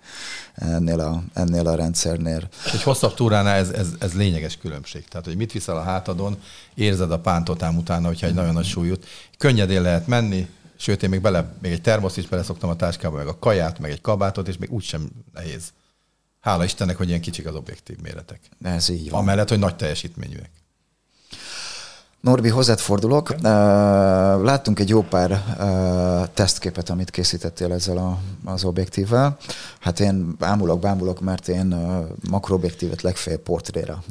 ennél 0.55 1.01
a, 1.01 1.23
ennél 1.35 1.67
a 1.67 1.75
rendszernél. 1.75 2.49
Egy 2.73 2.83
hosszabb 2.83 3.15
túránál 3.15 3.57
ez, 3.57 3.71
ez, 3.71 3.87
ez 3.99 4.13
lényeges 4.13 4.57
különbség. 4.57 5.09
Tehát, 5.09 5.27
hogy 5.27 5.37
mit 5.37 5.53
viszel 5.53 5.77
a 5.77 5.83
hátadon, 5.83 6.37
érzed 6.75 7.13
a 7.13 7.19
pántotám 7.19 7.77
utána, 7.77 8.07
hogyha 8.07 8.27
egy 8.27 8.35
nagyon 8.35 8.53
nagy 8.53 8.65
súlyút. 8.65 9.07
Könnyedén 9.39 9.83
lehet 9.83 10.07
menni, 10.07 10.49
Sőt, 10.81 11.03
én 11.03 11.09
még 11.09 11.21
bele, 11.21 11.57
még 11.61 11.73
egy 11.73 11.83
termosz 11.83 12.17
is 12.17 12.27
beleszoktam 12.27 12.71
a 12.71 12.77
táskába, 12.77 13.17
meg 13.17 13.27
a 13.27 13.39
kaját, 13.39 13.79
meg 13.79 13.91
egy 13.91 14.01
kabátot, 14.01 14.49
és 14.49 14.59
még 14.59 14.73
úgysem 14.73 15.11
nehéz. 15.33 15.73
Hála 16.41 16.65
Istennek, 16.65 16.97
hogy 16.97 17.09
ilyen 17.09 17.21
kicsik 17.21 17.47
az 17.47 17.55
objektív 17.55 17.99
méretek. 17.99 18.41
Ez 18.63 18.89
így 18.89 19.11
van. 19.11 19.21
Amellett, 19.21 19.49
hogy 19.49 19.59
nagy 19.59 19.77
teljesítményűek. 19.77 20.51
Norbi, 22.21 22.49
hozzád 22.49 22.79
fordulok. 22.79 23.31
Okay. 23.31 23.53
Láttunk 24.45 24.79
egy 24.79 24.89
jó 24.89 25.03
pár 25.03 25.43
tesztképet, 26.35 26.91
amit 26.91 27.11
készítettél 27.11 27.73
ezzel 27.73 27.97
a, 27.97 28.19
az 28.45 28.65
objektívvel. 28.65 29.37
Hát 29.81 30.01
én 30.01 30.37
ámulok, 30.39 30.81
bámulok, 30.81 31.21
mert 31.21 31.49
én 31.49 31.75
makroobjektívet 32.31 33.03
legfeljebb 33.03 33.41
portréra 33.41 34.03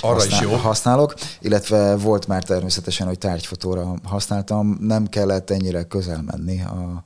Arra 0.00 0.14
használ, 0.14 0.42
is 0.42 0.48
jó. 0.48 0.56
használok, 0.56 1.14
illetve 1.40 1.96
volt 1.96 2.26
már 2.26 2.42
természetesen, 2.42 3.06
hogy 3.06 3.18
tárgyfotóra 3.18 3.94
használtam. 4.04 4.78
Nem 4.80 5.06
kellett 5.06 5.50
ennyire 5.50 5.82
közel 5.82 6.22
menni 6.26 6.62
a, 6.62 7.04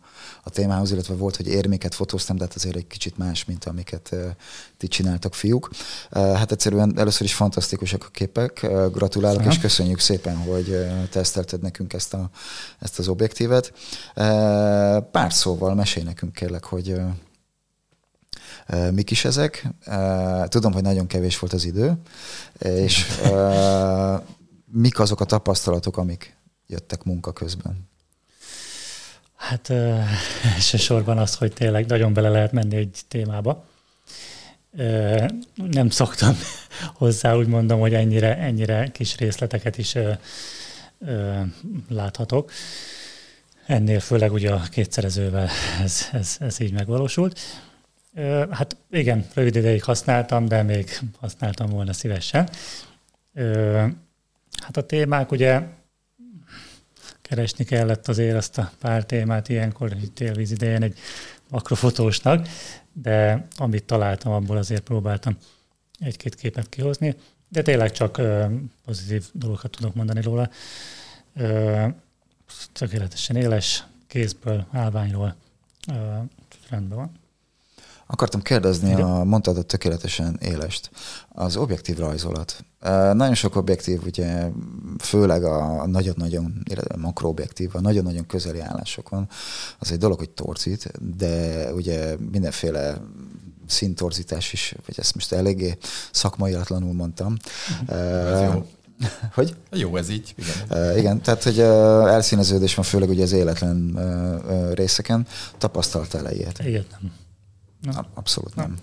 a 0.51 0.53
témához, 0.53 0.93
illetve 0.93 1.15
volt, 1.15 1.37
hogy 1.37 1.47
érméket 1.47 1.95
fotóztam, 1.95 2.37
de 2.37 2.45
hát 2.45 2.55
azért 2.55 2.77
egy 2.77 2.87
kicsit 2.87 3.17
más, 3.17 3.45
mint 3.45 3.65
amiket 3.65 4.15
ti 4.77 4.89
csináltak, 4.89 5.35
fiúk. 5.35 5.71
Hát 6.11 6.53
egyszerűen 6.53 6.99
először 6.99 7.27
is 7.27 7.35
fantasztikusak 7.35 8.05
a 8.05 8.11
képek, 8.11 8.67
gratulálok, 8.93 9.41
Aha. 9.41 9.51
és 9.51 9.59
köszönjük 9.59 9.99
szépen, 9.99 10.37
hogy 10.37 10.87
tesztelted 11.11 11.63
nekünk 11.63 11.93
ezt, 11.93 12.15
a, 12.15 12.31
ezt 12.79 12.99
az 12.99 13.09
objektívet. 13.09 13.73
Pár 15.11 15.33
szóval 15.33 15.75
mesélj 15.75 16.05
nekünk 16.05 16.33
kérlek, 16.33 16.65
hogy 16.65 17.01
mik 18.91 19.11
is 19.11 19.25
ezek. 19.25 19.69
Tudom, 20.45 20.73
hogy 20.73 20.83
nagyon 20.83 21.07
kevés 21.07 21.39
volt 21.39 21.53
az 21.53 21.65
idő, 21.65 22.01
és 22.59 23.07
mik 24.73 24.99
azok 24.99 25.21
a 25.21 25.25
tapasztalatok, 25.25 25.97
amik 25.97 26.37
jöttek 26.67 27.03
munka 27.03 27.33
közben? 27.33 27.90
Hát 29.41 29.71
elsősorban 30.55 31.19
az, 31.19 31.35
hogy 31.35 31.53
tényleg 31.53 31.87
nagyon 31.87 32.13
bele 32.13 32.29
lehet 32.29 32.53
menni 32.53 32.77
egy 32.77 33.01
témába. 33.09 33.65
Nem 35.55 35.91
szoktam 35.91 36.37
hozzá, 37.01 37.35
úgy 37.35 37.47
mondom, 37.47 37.81
hogy 37.81 37.95
ennyire, 37.95 38.37
ennyire 38.37 38.89
kis 38.93 39.17
részleteket 39.17 39.79
is 39.79 39.97
láthatok. 41.89 42.53
Ennél 43.67 44.01
főleg 44.01 44.33
ugye 44.33 44.53
a 44.53 44.63
kétszerezővel 44.71 45.49
ez, 45.83 46.09
ez, 46.13 46.37
ez 46.41 46.61
így 46.61 46.73
megvalósult. 46.73 47.39
Hát 48.51 48.77
igen, 48.91 49.27
rövid 49.35 49.57
ideig 49.57 49.85
használtam, 49.85 50.49
de 50.49 50.63
még 50.63 50.99
használtam 51.21 51.71
volna 51.71 51.93
szívesen. 51.93 52.49
Hát 54.63 54.77
a 54.77 54.87
témák 54.87 55.33
ugye 55.33 55.63
keresni 57.31 57.65
kellett 57.65 58.09
azért 58.09 58.37
azt 58.37 58.59
a 58.59 58.71
pár 58.79 59.05
témát 59.05 59.49
ilyenkor, 59.49 59.93
hogy 59.93 60.13
télvíz 60.13 60.51
idején 60.51 60.83
egy 60.83 60.99
makrofotósnak, 61.49 62.49
de 62.93 63.47
amit 63.57 63.85
találtam, 63.85 64.33
abból 64.33 64.57
azért 64.57 64.83
próbáltam 64.83 65.37
egy-két 65.99 66.35
képet 66.35 66.69
kihozni, 66.69 67.17
de 67.49 67.63
tényleg 67.63 67.91
csak 67.91 68.19
ö, 68.19 68.47
pozitív 68.85 69.25
dolgokat 69.33 69.71
tudok 69.71 69.95
mondani 69.95 70.21
róla. 70.21 70.51
Ö, 71.35 71.87
tökéletesen 72.73 73.37
éles, 73.37 73.85
kézből, 74.07 74.67
állványról, 74.71 75.37
ö, 75.89 76.19
rendben 76.69 76.99
van. 76.99 77.20
Akartam 78.11 78.43
kérdezni, 78.43 78.95
a, 78.95 79.25
mondtad 79.25 79.57
a 79.57 79.63
tökéletesen 79.63 80.39
élest, 80.43 80.91
az 81.29 81.57
objektív 81.57 81.99
rajzolat. 81.99 82.65
Nagyon 83.13 83.35
sok 83.35 83.57
objektív, 83.57 84.05
ugye 84.07 84.49
főleg 84.99 85.45
a 85.45 85.87
nagyon-nagyon 85.87 86.63
makroobjektív, 86.99 87.71
a 87.73 87.81
nagyon-nagyon 87.81 88.27
közeli 88.27 88.61
állásokon, 88.61 89.29
az 89.79 89.93
egy 89.93 89.99
dolog, 89.99 90.19
hogy 90.19 90.31
torzít, 90.31 90.93
de 91.17 91.65
ugye 91.75 92.17
mindenféle 92.31 93.01
szintorzítás 93.67 94.53
is, 94.53 94.75
vagy 94.87 94.95
ezt 94.99 95.15
most 95.15 95.33
eléggé 95.33 95.77
szakmaiatlanul 96.13 96.93
mondtam. 96.93 97.37
Ez 97.89 98.41
jó. 98.41 98.67
Hogy? 99.35 99.55
Jó, 99.71 99.97
ez 99.97 100.09
így. 100.09 100.35
Igen, 100.37 100.91
uh, 100.91 100.99
igen 100.99 101.23
tehát 101.23 101.43
hogy 101.43 101.59
uh, 101.59 101.65
elszíneződés 102.13 102.75
van 102.75 102.85
főleg 102.85 103.09
ugye 103.09 103.23
az 103.23 103.33
életlen 103.33 103.93
uh, 103.95 104.73
részeken. 104.73 105.27
Tapasztaltál-e 105.59 106.33
ilyet? 106.33 106.59
Ilyet 106.59 106.87
nem. 106.91 107.13
Nem. 107.81 108.07
Abszolút 108.15 108.55
nem. 108.55 108.67
nem. 108.67 108.79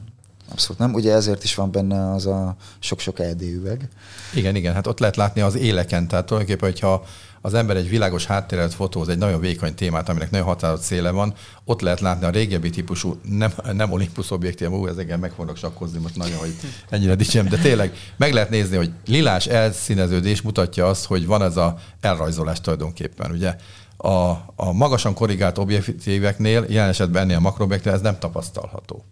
Abszolút 0.52 0.80
nem. 0.80 0.94
Ugye 0.94 1.14
ezért 1.14 1.44
is 1.44 1.56
van 1.56 1.72
benne 1.72 2.12
az 2.12 2.26
a 2.26 2.56
sok-sok 2.80 3.20
ED 3.20 3.42
üveg. 3.42 3.90
Igen, 4.34 4.56
igen, 4.56 4.74
hát 4.74 4.88
ott 4.88 5.00
lehet 5.00 5.16
látni 5.16 5.42
az 5.42 5.56
éleken. 5.56 6.08
Tehát 6.08 6.26
tulajdonképpen, 6.26 6.70
hogyha 6.70 7.06
az 7.42 7.54
ember 7.54 7.76
egy 7.76 7.90
világos 7.90 8.26
hátteret 8.26 8.74
fotóz, 8.74 9.10
egy 9.10 9.18
nagyon 9.18 9.40
vékony 9.40 9.76
témát, 9.76 10.10
aminek 10.10 10.32
nagyon 10.32 10.48
határozott 10.48 10.84
széle 10.84 11.12
van, 11.12 11.34
ott 11.66 11.82
lehet 11.82 12.00
látni 12.00 12.26
a 12.26 12.30
régebbi 12.30 12.70
típusú, 12.70 13.20
nem, 13.24 13.54
nem 13.74 13.92
Olympus 13.92 14.32
objektív, 14.32 14.72
ú, 14.72 14.88
ezeken 14.88 15.20
meg 15.20 15.32
fognak 15.32 15.58
sakkozni 15.58 16.00
most 16.00 16.16
nagyon, 16.16 16.38
hogy 16.38 16.56
ennyire 16.90 17.16
dicsem, 17.16 17.48
de 17.48 17.58
tényleg 17.58 17.94
meg 18.18 18.34
lehet 18.34 18.50
nézni, 18.50 18.78
hogy 18.78 18.92
lilás 19.06 19.46
elszíneződés 19.46 20.42
mutatja 20.42 20.88
azt, 20.88 21.06
hogy 21.06 21.26
van 21.26 21.42
ez 21.42 21.58
a 21.58 21.78
elrajzolás 22.02 22.62
tulajdonképpen. 22.62 23.32
Ugye 23.32 23.56
a, 23.98 24.30
a 24.56 24.72
magasan 24.74 25.14
korrigált 25.14 25.58
objektíveknél, 25.58 26.66
jelen 26.70 26.90
esetben 26.90 27.22
ennél 27.22 27.38
a 27.38 27.40
makroobjektív, 27.40 27.94
ez 27.94 28.02
nem 28.02 28.20
tapasztalható. 28.20 29.04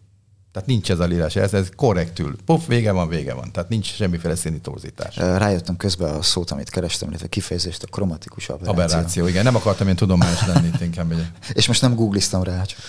Tehát 0.52 0.70
nincs 0.70 0.92
ez 0.92 1.00
a 1.00 1.06
lírás, 1.06 1.36
ez, 1.36 1.54
ez 1.54 1.70
korrektül. 1.76 2.36
Puff, 2.46 2.68
vége 2.68 2.92
van, 2.92 3.08
vége 3.08 3.34
van. 3.34 3.52
Tehát 3.52 3.70
nincs 3.70 3.94
semmiféle 3.94 4.36
színi 4.36 4.60
torzítás. 4.60 5.16
Rájöttem 5.16 5.78
közben 5.78 6.14
a 6.14 6.22
szót, 6.22 6.52
amit 6.52 6.70
kerestem, 6.70 7.10
illetve 7.10 7.28
kifejezést, 7.28 7.84
a 7.84 7.88
kromatikus 7.88 8.50
aberráció. 8.50 8.84
Aberráció, 8.84 9.28
igen. 9.28 9.44
Nem 9.44 9.56
akartam 9.56 9.88
én 9.88 9.96
tudományos 9.96 10.46
lenni, 10.46 10.70
inkább 10.82 11.08
megyek. 11.08 11.32
És 11.54 11.68
most 11.68 11.82
nem 11.82 11.96
googliztam 11.96 12.44
rá, 12.44 12.62
csak. 12.64 12.80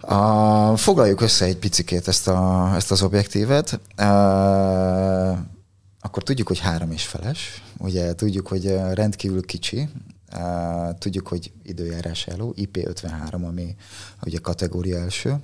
A, 0.00 0.76
foglaljuk 0.76 1.20
össze 1.20 1.44
egy 1.44 1.56
picikét 1.56 2.08
ezt, 2.08 2.28
a, 2.28 2.72
ezt 2.74 2.90
az 2.90 3.02
objektívet. 3.02 3.80
A, 3.96 4.04
akkor 6.00 6.22
tudjuk, 6.22 6.48
hogy 6.48 6.58
három 6.58 6.90
és 6.90 7.06
feles. 7.06 7.62
Ugye 7.78 8.14
tudjuk, 8.14 8.46
hogy 8.46 8.76
rendkívül 8.92 9.44
kicsi. 9.44 9.88
Tudjuk, 10.98 11.28
hogy 11.28 11.52
időjárás 11.62 12.26
elő, 12.26 12.44
IP53, 12.56 13.46
ami 13.46 13.76
ugye 14.22 14.38
kategória 14.38 14.98
első 14.98 15.36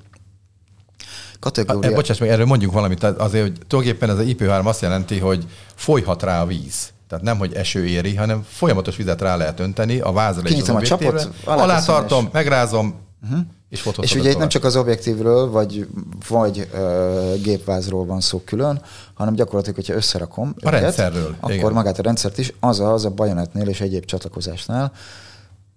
kategória... 1.39 1.93
Bocsáss 1.93 2.19
meg, 2.19 2.29
erről 2.29 2.47
mondjuk 2.47 2.73
valamit. 2.73 3.03
Azért, 3.03 3.43
hogy 3.43 3.59
tulajdonképpen 3.67 4.11
ez 4.11 4.19
az 4.19 4.25
IP3 4.29 4.65
azt 4.65 4.81
jelenti, 4.81 5.19
hogy 5.19 5.47
folyhat 5.75 6.23
rá 6.23 6.43
a 6.43 6.47
víz. 6.47 6.93
Tehát 7.09 7.25
nem, 7.25 7.39
hogy 7.39 7.53
eső 7.53 7.87
éri, 7.87 8.15
hanem 8.15 8.45
folyamatos 8.49 8.97
vizet 8.97 9.21
rá 9.21 9.37
lehet 9.37 9.61
önteni 9.61 10.01
a 10.01 10.13
vázra 10.13 10.57
az 10.57 10.69
a 10.69 10.81
csapot, 10.83 11.31
alá, 11.45 11.63
alá 11.63 11.83
tartom, 11.83 12.25
és... 12.25 12.33
megrázom, 12.33 12.95
uh-huh. 13.23 13.39
és. 13.69 13.89
És 14.01 14.15
ugye 14.15 14.31
itt 14.31 14.39
nem 14.39 14.49
csak 14.49 14.65
az 14.65 14.77
objektívről, 14.77 15.51
vagy, 15.51 15.89
vagy 16.29 16.69
uh, 16.73 17.43
gépvázról 17.43 18.05
van 18.05 18.21
szó 18.21 18.43
külön, 18.45 18.83
hanem 19.15 19.35
gyakorlatilag, 19.35 19.77
hogyha 19.77 19.95
összerakom 19.95 20.55
a 20.57 20.67
őket, 20.67 20.81
rendszerről. 20.81 21.37
akkor 21.41 21.55
igen. 21.55 21.73
magát 21.73 21.99
a 21.99 22.03
rendszert 22.03 22.39
is, 22.39 22.53
az 22.61 22.81
az 22.81 23.05
a 23.05 23.11
bajonetnél 23.11 23.69
és 23.69 23.81
egyéb 23.81 24.05
csatlakozásnál, 24.05 24.93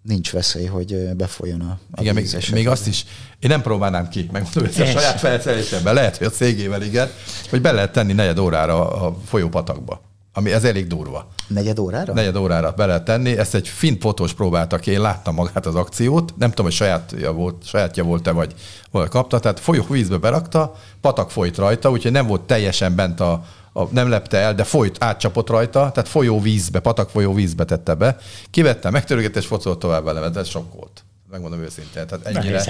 nincs 0.02 0.32
veszély, 0.32 0.66
hogy 0.66 1.16
befolyjon 1.16 1.62
a, 1.62 1.80
a 1.92 2.02
Igen, 2.02 2.14
még, 2.14 2.28
még 2.52 2.68
azt 2.68 2.88
is, 2.88 3.06
én 3.40 3.50
nem 3.50 3.62
próbálnám 3.62 4.10
ki, 4.10 4.30
megmondom 4.32 4.66
ezt 4.66 4.80
a 4.80 4.86
saját 4.86 5.20
felszerelésemben, 5.20 5.94
lehet, 5.94 6.18
hogy 6.18 6.28
a 6.28 6.30
cégével 6.30 6.82
igen, 6.82 7.10
hogy 7.50 7.62
be 7.62 7.72
lehet 7.72 7.92
tenni 7.92 8.14
negyed 8.14 8.38
órára 8.38 8.90
a 8.90 9.18
folyópatakba. 9.26 10.02
Ami 10.40 10.52
ez 10.52 10.64
elég 10.64 10.88
durva. 10.88 11.28
Negyed 11.48 11.80
órára? 11.80 12.14
Negyed 12.14 12.36
órára 12.36 12.72
be 12.72 12.86
lehet 12.86 13.04
tenni. 13.04 13.38
Ezt 13.38 13.56
egy 13.56 13.68
finn 13.68 14.00
fotós 14.00 14.34
próbálta 14.34 14.78
ki, 14.78 14.92
én 14.92 15.02
láttam 15.02 15.36
magát 15.36 15.66
az 15.66 15.76
akciót. 15.76 16.34
Nem 16.38 16.50
tudom, 16.50 16.66
hogy 16.66 16.76
sajátja 16.76 17.32
volt, 17.32 17.66
sajátja 17.66 18.04
volt-e, 18.04 18.32
vagy, 18.32 18.54
vagy 18.92 19.10
kapta. 19.10 19.40
Tehát 19.40 19.60
folyó 19.60 19.86
vízbe 19.90 20.18
berakta, 20.18 20.76
patak 21.02 21.32
folyt 21.32 21.58
rajta, 21.58 21.90
úgyhogy 21.90 22.12
nem 22.12 22.28
volt 22.28 22.42
teljesen 22.42 22.96
bent 22.96 23.20
a, 23.20 23.44
a, 23.74 23.84
nem 23.84 24.10
lepte 24.10 24.38
el, 24.38 24.56
de 24.56 24.64
folyt, 24.64 25.04
átcsapott 25.04 25.50
rajta, 25.50 25.92
tehát 25.92 26.10
folyó 26.10 26.42
vízbe, 26.42 26.80
patak 26.80 27.10
folyó 27.10 27.34
vízbe 27.34 27.66
tette 27.66 27.94
be. 27.94 28.18
Kivette, 28.50 28.90
megtörögette 28.90 29.40
és 29.40 29.46
focolt 29.46 29.80
tovább 29.80 30.04
vele, 30.04 30.30
ez 30.36 30.48
sok 30.48 30.74
volt. 30.74 31.04
Megmondom 31.32 31.60
őszintén. 31.60 32.08
Tehát 32.08 32.26
ennyire, 32.26 32.64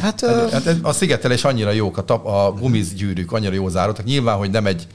hát, 0.00 0.20
hát, 0.20 0.64
hát, 0.64 0.76
a 0.82 0.92
szigetelés 0.92 1.44
annyira 1.44 1.70
jók, 1.70 1.98
a, 1.98 2.04
tap, 2.04 2.26
a 2.26 2.52
gumizgyűrűk 2.52 3.32
annyira 3.32 3.54
jó 3.54 3.68
záródtak. 3.68 4.04
Nyilván, 4.04 4.36
hogy 4.36 4.50
nem 4.50 4.66
egy, 4.66 4.86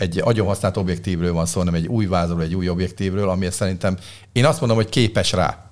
egy 0.00 0.20
agyon 0.24 0.46
használt 0.46 0.76
objektívről 0.76 1.32
van 1.32 1.46
szó, 1.46 1.58
hanem 1.58 1.74
egy 1.74 1.86
új 1.86 2.06
vázról, 2.06 2.42
egy 2.42 2.54
új 2.54 2.68
objektívről, 2.68 3.28
ami 3.28 3.50
szerintem, 3.50 3.96
én 4.32 4.44
azt 4.44 4.60
mondom, 4.60 4.78
hogy 4.78 4.88
képes 4.88 5.32
rá. 5.32 5.64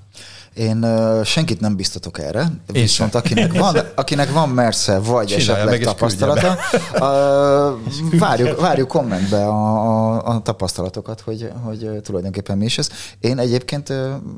Én 0.55 0.85
uh, 0.85 1.24
senkit 1.24 1.61
nem 1.61 1.76
biztatok 1.76 2.18
erre, 2.18 2.41
Én 2.72 2.83
viszont 2.83 3.14
akinek 3.14 3.53
van, 3.53 3.76
akinek 3.95 4.33
van 4.33 4.49
mersze, 4.49 4.99
vagy 4.99 5.26
Csinálja 5.26 5.53
esetleg 5.53 5.81
tapasztalata, 5.81 6.57
uh, 6.95 8.18
várjuk, 8.24 8.61
várjuk 8.61 8.89
kommentbe 8.89 9.47
a, 9.47 10.16
a, 10.16 10.26
a 10.26 10.43
tapasztalatokat, 10.43 11.20
hogy, 11.20 11.51
hogy 11.62 11.89
tulajdonképpen 12.03 12.59
mi 12.59 12.64
is 12.64 12.79
ez. 12.79 12.89
Én 13.20 13.39
egyébként, 13.39 13.89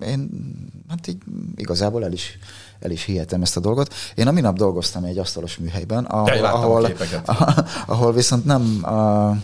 én 0.06 0.30
hát 0.88 1.06
így 1.06 1.18
igazából 1.56 2.04
el 2.04 2.12
is 2.12 2.38
el 2.80 2.90
is 2.90 3.04
hihetem 3.04 3.42
ezt 3.42 3.56
a 3.56 3.60
dolgot. 3.60 3.94
Én 4.14 4.26
a 4.26 4.30
minap 4.30 4.56
dolgoztam 4.56 5.04
egy 5.04 5.18
asztalos 5.18 5.56
műhelyben, 5.56 6.04
ahol, 6.04 6.44
ahol, 6.44 6.90
ahol 7.86 8.12
viszont 8.12 8.44
nem, 8.44 8.80
uh, 8.82 9.36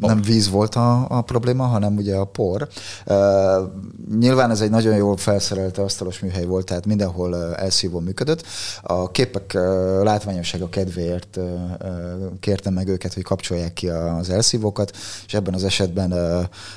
nem 0.00 0.22
víz 0.22 0.48
volt 0.50 0.74
a, 0.74 1.06
a 1.08 1.20
probléma, 1.20 1.64
hanem 1.64 1.96
ugye 1.96 2.16
a 2.16 2.24
por. 2.24 2.68
Nyilván 4.16 4.50
ez 4.50 4.60
egy 4.60 4.70
nagyon 4.70 4.96
jól 4.96 5.16
felszerelt 5.16 5.78
asztalos 5.78 6.20
műhely 6.20 6.44
volt, 6.44 6.66
tehát 6.66 6.86
mindenhol 6.86 7.54
elszívó 7.56 8.00
működött. 8.00 8.46
A 8.82 9.10
képek 9.10 9.52
látványossága 10.02 10.68
kedvéért 10.68 11.38
kértem 12.40 12.72
meg 12.72 12.88
őket, 12.88 13.14
hogy 13.14 13.22
kapcsolják 13.22 13.72
ki 13.72 13.88
az 13.88 14.30
elszívókat, 14.30 14.96
és 15.26 15.34
ebben 15.34 15.54
az 15.54 15.64
esetben, 15.64 16.12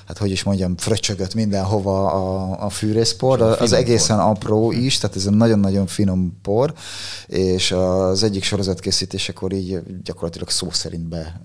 hát 0.08 0.18
hogy 0.18 0.32
is 0.32 0.44
mondjam, 0.44 0.78
fröcsögött 0.78 1.34
mindenhova 1.34 2.12
a, 2.12 2.58
a 2.66 2.70
fűrészpor, 2.70 3.42
az 3.42 3.74
egészen 3.74 4.18
por. 4.18 4.30
apró 4.30 4.72
is, 4.72 4.98
tehát 4.98 5.16
ez 5.16 5.26
egy 5.26 5.34
nagyon-nagyon 5.34 5.88
finom 5.88 6.40
por, 6.42 6.74
és 7.28 7.72
az 7.72 8.24
egyik 8.24 8.44
sorozatkészítésekor 8.44 9.54
így 9.54 9.82
gyakorlatilag 10.04 10.50
szó 10.50 10.72
szerint 10.72 11.08
be 11.08 11.42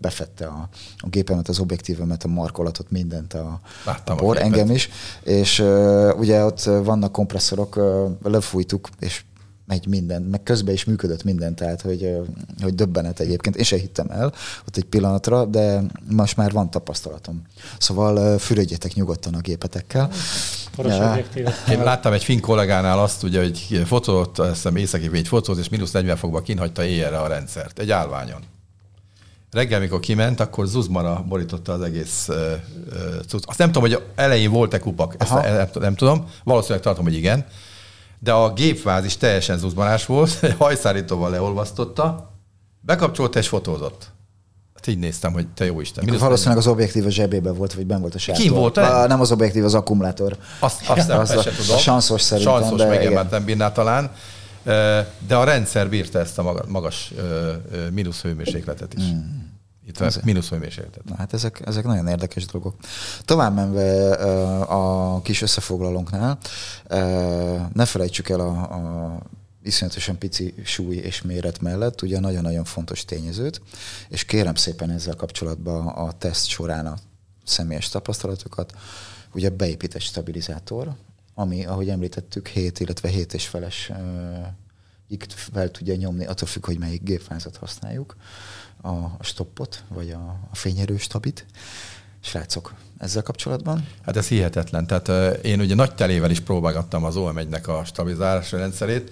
befette 0.00 0.46
a, 0.46 0.68
a 0.98 1.08
gépemet, 1.08 1.48
az 1.48 1.58
objektívemet, 1.58 2.24
a 2.24 2.28
markolatot, 2.28 2.90
mindent 2.90 3.34
a, 3.34 3.60
Láttam 3.84 4.16
a 4.16 4.18
por, 4.20 4.36
a 4.36 4.40
engem 4.40 4.70
is. 4.70 4.90
És 5.22 5.58
uh, 5.58 6.18
ugye 6.18 6.44
ott 6.44 6.62
vannak 6.62 7.12
kompresszorok, 7.12 7.76
uh, 7.76 8.10
lefújtuk, 8.22 8.88
és 9.00 9.22
megy 9.66 9.86
minden, 9.86 10.22
meg 10.22 10.42
közben 10.42 10.74
is 10.74 10.84
működött 10.84 11.24
minden, 11.24 11.54
tehát 11.54 11.80
hogy, 11.80 12.16
hogy 12.62 12.74
döbbenet 12.74 13.20
egyébként. 13.20 13.56
Én 13.56 13.64
se 13.64 13.76
hittem 13.76 14.06
el 14.10 14.32
ott 14.66 14.76
egy 14.76 14.84
pillanatra, 14.84 15.44
de 15.44 15.82
most 16.10 16.36
már 16.36 16.52
van 16.52 16.70
tapasztalatom. 16.70 17.42
Szóval 17.78 18.38
fürödjetek 18.38 18.94
nyugodtan 18.94 19.34
a 19.34 19.40
gépetekkel. 19.40 20.10
Ja. 20.76 21.16
Én 21.70 21.82
láttam 21.82 22.12
egy 22.12 22.24
finn 22.24 22.40
kollégánál 22.40 22.98
azt, 22.98 23.22
ugye, 23.22 23.42
hogy 23.42 23.82
fotót, 23.84 24.38
azt 24.38 24.52
hiszem 24.52 24.76
északi 24.76 25.08
végy 25.08 25.28
fotót, 25.28 25.58
és 25.58 25.68
mínusz 25.68 25.90
40 25.90 26.16
fokba 26.16 26.42
kinhagyta 26.42 26.84
éjjelre 26.84 27.18
a 27.18 27.26
rendszert, 27.26 27.78
egy 27.78 27.90
állványon 27.90 28.40
reggel, 29.54 29.80
mikor 29.80 30.00
kiment, 30.00 30.40
akkor 30.40 30.66
zuzmara 30.66 31.24
borította 31.28 31.72
az 31.72 31.80
egész 31.80 32.28
uh, 32.28 32.36
uh, 33.32 33.40
Azt 33.44 33.58
nem 33.58 33.72
tudom, 33.72 33.90
hogy 33.90 34.02
elején 34.14 34.50
volt-e 34.50 34.78
kupak, 34.78 35.14
ezt 35.18 35.34
nem, 35.34 35.68
nem 35.80 35.94
tudom. 35.94 36.26
Valószínűleg 36.44 36.82
tartom, 36.82 37.04
hogy 37.04 37.14
igen. 37.14 37.46
De 38.18 38.32
a 38.32 38.52
gépváz 38.52 39.04
is 39.04 39.16
teljesen 39.16 39.58
zuzmarás 39.58 40.06
volt, 40.06 40.38
egy 40.42 40.54
hajszárítóval 40.58 41.30
leolvasztotta, 41.30 42.30
bekapcsolta 42.80 43.38
és 43.38 43.48
fotózott. 43.48 44.12
Hát 44.74 44.86
így 44.86 44.98
néztem, 44.98 45.32
hogy 45.32 45.46
te 45.48 45.64
jó 45.64 45.80
Isten. 45.80 46.04
Mindez 46.04 46.22
Valószínűleg 46.22 46.58
az 46.58 46.66
objektív 46.66 47.06
a 47.06 47.10
zsebében 47.10 47.54
volt, 47.54 47.74
vagy 47.74 47.86
ben 47.86 48.00
volt 48.00 48.14
a 48.14 48.18
sátor. 48.18 48.42
Kim 48.42 48.52
volt? 48.52 48.76
A, 48.76 49.06
nem 49.06 49.20
az 49.20 49.32
objektív, 49.32 49.64
az 49.64 49.74
akkumulátor. 49.74 50.36
Azt, 50.58 50.88
azt, 50.88 51.08
nem, 51.08 51.18
azt 51.18 51.36
a, 51.36 51.42
se 51.42 51.50
tudom. 51.50 51.76
A 51.76 51.78
sanszos 51.78 52.22
szerintem. 52.22 52.54
Sanszos, 52.54 52.78
de 52.78 52.86
meg 52.86 53.30
nem 53.30 53.44
bírná 53.44 53.72
talán. 53.72 54.10
De 55.26 55.36
a 55.36 55.44
rendszer 55.44 55.88
bírta 55.88 56.18
ezt 56.18 56.38
a 56.38 56.64
magas 56.68 57.12
mínusz 57.90 58.22
hőmérsékletet 58.22 58.94
is. 58.94 59.02
Mm. 59.02 59.18
Itt 59.86 59.98
van 59.98 60.12
mínusz 60.24 60.48
hőmérsékletet. 60.48 61.04
Na, 61.04 61.14
hát 61.16 61.32
ezek, 61.32 61.62
ezek 61.64 61.84
nagyon 61.84 62.06
érdekes 62.06 62.46
dolgok. 62.46 62.74
Tovább 63.24 63.54
menve 63.54 64.12
a 64.64 65.20
kis 65.22 65.42
összefoglalónknál, 65.42 66.38
ne 67.72 67.84
felejtsük 67.84 68.28
el 68.28 68.40
a, 68.40 68.48
a 68.50 69.18
iszonyatosan 69.62 70.18
pici 70.18 70.54
súly 70.64 70.96
és 70.96 71.22
méret 71.22 71.60
mellett 71.60 72.02
ugye 72.02 72.20
nagyon-nagyon 72.20 72.64
fontos 72.64 73.04
tényezőt, 73.04 73.60
és 74.08 74.24
kérem 74.24 74.54
szépen 74.54 74.90
ezzel 74.90 75.14
kapcsolatban 75.14 75.86
a 75.86 76.12
teszt 76.12 76.46
során 76.46 76.86
a 76.86 76.96
személyes 77.44 77.88
tapasztalatokat, 77.88 78.72
ugye 79.32 79.48
beépített 79.48 80.00
stabilizátor, 80.00 80.94
ami, 81.34 81.66
ahogy 81.66 81.88
említettük, 81.88 82.48
7, 82.48 82.80
illetve 82.80 83.08
7 83.08 83.34
és 83.34 83.46
feles 83.46 83.90
uh, 83.90 84.46
fel 85.28 85.70
tudja 85.70 85.94
nyomni, 85.94 86.26
attól 86.26 86.48
függ, 86.48 86.64
hogy 86.64 86.78
melyik 86.78 87.02
gépfázat 87.02 87.56
használjuk 87.56 88.16
a 88.82 89.24
stoppot, 89.24 89.84
vagy 89.88 90.10
a, 90.10 90.36
a 90.50 90.54
fényerő 90.56 90.96
stabit. 90.96 91.46
Srácok, 92.20 92.74
ezzel 92.98 93.22
kapcsolatban? 93.22 93.86
Hát 94.04 94.16
ez 94.16 94.28
hihetetlen. 94.28 94.86
Tehát 94.86 95.36
én 95.44 95.60
ugye 95.60 95.74
nagy 95.74 95.94
telével 95.94 96.30
is 96.30 96.40
próbálgattam 96.40 97.04
az 97.04 97.14
OM1-nek 97.18 97.78
a 97.80 97.84
stabilizálási 97.84 98.56
rendszerét. 98.56 99.10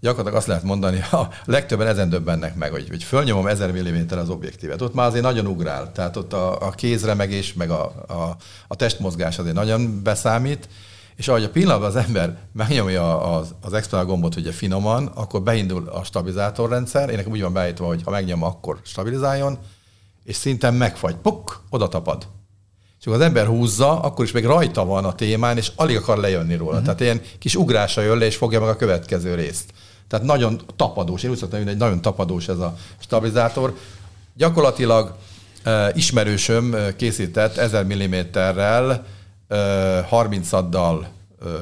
Gyakorlatilag 0.00 0.38
azt 0.38 0.46
lehet 0.46 0.62
mondani, 0.62 1.00
a 1.10 1.28
legtöbben 1.44 1.86
ezen 1.86 2.08
döbbennek 2.08 2.54
meg, 2.54 2.70
hogy, 2.70 2.88
hogy 2.88 3.04
fölnyomom 3.04 3.46
1000 3.46 3.72
mm 3.72 4.18
az 4.18 4.28
objektívet. 4.28 4.82
Ott 4.82 4.94
már 4.94 5.06
azért 5.06 5.24
nagyon 5.24 5.46
ugrál. 5.46 5.92
Tehát 5.92 6.16
ott 6.16 6.32
a, 6.32 6.66
a 6.66 6.70
kézremegés, 6.70 7.52
meg 7.52 7.70
a, 7.70 7.84
a, 8.06 8.36
a 8.68 8.76
testmozgás 8.76 9.38
azért 9.38 9.54
nagyon 9.54 10.02
beszámít 10.02 10.68
és 11.20 11.28
ahogy 11.28 11.44
a 11.44 11.50
pillanatban 11.50 11.88
az 11.88 11.96
ember 11.96 12.38
megnyomja 12.52 13.20
az, 13.36 13.54
az 13.60 13.72
extra 13.72 14.04
gombot 14.04 14.36
ugye 14.36 14.52
finoman, 14.52 15.06
akkor 15.06 15.42
beindul 15.42 15.88
a 15.88 16.04
stabilizátorrendszer. 16.04 17.08
Én 17.10 17.16
nekem 17.16 17.32
úgy 17.32 17.40
van 17.40 17.52
beállítva, 17.52 17.86
hogy 17.86 18.02
ha 18.04 18.10
megnyom, 18.10 18.42
akkor 18.42 18.80
stabilizáljon, 18.84 19.58
és 20.24 20.36
szinten 20.36 20.74
megfagy. 20.74 21.14
Puk, 21.14 21.62
oda 21.70 21.88
tapad. 21.88 22.26
És 23.00 23.06
akkor 23.06 23.18
az 23.18 23.24
ember 23.26 23.46
húzza, 23.46 24.00
akkor 24.00 24.24
is 24.24 24.32
még 24.32 24.44
rajta 24.44 24.84
van 24.84 25.04
a 25.04 25.14
témán, 25.14 25.56
és 25.56 25.72
alig 25.76 25.96
akar 25.96 26.18
lejönni 26.18 26.56
róla. 26.56 26.70
Uh-huh. 26.70 26.84
Tehát 26.84 27.00
ilyen 27.00 27.20
kis 27.38 27.54
ugrása 27.54 28.00
jön 28.00 28.18
le, 28.18 28.24
és 28.24 28.36
fogja 28.36 28.60
meg 28.60 28.68
a 28.68 28.76
következő 28.76 29.34
részt. 29.34 29.72
Tehát 30.08 30.26
nagyon 30.26 30.60
tapadós, 30.76 31.22
én 31.22 31.30
úgy 31.30 31.36
szoktam 31.36 31.64
hogy 31.64 31.76
nagyon 31.76 32.02
tapadós 32.02 32.48
ez 32.48 32.58
a 32.58 32.76
stabilizátor. 32.98 33.74
Gyakorlatilag 34.34 35.14
uh, 35.64 35.96
ismerősöm 35.96 36.76
készített 36.96 37.56
1000 37.56 37.84
mm-rel 37.84 39.18
30-addal 40.10 41.06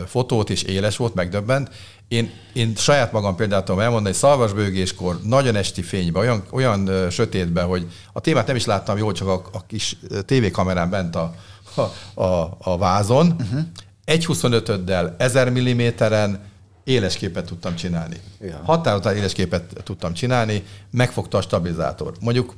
fotót, 0.06 0.50
és 0.50 0.62
éles 0.62 0.96
volt, 0.96 1.14
megdöbbent. 1.14 1.70
Én, 2.08 2.30
én 2.52 2.72
saját 2.76 3.12
magam 3.12 3.36
például 3.36 3.62
tudom 3.62 3.80
elmondani, 3.80 4.08
hogy 4.08 4.18
szalvasbőgéskor 4.18 5.18
nagyon 5.22 5.56
esti 5.56 5.82
fényben, 5.82 6.22
olyan, 6.22 6.42
olyan 6.50 7.10
sötétben, 7.10 7.66
hogy 7.66 7.86
a 8.12 8.20
témát 8.20 8.46
nem 8.46 8.56
is 8.56 8.64
láttam 8.64 8.98
jól, 8.98 9.12
csak 9.12 9.28
a, 9.28 9.42
a 9.52 9.66
kis 9.66 9.96
tévékamerán 10.24 10.90
bent 10.90 11.16
a, 11.16 11.34
a, 11.74 12.22
a, 12.22 12.56
a 12.58 12.78
vázon. 12.78 13.26
Uh-huh. 13.40 13.60
1.25-öddel 14.06 15.12
1000 15.18 15.50
mm-en 15.50 16.40
éles 16.84 17.16
képet 17.16 17.46
tudtam 17.46 17.74
csinálni. 17.74 18.16
Ja. 18.40 18.60
Határozottan 18.64 19.16
éles 19.16 19.32
képet 19.32 19.82
tudtam 19.84 20.12
csinálni, 20.12 20.64
megfogta 20.90 21.38
a 21.38 21.40
stabilizátor. 21.40 22.12
Mondjuk 22.20 22.54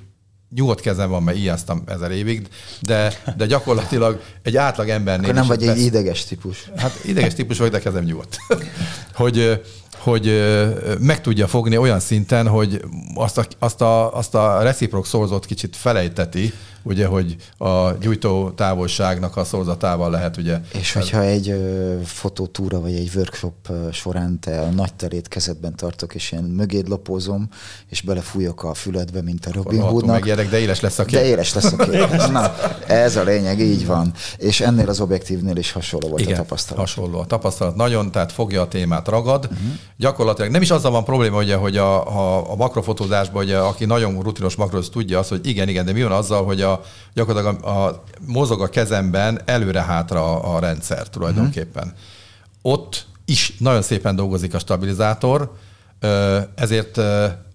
nyugodt 0.55 0.80
kezem 0.80 1.11
van, 1.11 1.22
mert 1.22 1.36
ijáztam 1.36 1.82
ezer 1.86 2.11
évig, 2.11 2.48
de, 2.80 3.12
de 3.36 3.46
gyakorlatilag 3.46 4.20
egy 4.42 4.57
átlag 4.57 4.88
embernél... 4.88 5.30
Akkor 5.30 5.34
nem 5.34 5.46
vagy 5.46 5.66
egy 5.66 5.80
ideges 5.80 6.24
típus. 6.24 6.70
Hát 6.76 7.05
ideges 7.05 7.34
típus 7.34 7.59
vagy, 7.59 7.70
de 7.70 7.78
kezem 7.78 8.05
nyugodt. 8.05 8.36
hogy, 9.14 9.61
hogy 9.98 10.42
meg 10.98 11.20
tudja 11.20 11.46
fogni 11.46 11.76
olyan 11.76 12.01
szinten, 12.01 12.48
hogy 12.48 12.84
azt 13.14 13.38
a, 13.38 13.46
azt 13.59 13.80
a, 13.80 14.16
azt 14.16 14.34
a 14.34 14.62
reciprok 14.62 15.07
szorzót 15.07 15.46
kicsit 15.46 15.76
felejteti, 15.76 16.53
ugye, 16.83 17.07
hogy 17.07 17.37
a 17.59 17.91
gyújtó 17.91 18.51
távolságnak 18.51 19.37
a 19.37 19.45
szorzatával 19.45 20.11
lehet 20.11 20.37
ugye... 20.37 20.61
És 20.72 20.93
hogyha 20.93 21.22
egy 21.22 21.49
ö, 21.49 21.99
fototúra 22.05 22.81
vagy 22.81 22.95
egy 22.95 23.11
workshop 23.14 23.72
során 23.93 24.41
te 24.41 24.61
a 24.61 24.70
nagy 24.70 24.95
terét 24.95 25.28
kezedben 25.28 25.76
tartok, 25.76 26.14
és 26.14 26.33
én 26.33 26.43
mögéd 26.43 26.89
lopózom, 26.89 27.49
és 27.89 28.01
belefújok 28.01 28.64
a 28.64 28.74
füledbe, 28.74 29.22
mint 29.22 29.47
a 29.47 29.53
Robin 29.53 29.81
Hoodnak. 29.81 30.14
Megérek, 30.14 30.51
de 30.51 30.59
éles 30.59 30.81
lesz 30.81 30.99
a 30.99 31.05
kép. 31.05 31.20
De 31.20 31.26
éles 31.26 31.55
lesz 31.55 31.72
a 31.72 31.76
kép. 31.76 32.09
Na, 32.31 32.55
ez 32.87 33.16
a 33.16 33.22
lényeg, 33.22 33.61
így 33.61 33.87
van. 33.87 34.12
És 34.37 34.61
ennél 34.61 34.89
az 34.89 35.01
objektívnél 35.01 35.57
is 35.57 35.72
hasonló 35.72 36.09
volt 36.09 36.20
Igen, 36.20 36.35
a 36.35 36.37
tapasztalat. 36.37 36.81
hasonló 36.81 37.18
a 37.18 37.26
tapasztalat. 37.26 37.76
Nagyon, 37.76 38.11
tehát 38.11 38.33
fogja 38.33 38.61
a 38.61 38.68
témát, 38.68 39.09
ragad. 39.09 39.45
Uh-huh. 39.45 39.68
Gyakorlatilag 39.97 40.51
nem 40.51 40.62
is 40.62 40.70
azzal 40.70 40.91
van 40.91 41.05
probléma, 41.05 41.39
ugye, 41.39 41.57
hogy 41.57 41.76
a, 41.76 42.18
a, 42.18 42.51
a 42.51 42.57
makrofotózásban, 42.57 43.43
ugye, 43.43 43.59
aki 43.59 43.85
nagyon 43.85 44.22
rutinos 44.22 44.55
makroz 44.55 44.89
tudja 44.89 45.18
azt, 45.18 45.28
hogy 45.28 45.47
igen, 45.47 45.68
igen, 45.68 45.85
de 45.85 45.93
mi 45.93 46.03
van 46.03 46.12
azzal, 46.12 46.45
hogy 46.45 46.61
a 46.61 46.70
a, 46.73 46.83
gyakorlatilag 47.14 47.64
a, 47.64 47.87
a, 47.87 48.05
mozog 48.27 48.62
a 48.62 48.68
kezemben 48.68 49.41
előre-hátra 49.45 50.41
a, 50.41 50.55
a 50.55 50.59
rendszer 50.59 51.09
tulajdonképpen. 51.09 51.85
Uh-huh. 51.85 51.99
Ott 52.62 53.07
is 53.25 53.57
nagyon 53.59 53.83
szépen 53.83 54.16
dolgozik 54.16 54.55
a 54.55 54.59
stabilizátor, 54.59 55.53
ezért 56.55 57.01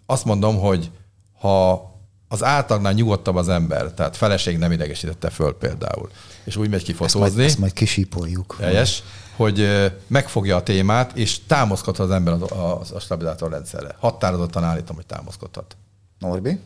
azt 0.05 0.25
mondom, 0.25 0.59
hogy 0.59 0.91
ha 1.39 1.93
az 2.27 2.43
átlagnál 2.43 2.93
nyugodtabb 2.93 3.35
az 3.35 3.49
ember, 3.49 3.91
tehát 3.91 4.17
feleség 4.17 4.57
nem 4.57 4.71
idegesítette 4.71 5.29
föl 5.29 5.53
például, 5.53 6.09
és 6.43 6.55
úgy 6.55 6.69
megy 6.69 6.83
kifotózni. 6.83 7.21
Ezt 7.21 7.35
majd, 7.35 7.47
ezt 7.47 7.57
majd 7.57 7.73
kisípoljuk. 7.73 8.57
Helyes, 8.59 9.03
hogy 9.35 9.67
megfogja 10.07 10.55
a 10.55 10.63
témát, 10.63 11.17
és 11.17 11.45
támaszkodhat 11.45 12.05
az 12.05 12.11
ember 12.11 12.33
a, 12.33 12.55
a, 12.55 12.81
a 12.93 12.99
stabilizátor 12.99 13.51
rendszerre. 13.51 13.95
Határozottan 13.99 14.63
állítom, 14.63 14.95
hogy 14.95 15.05
támaszkodhat. 15.05 15.77
Norbi? 16.19 16.59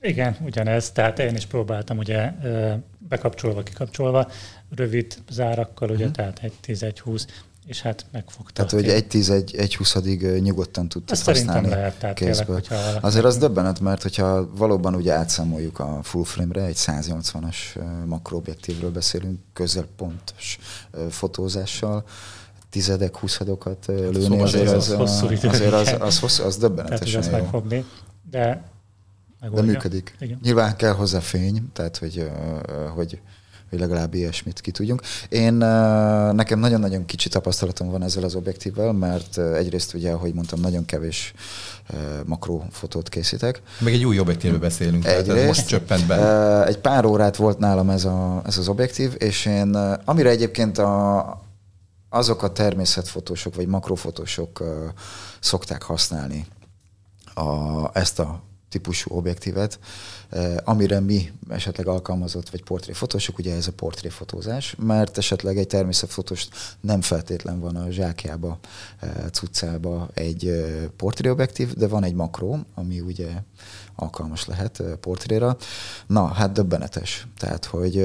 Igen, 0.00 0.36
ugyanez. 0.44 0.90
Tehát 0.90 1.18
én 1.18 1.34
is 1.34 1.46
próbáltam 1.46 1.98
ugye 1.98 2.32
bekapcsolva, 3.08 3.62
kikapcsolva, 3.62 4.30
rövid 4.74 5.14
zárakkal, 5.30 5.90
ugye, 5.90 6.06
uh-huh. 6.06 6.16
tehát 6.16 6.38
egy 6.42 6.52
10, 6.60 6.82
egy 6.82 7.00
20, 7.00 7.26
és 7.66 7.82
hát 7.82 8.06
megfogta. 8.12 8.52
Tehát, 8.52 8.70
hogy 8.70 8.88
egy 8.88 9.06
10, 9.06 9.30
egy, 9.30 9.54
egy 9.56 9.76
20 9.76 9.96
nyugodtan 10.40 10.88
tudtad 10.88 11.16
Ezt 11.16 11.24
használni. 11.24 11.68
lehet, 11.68 11.98
tehát 11.98 12.16
tényleg, 12.16 12.48
Azért 13.00 13.24
az 13.24 13.38
döbbenet, 13.38 13.80
mert 13.80 14.02
hogyha 14.02 14.50
valóban 14.56 14.94
ugye 14.94 15.12
átszámoljuk 15.12 15.78
a 15.78 15.98
full 16.02 16.24
frame-re, 16.24 16.64
egy 16.64 16.76
180-as 16.78 17.56
makroobjektívről 18.06 18.90
beszélünk, 18.90 19.40
közel 19.52 19.86
pontos 19.96 20.58
fotózással, 21.10 22.04
tizedek, 22.70 23.16
huszadokat 23.16 23.86
lőni, 23.86 24.40
azért 24.40 24.68
az, 24.68 24.90
az, 24.90 25.22
az, 25.22 25.42
azért 25.42 25.72
az, 25.72 25.94
az, 26.00 26.20
az, 26.22 26.40
az 26.44 26.56
döbbenetesen 26.56 27.20
Tehát, 27.20 27.36
jó. 27.36 27.42
megfogni, 27.42 27.84
de 28.30 28.62
megoldja. 29.40 29.66
De 29.66 29.72
működik. 29.72 30.16
Igen. 30.20 30.38
Nyilván 30.42 30.76
kell 30.76 30.92
hozzá 30.92 31.20
fény, 31.20 31.68
tehát 31.72 31.96
hogy, 31.96 32.30
hogy 32.94 33.20
hogy 33.70 33.78
legalább 33.78 34.14
ilyesmit 34.14 34.60
ki 34.60 34.70
tudjunk. 34.70 35.02
Én 35.28 35.52
nekem 36.34 36.58
nagyon-nagyon 36.58 37.04
kicsi 37.04 37.28
tapasztalatom 37.28 37.90
van 37.90 38.02
ezzel 38.02 38.22
az 38.22 38.34
objektívvel, 38.34 38.92
mert 38.92 39.38
egyrészt 39.38 39.94
ugye, 39.94 40.10
ahogy 40.10 40.34
mondtam, 40.34 40.60
nagyon 40.60 40.84
kevés 40.84 41.32
makrófotót 42.26 43.08
készítek. 43.08 43.62
Meg 43.80 43.92
egy 43.92 44.04
új 44.04 44.18
objektívről 44.18 44.58
beszélünk, 44.58 45.04
egyrészt, 45.04 45.26
tehát 45.26 45.40
ez 45.40 45.46
most 45.46 45.66
csöppent 45.66 46.06
be. 46.06 46.64
Egy 46.66 46.78
pár 46.78 47.04
órát 47.04 47.36
volt 47.36 47.58
nálam 47.58 47.90
ez, 47.90 48.04
a, 48.04 48.42
ez 48.46 48.58
az 48.58 48.68
objektív, 48.68 49.14
és 49.18 49.46
én, 49.46 49.74
amire 50.04 50.30
egyébként 50.30 50.78
a, 50.78 51.40
azok 52.08 52.42
a 52.42 52.52
természetfotósok 52.52 53.54
vagy 53.54 53.66
makrofotósok 53.66 54.64
szokták 55.40 55.82
használni 55.82 56.46
a, 57.34 57.98
ezt 57.98 58.18
a 58.18 58.42
típusú 58.70 59.10
objektívet, 59.18 59.76
amire 60.64 61.00
mi 61.00 61.32
esetleg 61.48 61.86
alkalmazott, 61.86 62.50
vagy 62.50 62.62
portréfotósok, 62.62 63.38
ugye 63.38 63.54
ez 63.54 63.66
a 63.66 63.72
portréfotózás, 63.72 64.76
mert 64.78 65.18
esetleg 65.18 65.58
egy 65.58 65.66
természetfotóst 65.66 66.48
nem 66.80 67.00
feltétlen 67.00 67.60
van 67.60 67.76
a 67.76 67.90
zsákjába, 67.90 68.58
eh, 69.00 69.10
cuccába 69.32 70.08
egy 70.14 70.46
eh, 70.46 70.84
portréobjektív, 70.96 71.74
de 71.74 71.88
van 71.88 72.04
egy 72.04 72.14
makró, 72.14 72.58
ami 72.74 73.00
ugye 73.00 73.28
alkalmas 74.00 74.46
lehet 74.46 74.82
portréra. 75.00 75.56
Na, 76.06 76.26
hát 76.26 76.52
döbbenetes. 76.52 77.26
Tehát, 77.38 77.64
hogy 77.64 77.98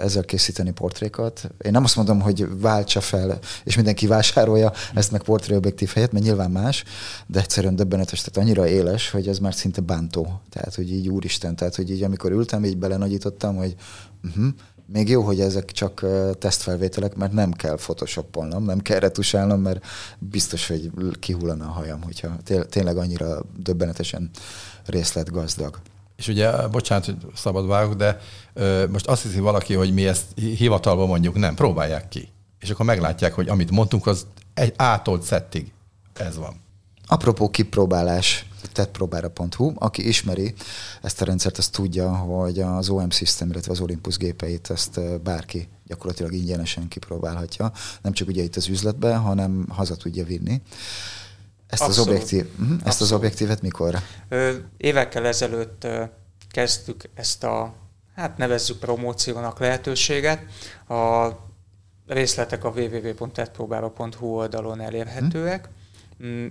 ezzel 0.00 0.24
készíteni 0.24 0.70
portrékat. 0.70 1.50
Én 1.64 1.72
nem 1.72 1.84
azt 1.84 1.96
mondom, 1.96 2.20
hogy 2.20 2.60
váltsa 2.60 3.00
fel, 3.00 3.38
és 3.64 3.76
mindenki 3.76 4.06
vásárolja 4.06 4.72
ezt 4.94 5.10
meg 5.10 5.22
portréobjektív 5.22 5.90
helyett, 5.94 6.12
mert 6.12 6.24
nyilván 6.24 6.50
más, 6.50 6.84
de 7.26 7.40
egyszerűen 7.40 7.76
döbbenetes, 7.76 8.20
tehát 8.20 8.48
annyira 8.48 8.68
éles, 8.68 9.10
hogy 9.10 9.28
ez 9.28 9.38
már 9.38 9.54
szinte 9.54 9.80
bántó. 9.80 10.40
Tehát, 10.50 10.74
hogy 10.74 10.92
így 10.92 11.08
úristen, 11.08 11.43
tehát, 11.52 11.74
hogy 11.74 11.90
így 11.90 12.02
amikor 12.02 12.30
ültem, 12.32 12.64
így 12.64 12.76
belenagyítottam, 12.76 13.56
hogy 13.56 13.74
uh-huh, 14.24 14.46
még 14.86 15.08
jó, 15.08 15.22
hogy 15.22 15.40
ezek 15.40 15.70
csak 15.70 16.04
tesztfelvételek, 16.38 17.14
mert 17.14 17.32
nem 17.32 17.52
kell 17.52 17.74
photoshopolnom, 17.74 18.64
nem 18.64 18.78
kell 18.78 18.98
retusálnom, 18.98 19.60
mert 19.60 19.84
biztos, 20.18 20.68
hogy 20.68 20.90
kihullana 21.20 21.64
a 21.64 21.70
hajam, 21.70 22.02
hogyha 22.02 22.36
tényleg 22.68 22.96
annyira 22.96 23.40
döbbenetesen 23.56 24.30
részletgazdag. 24.86 25.78
És 26.16 26.28
ugye, 26.28 26.68
bocsánat, 26.68 27.04
hogy 27.04 27.16
szabad 27.34 27.66
vágok, 27.66 27.94
de 27.94 28.20
ö, 28.52 28.86
most 28.88 29.06
azt 29.06 29.22
hiszi 29.22 29.40
valaki, 29.40 29.74
hogy 29.74 29.92
mi 29.94 30.06
ezt 30.06 30.24
hivatalban 30.34 31.08
mondjuk, 31.08 31.34
nem, 31.34 31.54
próbálják 31.54 32.08
ki. 32.08 32.28
És 32.60 32.70
akkor 32.70 32.86
meglátják, 32.86 33.32
hogy 33.32 33.48
amit 33.48 33.70
mondtunk, 33.70 34.06
az 34.06 34.26
egy 34.54 34.72
ától 34.76 35.22
szettig. 35.22 35.72
Ez 36.14 36.36
van. 36.36 36.63
Apropó 37.06 37.50
kipróbálás, 37.50 38.46
tetpróbára.hu, 38.72 39.72
aki 39.74 40.08
ismeri 40.08 40.54
ezt 41.02 41.22
a 41.22 41.24
rendszert, 41.24 41.58
azt 41.58 41.72
tudja, 41.72 42.16
hogy 42.16 42.60
az 42.60 42.88
OM 42.88 43.10
System, 43.10 43.50
illetve 43.50 43.72
az 43.72 43.80
Olympus 43.80 44.16
gépeit 44.16 44.70
ezt 44.70 45.22
bárki 45.22 45.68
gyakorlatilag 45.86 46.32
ingyenesen 46.32 46.88
kipróbálhatja. 46.88 47.72
Nem 48.02 48.12
csak 48.12 48.28
ugye 48.28 48.42
itt 48.42 48.56
az 48.56 48.68
üzletben, 48.68 49.18
hanem 49.18 49.66
haza 49.68 49.96
tudja 49.96 50.24
vinni. 50.24 50.62
Ezt 51.66 51.82
az, 51.82 51.98
objektív, 51.98 52.46
ezt 52.84 53.00
az 53.00 53.12
objektívet 53.12 53.62
mikor? 53.62 53.98
Ö, 54.28 54.52
évekkel 54.76 55.26
ezelőtt 55.26 55.84
ö, 55.84 56.04
kezdtük 56.50 57.10
ezt 57.14 57.44
a, 57.44 57.74
hát 58.14 58.36
nevezzük 58.36 58.78
promóciónak 58.78 59.58
lehetőséget. 59.58 60.42
A 60.88 61.28
részletek 62.06 62.64
a 62.64 62.68
www.tetpróbára.hu 62.68 64.26
oldalon 64.26 64.80
elérhetőek. 64.80 65.64
Hmm. 65.64 65.83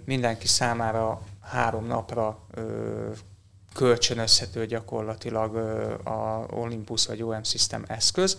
Mindenki 0.06 0.48
számára 0.48 1.22
három 1.42 1.86
napra 1.86 2.40
kölcsönözhető 3.74 4.66
gyakorlatilag 4.66 5.56
a 6.04 6.46
Olympus 6.52 7.08
vagy 7.08 7.24
OM 7.24 7.44
System 7.44 7.84
eszköz. 7.88 8.38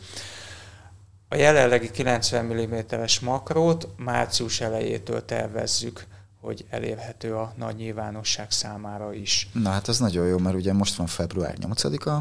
A 1.28 1.36
jelenlegi 1.36 1.90
90 1.90 2.44
mm-es 2.44 3.20
makrót 3.20 3.88
március 3.96 4.60
elejétől 4.60 5.24
tervezzük 5.24 6.06
hogy 6.44 6.64
elérhető 6.70 7.34
a 7.34 7.52
nagy 7.56 7.76
nyilvánosság 7.76 8.50
számára 8.50 9.12
is. 9.12 9.48
Na 9.52 9.70
hát 9.70 9.88
ez 9.88 9.98
nagyon 9.98 10.26
jó, 10.26 10.38
mert 10.38 10.56
ugye 10.56 10.72
most 10.72 10.94
van 10.94 11.06
február 11.06 11.56
8-a, 11.60 12.18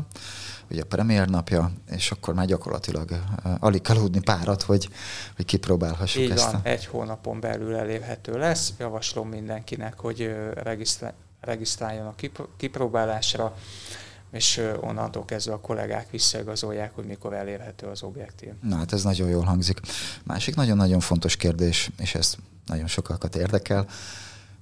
ugye 0.72 0.82
a 0.82 0.86
premier 0.86 1.28
napja, 1.28 1.72
és 1.92 2.12
akkor 2.12 2.34
már 2.34 2.46
gyakorlatilag 2.46 3.24
alig 3.60 3.82
kell 3.82 3.98
húdni 3.98 4.20
párat, 4.20 4.62
hogy, 4.62 4.90
hogy 5.36 5.46
kipróbálhassuk 5.46 6.22
Így 6.22 6.32
ezt. 6.32 6.52
Van, 6.52 6.62
a... 6.64 6.68
egy 6.68 6.86
hónapon 6.86 7.40
belül 7.40 7.76
elérhető 7.76 8.38
lesz. 8.38 8.74
Javaslom 8.80 9.30
mindenkinek, 9.30 10.00
hogy 10.00 10.36
regisztráljon 11.42 12.08
a 12.08 12.16
kipróbálásra, 12.58 13.56
és 14.32 14.62
onnantól 14.80 15.26
kezdve 15.26 15.54
a 15.54 15.60
kollégák 15.60 16.10
visszaigazolják, 16.12 16.96
hogy 16.96 17.06
mikor 17.06 17.34
elérhető 17.34 17.88
az 17.88 18.04
objektív. 18.04 18.50
Na 18.62 18.76
hát 18.76 18.94
ez 18.94 19.04
nagyon 19.04 19.30
jól 19.30 19.44
hangzik. 19.44 19.80
Másik 20.24 20.56
nagyon-nagyon 20.56 21.00
fontos 21.00 21.36
kérdés, 21.36 21.90
és 22.00 22.16
ez 22.16 22.36
nagyon 22.66 22.88
sokakat 22.88 23.36
érdekel, 23.36 23.86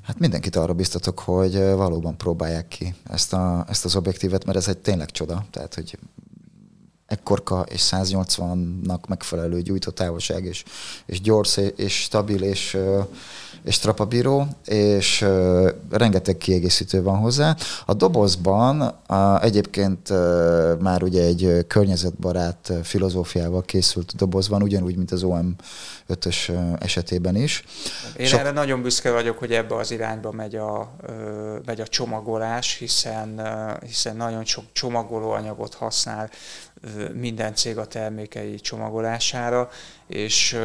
Hát 0.02 0.18
mindenkit 0.18 0.56
arra 0.56 0.74
biztatok, 0.74 1.18
hogy 1.18 1.54
valóban 1.54 2.16
próbálják 2.16 2.68
ki 2.68 2.94
ezt, 3.04 3.32
a, 3.32 3.64
ezt 3.68 3.84
az 3.84 3.96
objektívet, 3.96 4.44
mert 4.44 4.58
ez 4.58 4.68
egy 4.68 4.78
tényleg 4.78 5.10
csoda. 5.10 5.46
Tehát, 5.50 5.74
hogy 5.74 5.98
ekkorka 7.08 7.64
és 7.68 7.88
180-nak 7.90 9.08
megfelelő 9.08 9.62
gyújtótávolság, 9.62 10.44
és, 10.44 10.64
és 11.06 11.20
gyors, 11.20 11.56
és 11.76 12.02
stabil, 12.02 12.42
és 12.42 12.78
és 13.64 13.78
trapabíró, 13.78 14.46
és 14.64 15.26
rengeteg 15.90 16.36
kiegészítő 16.36 17.02
van 17.02 17.18
hozzá. 17.18 17.56
A 17.86 17.94
dobozban 17.94 18.94
egyébként 19.40 20.12
már 20.80 21.02
ugye 21.02 21.22
egy 21.22 21.64
környezetbarát 21.66 22.72
filozófiával 22.82 23.62
készült 23.62 24.16
doboz 24.16 24.48
van, 24.48 24.62
ugyanúgy, 24.62 24.96
mint 24.96 25.12
az 25.12 25.22
OM 25.22 25.56
5-ös 26.08 26.52
esetében 26.80 27.36
is. 27.36 27.64
Én 28.16 28.26
Sok... 28.26 28.40
erre 28.40 28.50
nagyon 28.50 28.82
büszke 28.82 29.10
vagyok, 29.10 29.38
hogy 29.38 29.52
ebbe 29.52 29.74
az 29.74 29.90
irányba 29.90 30.32
megy 30.32 30.56
a, 30.56 30.96
megy 31.64 31.80
a 31.80 31.86
csomagolás, 31.86 32.76
hiszen, 32.76 33.40
hiszen 33.86 34.16
nagyon 34.16 34.44
sok 34.44 34.64
csomagolóanyagot 34.72 35.74
használ 35.74 36.30
minden 37.12 37.54
cég 37.54 37.78
a 37.78 37.86
termékei 37.86 38.54
csomagolására, 38.54 39.70
és, 40.08 40.58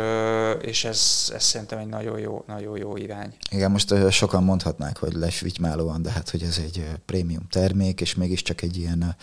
és 0.61 0.83
ez, 0.83 1.31
ez 1.33 1.43
szerintem 1.43 1.79
egy 1.79 1.87
nagyon 1.87 2.19
jó, 2.19 2.43
nagyon 2.47 2.77
jó 2.77 2.97
irány. 2.97 3.33
Igen, 3.51 3.71
most 3.71 4.11
sokan 4.11 4.43
mondhatnák, 4.43 4.97
hogy 4.97 5.13
lesvitymálóan, 5.13 6.01
de 6.01 6.11
hát, 6.11 6.29
hogy 6.29 6.43
ez 6.43 6.57
egy 6.63 6.85
prémium 7.05 7.47
termék, 7.49 8.01
és 8.01 8.15
mégiscsak 8.15 8.61
egy 8.61 8.77
ilyen 8.77 9.15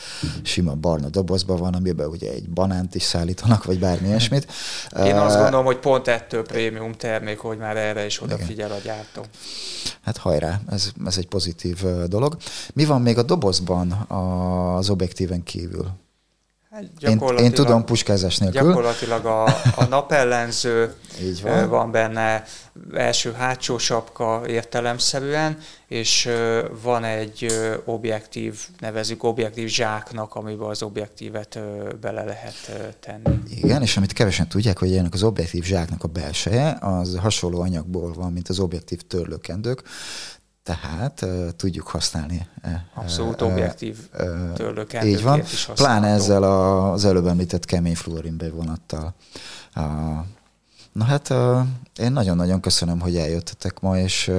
sima 0.43 0.75
barna 0.75 1.09
dobozban 1.09 1.57
van, 1.57 1.75
amiben 1.75 2.09
ugye 2.09 2.31
egy 2.31 2.49
banánt 2.49 2.95
is 2.95 3.03
szállítanak, 3.03 3.65
vagy 3.65 3.79
bármi 3.79 4.09
ilyesmit. 4.09 4.53
Én 5.05 5.17
azt 5.17 5.37
gondolom, 5.37 5.65
hogy 5.65 5.79
pont 5.79 6.09
ettől 6.09 6.43
prémium 6.43 6.93
termék, 6.93 7.39
hogy 7.39 7.59
már 7.59 7.77
erre 7.77 8.07
is 8.07 8.23
odafigyel 8.23 8.71
a 8.71 8.79
gyártó. 8.85 9.25
Hát 10.01 10.17
hajrá, 10.17 10.61
ez, 10.71 10.91
ez 11.07 11.19
egy 11.19 11.27
pozitív 11.27 11.85
dolog. 12.07 12.37
Mi 12.75 12.85
van 12.85 13.03
még 13.03 13.19
a 13.19 13.23
dobozban 13.23 13.93
az 13.93 14.91
objektíven 14.91 15.43
kívül? 15.43 15.87
Hát 16.71 16.85
én, 17.01 17.21
én 17.39 17.53
tudom 17.53 17.85
puskázás 17.85 18.39
nélkül. 18.39 18.61
Gyakorlatilag 18.61 19.25
a, 19.25 19.45
a 19.77 19.85
napellenző 19.89 20.95
Így 21.23 21.43
van. 21.43 21.69
van 21.69 21.91
benne, 21.91 22.45
első-hátsó 22.95 23.79
sapka 23.79 24.43
értelemszerűen, 24.47 25.59
és 25.87 26.29
van 26.83 27.05
egy 27.05 27.47
objektív, 27.85 28.61
nevezük 28.79 29.25
objektív 29.25 29.69
zsáknak, 29.69 30.35
amiben 30.35 30.69
az 30.69 30.83
objektívet 30.83 31.59
bele 32.01 32.25
lehet 32.25 32.95
tenni. 33.01 33.39
Igen, 33.49 33.83
és 33.83 33.97
amit 33.97 34.13
kevesen 34.13 34.49
tudják, 34.49 34.79
hogy 34.79 34.97
ennek 34.97 35.15
az 35.15 35.23
objektív 35.23 35.65
zsáknak 35.65 36.05
a 36.05 36.09
belseje, 36.09 36.77
az 36.81 37.17
hasonló 37.17 37.61
anyagból 37.61 38.13
van, 38.13 38.33
mint 38.33 38.49
az 38.49 38.59
objektív 38.59 39.01
törlőkendők, 39.01 39.83
tehát 40.63 41.23
uh, 41.23 41.49
tudjuk 41.57 41.87
használni. 41.87 42.49
Abszolút 42.95 43.41
uh, 43.41 43.49
objektív 43.49 43.99
uh, 44.13 44.53
törlőkendőkért 44.53 45.05
Így 45.05 45.23
van, 45.23 45.43
pláne 45.75 46.07
ezzel 46.07 46.43
az 46.43 47.05
előbb 47.05 47.27
említett 47.27 47.65
kemény 47.65 47.97
fluorin 47.97 48.37
bevonattal. 48.37 49.15
Uh, 49.77 49.83
Na 50.93 51.05
hát 51.05 51.31
én 51.99 52.13
nagyon-nagyon 52.13 52.61
köszönöm, 52.61 53.01
hogy 53.01 53.17
eljöttetek 53.17 53.81
ma, 53.81 53.99
és 53.99 54.31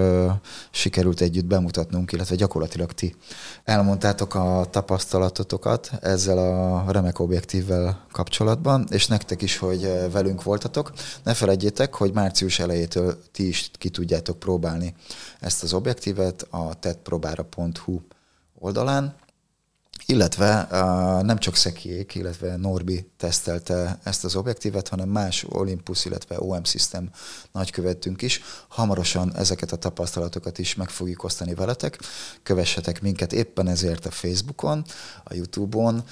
sikerült 0.72 1.22
együtt 1.22 1.46
bemutatnunk, 1.46 2.12
illetve 2.12 2.36
gyakorlatilag 2.36 2.92
ti 2.92 3.16
elmondtátok 3.64 4.36
a 4.36 4.66
tapasztalatotokat 4.70 5.92
ezzel 6.02 6.38
a 6.38 6.92
remek 6.92 7.20
objektívvel 7.20 8.06
kapcsolatban, 8.12 8.88
és 8.90 9.08
nektek 9.08 9.42
is, 9.42 9.58
hogy 9.58 10.10
velünk 10.12 10.44
voltatok. 10.44 10.92
Ne 11.24 11.34
felejtjétek, 11.34 11.96
hogy 11.96 12.14
március 12.14 12.60
elejétől 12.60 13.18
ti 13.32 13.48
is 13.48 13.72
ki 13.74 13.90
tudjátok 13.90 14.40
próbálni 14.40 14.96
ezt 15.40 15.64
az 15.64 15.74
objektívet 15.74 16.48
a 16.50 16.74
tetpróbára.hu 16.74 18.02
oldalán, 18.60 19.16
illetve 20.06 20.68
nem 21.22 21.38
csak 21.38 21.56
Szekiék, 21.56 22.16
illetve 22.16 22.56
Norbi 22.56 23.10
tesztelte 23.18 24.00
ezt 24.04 24.24
az 24.24 24.36
objektívet, 24.36 24.88
hanem 24.88 25.10
más 25.10 25.46
Olympus, 25.50 26.06
illetve 26.06 26.36
OM 26.40 26.64
System 26.64 27.10
nagykövetünk 27.52 28.22
is. 28.22 28.42
Hamarosan 28.68 29.36
ezeket 29.36 29.72
a 29.72 29.76
tapasztalatokat 29.76 30.60
is 30.60 30.76
meg 30.76 30.90
fogjuk 30.90 31.24
osztani 31.24 31.54
veletek. 31.54 32.00
Kövessetek 32.44 33.02
minket 33.02 33.34
éppen 33.34 33.68
ezért 33.68 34.06
a 34.06 34.12
Facebookon, 34.12 34.86
a 35.24 35.34
Youtube-on, 35.34 36.04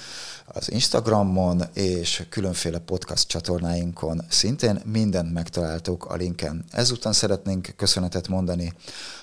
az 0.44 0.70
Instagramon 0.70 1.62
és 1.74 2.26
különféle 2.28 2.78
podcast 2.78 3.28
csatornáinkon 3.28 4.24
szintén 4.28 4.82
mindent 4.84 5.32
megtaláltok 5.32 6.06
a 6.06 6.14
linken. 6.14 6.64
Ezután 6.70 7.12
szeretnénk 7.12 7.72
köszönetet 7.76 8.28
mondani 8.28 8.72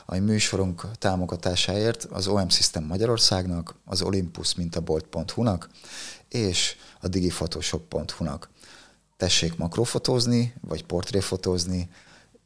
a 0.10 0.18
műsorunk 0.20 0.88
támogatásáért 0.98 2.04
az 2.04 2.28
OM 2.28 2.50
System 2.50 2.84
Magyarországnak, 2.84 3.76
az 3.86 4.02
Olympus 4.02 4.56
mintabolt.hu-nak 4.56 5.70
és 6.30 6.76
a 7.02 7.08
digifotoshop.hu-nak. 7.08 8.50
Tessék 9.18 9.58
makrofotózni, 9.58 10.54
vagy 10.62 10.84
portréfotózni, 10.84 11.90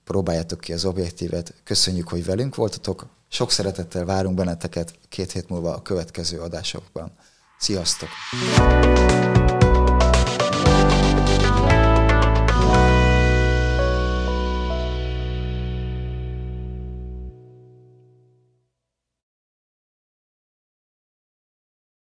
próbáljátok 0.03 0.59
ki 0.59 0.74
az 0.74 0.86
objektívet. 0.86 1.53
Köszönjük, 1.64 2.07
hogy 2.07 2.26
velünk 2.26 2.55
voltatok. 2.55 3.05
Sok 3.30 3.51
szeretettel 3.51 4.05
várunk 4.05 4.36
benneteket 4.36 4.93
két 5.09 5.32
hét 5.32 5.49
múlva 5.49 5.74
a 5.76 5.82
következő 5.82 6.39
adásokban. 6.39 7.12
Sziasztok! 7.59 8.09